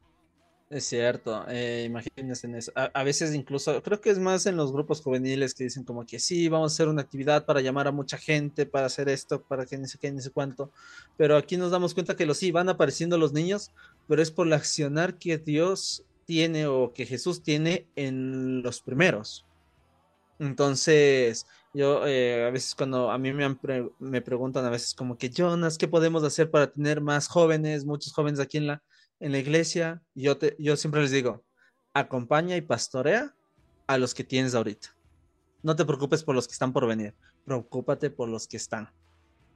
Es 0.70 0.84
cierto, 0.84 1.44
eh, 1.48 1.82
imagínense 1.84 2.46
en 2.46 2.54
eso. 2.54 2.70
A, 2.76 3.02
veces 3.02 3.34
incluso, 3.34 3.82
creo 3.82 4.00
que 4.00 4.10
es 4.10 4.20
más 4.20 4.46
en 4.46 4.56
los 4.56 4.70
grupos 4.72 5.02
juveniles 5.02 5.52
que 5.52 5.64
dicen 5.64 5.82
como 5.82 6.06
que 6.06 6.20
sí, 6.20 6.48
vamos 6.48 6.70
a 6.70 6.74
hacer 6.74 6.86
una 6.86 7.02
actividad 7.02 7.44
para 7.44 7.60
llamar 7.60 7.88
a 7.88 7.92
mucha 7.92 8.16
gente, 8.16 8.66
para 8.66 8.86
hacer 8.86 9.08
esto, 9.08 9.42
para 9.42 9.66
que 9.66 9.76
ni 9.76 9.88
sé 9.88 9.98
qué, 9.98 10.12
ni 10.12 10.20
sé 10.20 10.30
cuánto. 10.30 10.70
Pero 11.16 11.36
aquí 11.36 11.56
nos 11.56 11.72
damos 11.72 11.92
cuenta 11.92 12.14
que 12.14 12.24
los 12.24 12.38
sí, 12.38 12.52
van 12.52 12.68
apareciendo 12.68 13.18
los 13.18 13.32
niños, 13.32 13.72
pero 14.06 14.22
es 14.22 14.30
por 14.30 14.46
la 14.46 14.56
accionar 14.56 15.18
que 15.18 15.38
Dios 15.38 16.04
tiene 16.24 16.68
o 16.68 16.92
que 16.92 17.04
Jesús 17.04 17.42
tiene 17.42 17.88
en 17.96 18.62
los 18.62 18.80
primeros. 18.80 19.44
Entonces, 20.38 21.46
yo 21.74 22.06
eh, 22.06 22.46
a 22.46 22.50
veces 22.50 22.76
cuando 22.76 23.10
a 23.10 23.18
mí 23.18 23.32
me, 23.32 23.58
me 23.98 24.22
preguntan 24.22 24.64
a 24.64 24.70
veces 24.70 24.94
como 24.94 25.18
que, 25.18 25.30
Jonas, 25.30 25.78
¿qué 25.78 25.88
podemos 25.88 26.22
hacer 26.22 26.48
para 26.48 26.70
tener 26.70 27.00
más 27.00 27.26
jóvenes, 27.26 27.84
muchos 27.84 28.12
jóvenes 28.12 28.38
aquí 28.38 28.58
en 28.58 28.68
la 28.68 28.82
en 29.20 29.32
la 29.32 29.38
iglesia, 29.38 30.02
yo, 30.14 30.38
te, 30.38 30.56
yo 30.58 30.76
siempre 30.76 31.02
les 31.02 31.10
digo, 31.10 31.44
acompaña 31.94 32.56
y 32.56 32.62
pastorea 32.62 33.34
a 33.86 33.98
los 33.98 34.14
que 34.14 34.24
tienes 34.24 34.54
ahorita. 34.54 34.94
No 35.62 35.76
te 35.76 35.84
preocupes 35.84 36.24
por 36.24 36.34
los 36.34 36.48
que 36.48 36.52
están 36.52 36.72
por 36.72 36.86
venir, 36.86 37.14
preocúpate 37.44 38.10
por 38.10 38.28
los 38.28 38.48
que 38.48 38.56
están. 38.56 38.90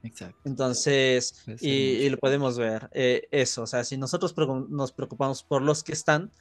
Exacto. 0.03 0.39
Entonces, 0.45 1.43
y, 1.61 2.07
lo 2.09 2.17
podemos 2.17 2.59
ver, 2.59 2.89
eh, 2.93 3.27
eso, 3.31 3.63
o 3.63 3.67
sea, 3.67 3.83
si 3.83 3.97
nosotros 3.97 4.35
nos 4.69 4.91
preocupamos 4.91 5.43
por 5.43 5.63
los 5.63 5.83
que 5.83 5.93
están, 5.93 6.31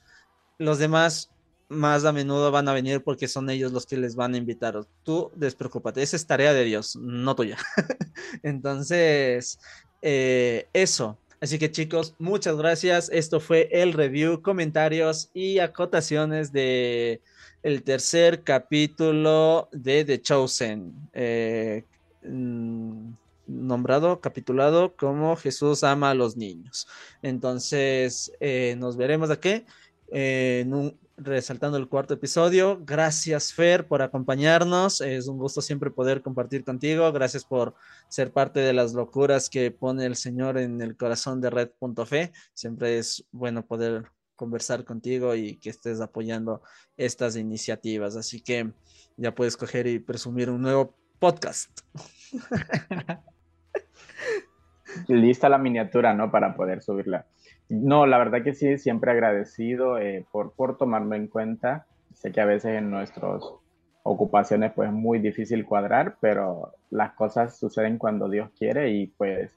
los 0.58 0.78
demás 0.78 1.30
más 1.68 2.04
a 2.04 2.12
menudo 2.12 2.50
van 2.50 2.68
a 2.68 2.74
venir 2.74 3.02
porque 3.02 3.26
son 3.26 3.48
ellos 3.48 3.72
los 3.72 3.86
que 3.86 3.96
les 3.96 4.16
van 4.16 4.34
a 4.34 4.36
invitar. 4.36 4.78
Tú 5.02 5.30
despreocúpate, 5.34 6.02
esa 6.02 6.16
es 6.16 6.26
tarea 6.26 6.52
de 6.52 6.64
Dios, 6.64 6.96
no 6.96 7.34
tuya. 7.34 7.56
Entonces, 8.42 9.58
eh, 10.02 10.68
eso, 10.74 11.18
Así 11.44 11.58
que 11.58 11.70
chicos, 11.70 12.14
muchas 12.18 12.56
gracias. 12.56 13.10
Esto 13.12 13.38
fue 13.38 13.68
el 13.70 13.92
review, 13.92 14.40
comentarios 14.40 15.28
y 15.34 15.58
acotaciones 15.58 16.52
de 16.52 17.20
el 17.62 17.82
tercer 17.82 18.44
capítulo 18.44 19.68
de 19.70 20.06
The 20.06 20.22
Chosen, 20.22 20.94
eh, 21.12 21.84
mm, 22.22 23.10
nombrado, 23.46 24.22
capitulado 24.22 24.96
como 24.96 25.36
Jesús 25.36 25.84
ama 25.84 26.12
a 26.12 26.14
los 26.14 26.34
niños. 26.38 26.88
Entonces, 27.20 28.32
eh, 28.40 28.74
nos 28.78 28.96
veremos 28.96 29.28
aquí 29.28 29.66
en 30.10 30.72
un 30.72 30.98
resaltando 31.16 31.78
el 31.78 31.88
cuarto 31.88 32.14
episodio. 32.14 32.80
Gracias, 32.84 33.52
Fer, 33.52 33.86
por 33.86 34.02
acompañarnos. 34.02 35.00
Es 35.00 35.28
un 35.28 35.38
gusto 35.38 35.60
siempre 35.60 35.90
poder 35.90 36.22
compartir 36.22 36.64
contigo. 36.64 37.10
Gracias 37.12 37.44
por 37.44 37.74
ser 38.08 38.32
parte 38.32 38.60
de 38.60 38.72
las 38.72 38.94
locuras 38.94 39.48
que 39.48 39.70
pone 39.70 40.06
el 40.06 40.16
Señor 40.16 40.58
en 40.58 40.80
el 40.80 40.96
corazón 40.96 41.40
de 41.40 41.50
Red.fe. 41.50 42.32
Siempre 42.52 42.98
es 42.98 43.24
bueno 43.32 43.64
poder 43.64 44.04
conversar 44.36 44.84
contigo 44.84 45.34
y 45.34 45.56
que 45.56 45.70
estés 45.70 46.00
apoyando 46.00 46.62
estas 46.96 47.36
iniciativas. 47.36 48.16
Así 48.16 48.40
que 48.40 48.72
ya 49.16 49.34
puedes 49.34 49.56
coger 49.56 49.86
y 49.86 49.98
presumir 49.98 50.50
un 50.50 50.62
nuevo 50.62 50.94
podcast. 51.18 51.70
Lista 55.08 55.48
la 55.48 55.58
miniatura, 55.58 56.14
¿no? 56.14 56.30
Para 56.30 56.54
poder 56.54 56.82
subirla. 56.82 57.26
No, 57.68 58.06
la 58.06 58.18
verdad 58.18 58.42
que 58.42 58.54
sí, 58.54 58.78
siempre 58.78 59.10
agradecido 59.10 59.98
eh, 59.98 60.26
por, 60.30 60.52
por 60.52 60.76
tomarme 60.76 61.16
en 61.16 61.28
cuenta. 61.28 61.86
Sé 62.14 62.30
que 62.30 62.40
a 62.40 62.46
veces 62.46 62.76
en 62.78 62.90
nuestras 62.90 63.42
ocupaciones 64.02 64.72
pues 64.72 64.88
es 64.88 64.94
muy 64.94 65.18
difícil 65.18 65.64
cuadrar, 65.64 66.16
pero 66.20 66.72
las 66.90 67.12
cosas 67.12 67.58
suceden 67.58 67.98
cuando 67.98 68.28
Dios 68.28 68.50
quiere 68.56 68.90
y 68.90 69.06
pues 69.06 69.50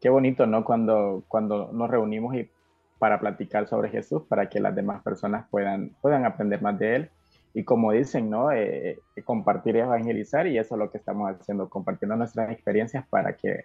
qué 0.00 0.10
bonito, 0.10 0.46
¿no? 0.46 0.64
Cuando, 0.64 1.24
cuando 1.28 1.70
nos 1.72 1.88
reunimos 1.88 2.34
y 2.34 2.50
para 2.98 3.20
platicar 3.20 3.68
sobre 3.68 3.88
Jesús, 3.88 4.22
para 4.28 4.48
que 4.48 4.60
las 4.60 4.74
demás 4.74 5.02
personas 5.02 5.46
puedan, 5.50 5.90
puedan 6.02 6.24
aprender 6.24 6.60
más 6.60 6.78
de 6.78 6.96
Él. 6.96 7.10
Y 7.54 7.62
como 7.62 7.92
dicen, 7.92 8.28
¿no? 8.28 8.50
Eh, 8.50 8.98
compartir 9.24 9.76
y 9.76 9.80
evangelizar 9.80 10.46
y 10.48 10.58
eso 10.58 10.74
es 10.74 10.78
lo 10.78 10.90
que 10.90 10.98
estamos 10.98 11.30
haciendo, 11.30 11.68
compartiendo 11.68 12.16
nuestras 12.16 12.50
experiencias 12.50 13.06
para 13.06 13.36
que 13.36 13.64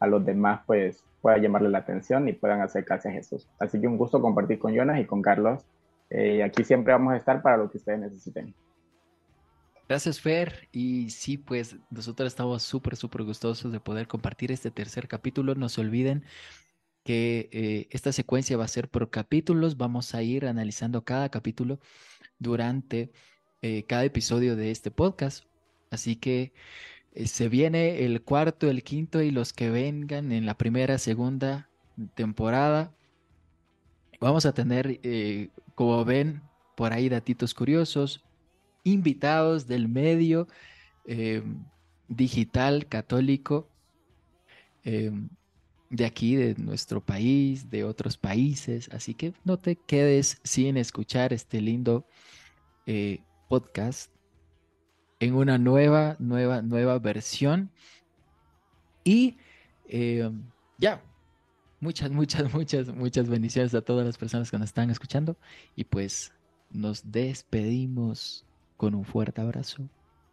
a 0.00 0.06
los 0.06 0.24
demás 0.24 0.60
pues 0.66 1.04
pueda 1.20 1.38
llamarle 1.38 1.68
la 1.68 1.78
atención 1.78 2.28
y 2.28 2.32
puedan 2.32 2.60
acercarse 2.60 3.08
a 3.08 3.12
Jesús. 3.12 3.48
Así 3.58 3.80
que 3.80 3.88
un 3.88 3.96
gusto 3.96 4.20
compartir 4.20 4.58
con 4.58 4.74
Jonas 4.74 5.00
y 5.00 5.04
con 5.04 5.22
Carlos. 5.22 5.64
Eh, 6.10 6.42
aquí 6.42 6.64
siempre 6.64 6.92
vamos 6.92 7.12
a 7.12 7.16
estar 7.16 7.42
para 7.42 7.56
lo 7.56 7.70
que 7.70 7.78
ustedes 7.78 7.98
necesiten. 7.98 8.54
Gracias, 9.88 10.20
Fer. 10.20 10.68
Y 10.70 11.10
sí, 11.10 11.38
pues 11.38 11.76
nosotros 11.90 12.26
estamos 12.26 12.62
súper, 12.62 12.96
súper 12.96 13.22
gustosos 13.22 13.72
de 13.72 13.80
poder 13.80 14.06
compartir 14.06 14.52
este 14.52 14.70
tercer 14.70 15.08
capítulo. 15.08 15.54
No 15.54 15.68
se 15.68 15.80
olviden 15.80 16.24
que 17.04 17.48
eh, 17.52 17.88
esta 17.90 18.12
secuencia 18.12 18.58
va 18.58 18.64
a 18.64 18.68
ser 18.68 18.88
por 18.90 19.08
capítulos. 19.08 19.78
Vamos 19.78 20.14
a 20.14 20.22
ir 20.22 20.46
analizando 20.46 21.04
cada 21.04 21.30
capítulo 21.30 21.80
durante 22.38 23.12
eh, 23.62 23.84
cada 23.84 24.04
episodio 24.04 24.56
de 24.56 24.70
este 24.70 24.90
podcast. 24.90 25.44
Así 25.90 26.16
que 26.16 26.52
se 27.26 27.48
viene 27.48 28.04
el 28.04 28.22
cuarto, 28.22 28.70
el 28.70 28.82
quinto 28.82 29.22
y 29.22 29.30
los 29.30 29.52
que 29.52 29.70
vengan 29.70 30.32
en 30.32 30.46
la 30.46 30.56
primera, 30.56 30.98
segunda 30.98 31.68
temporada. 32.14 32.92
Vamos 34.20 34.46
a 34.46 34.52
tener, 34.52 35.00
eh, 35.02 35.50
como 35.74 36.04
ven, 36.04 36.42
por 36.76 36.92
ahí 36.92 37.08
datitos 37.08 37.54
curiosos, 37.54 38.24
invitados 38.84 39.66
del 39.66 39.88
medio 39.88 40.46
em, 41.06 41.64
digital 42.08 42.86
católico 42.86 43.68
em, 44.84 45.28
de 45.90 46.04
aquí, 46.04 46.36
de 46.36 46.54
nuestro 46.56 47.00
país, 47.04 47.68
de 47.70 47.84
otros 47.84 48.16
países. 48.16 48.88
Así 48.92 49.14
que 49.14 49.34
no 49.44 49.58
te 49.58 49.76
quedes 49.76 50.40
sin 50.44 50.76
escuchar 50.76 51.32
este 51.32 51.60
lindo 51.60 52.06
eh, 52.86 53.20
podcast 53.48 54.12
en 55.20 55.34
una 55.34 55.58
nueva, 55.58 56.16
nueva, 56.18 56.62
nueva 56.62 56.98
versión. 56.98 57.70
Y 59.04 59.36
eh, 59.88 60.30
ya, 60.78 61.02
muchas, 61.80 62.10
muchas, 62.10 62.52
muchas, 62.54 62.88
muchas 62.88 63.28
bendiciones 63.28 63.74
a 63.74 63.80
todas 63.80 64.06
las 64.06 64.18
personas 64.18 64.50
que 64.50 64.58
nos 64.58 64.68
están 64.68 64.90
escuchando. 64.90 65.36
Y 65.74 65.84
pues 65.84 66.32
nos 66.70 67.10
despedimos 67.10 68.44
con 68.76 68.94
un 68.94 69.04
fuerte 69.04 69.40
abrazo. 69.40 69.88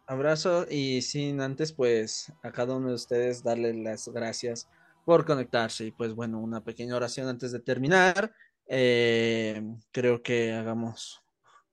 Abrazo 0.06 0.66
y 0.70 1.02
sin 1.02 1.40
antes 1.40 1.72
pues 1.72 2.32
a 2.42 2.52
cada 2.52 2.76
uno 2.76 2.88
de 2.88 2.94
ustedes 2.94 3.42
darle 3.42 3.74
las 3.74 4.08
gracias 4.08 4.68
por 5.04 5.24
conectarse. 5.24 5.86
Y 5.86 5.90
pues 5.90 6.14
bueno, 6.14 6.38
una 6.38 6.62
pequeña 6.62 6.94
oración 6.96 7.28
antes 7.28 7.52
de 7.52 7.60
terminar. 7.60 8.32
Eh, 8.68 9.62
creo 9.92 10.22
que 10.22 10.52
hagamos 10.52 11.22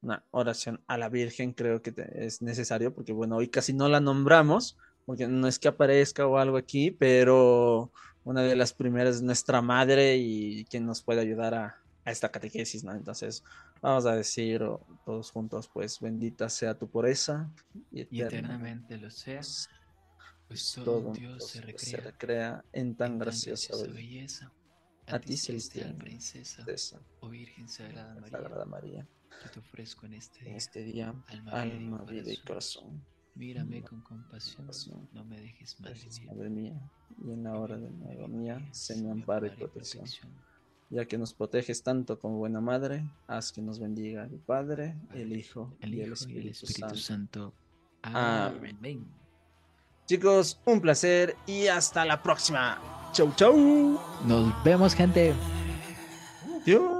una 0.03 0.23
oración 0.31 0.81
a 0.87 0.97
la 0.97 1.09
Virgen, 1.09 1.53
creo 1.53 1.81
que 1.81 1.93
es 2.13 2.41
necesario, 2.41 2.93
porque 2.93 3.13
bueno, 3.13 3.37
hoy 3.37 3.47
casi 3.47 3.73
no 3.73 3.87
la 3.87 4.01
nombramos, 4.01 4.77
porque 5.05 5.27
no 5.27 5.47
es 5.47 5.59
que 5.59 5.69
aparezca 5.69 6.27
o 6.27 6.37
algo 6.37 6.57
aquí, 6.57 6.91
pero 6.91 7.91
una 8.25 8.41
de 8.41 8.55
las 8.55 8.73
primeras 8.73 9.17
es 9.17 9.21
nuestra 9.21 9.61
madre 9.61 10.17
y 10.17 10.65
quien 10.65 10.85
nos 10.85 11.01
puede 11.01 11.21
ayudar 11.21 11.53
a, 11.53 11.79
esta 12.05 12.29
catequesis, 12.29 12.83
¿no? 12.83 12.91
Entonces, 12.91 13.45
vamos 13.81 14.05
a 14.05 14.13
decir 14.13 14.61
todos 15.05 15.31
juntos, 15.31 15.69
pues, 15.73 16.01
bendita 16.01 16.49
sea 16.49 16.77
tu 16.77 16.89
pureza 16.89 17.49
y, 17.93 18.21
eternamente 18.21 18.97
lo 18.97 19.09
seas, 19.09 19.69
pues 20.49 20.73
todo, 20.83 21.13
Dios 21.13 21.47
se 21.47 21.61
recrea, 21.61 22.61
en 22.73 22.95
tan, 22.95 23.17
graciosa, 23.17 23.73
belleza. 23.87 24.51
A, 25.07 25.19
ti, 25.19 25.37
celestial 25.37 25.95
princesa, 25.95 26.65
oh 27.21 27.29
Virgen 27.29 27.69
Sagrada 27.69 28.15
María, 28.15 28.29
Sagrada 28.31 28.65
María, 28.65 29.07
yo 29.43 29.51
te 29.51 29.59
ofrezco 29.59 30.05
en 30.05 30.13
este 30.13 30.43
día, 30.43 30.55
este 30.55 30.83
día 30.83 31.13
alma, 31.47 32.03
vida 32.03 32.31
y 32.31 32.37
corazón. 32.37 33.03
Mírame 33.35 33.81
con 33.81 34.01
compasión, 34.01 34.67
no 35.13 35.25
me 35.25 35.39
dejes 35.39 35.79
mal. 35.79 35.95
Madre 36.27 36.49
mía, 36.49 36.79
y 37.25 37.31
en 37.31 37.43
la 37.43 37.57
hora 37.57 37.77
de 37.77 37.89
mi 37.89 38.11
agonía, 38.11 38.61
amparo 39.09 39.47
y 39.47 39.49
protección. 39.49 40.05
Ya 40.89 41.05
que 41.05 41.17
nos 41.17 41.33
proteges 41.33 41.81
tanto 41.81 42.19
como 42.19 42.37
buena 42.37 42.61
madre, 42.61 43.03
haz 43.25 43.51
que 43.51 43.61
nos 43.61 43.79
bendiga 43.79 44.25
el 44.25 44.37
Padre, 44.37 44.95
el 45.15 45.35
Hijo, 45.35 45.75
y, 45.81 46.01
el 46.01 46.13
Espíritu, 46.13 46.67
Santo. 46.95 47.53
Amén. 48.03 49.07
Chicos, 50.05 50.59
un 50.65 50.81
placer 50.81 51.35
y 51.47 51.67
hasta 51.67 52.05
la 52.05 52.21
próxima. 52.21 53.09
Chau, 53.13 53.33
chau. 53.35 53.99
Nos 54.27 54.63
vemos, 54.63 54.93
gente. 54.93 55.33
Dios. 56.65 56.92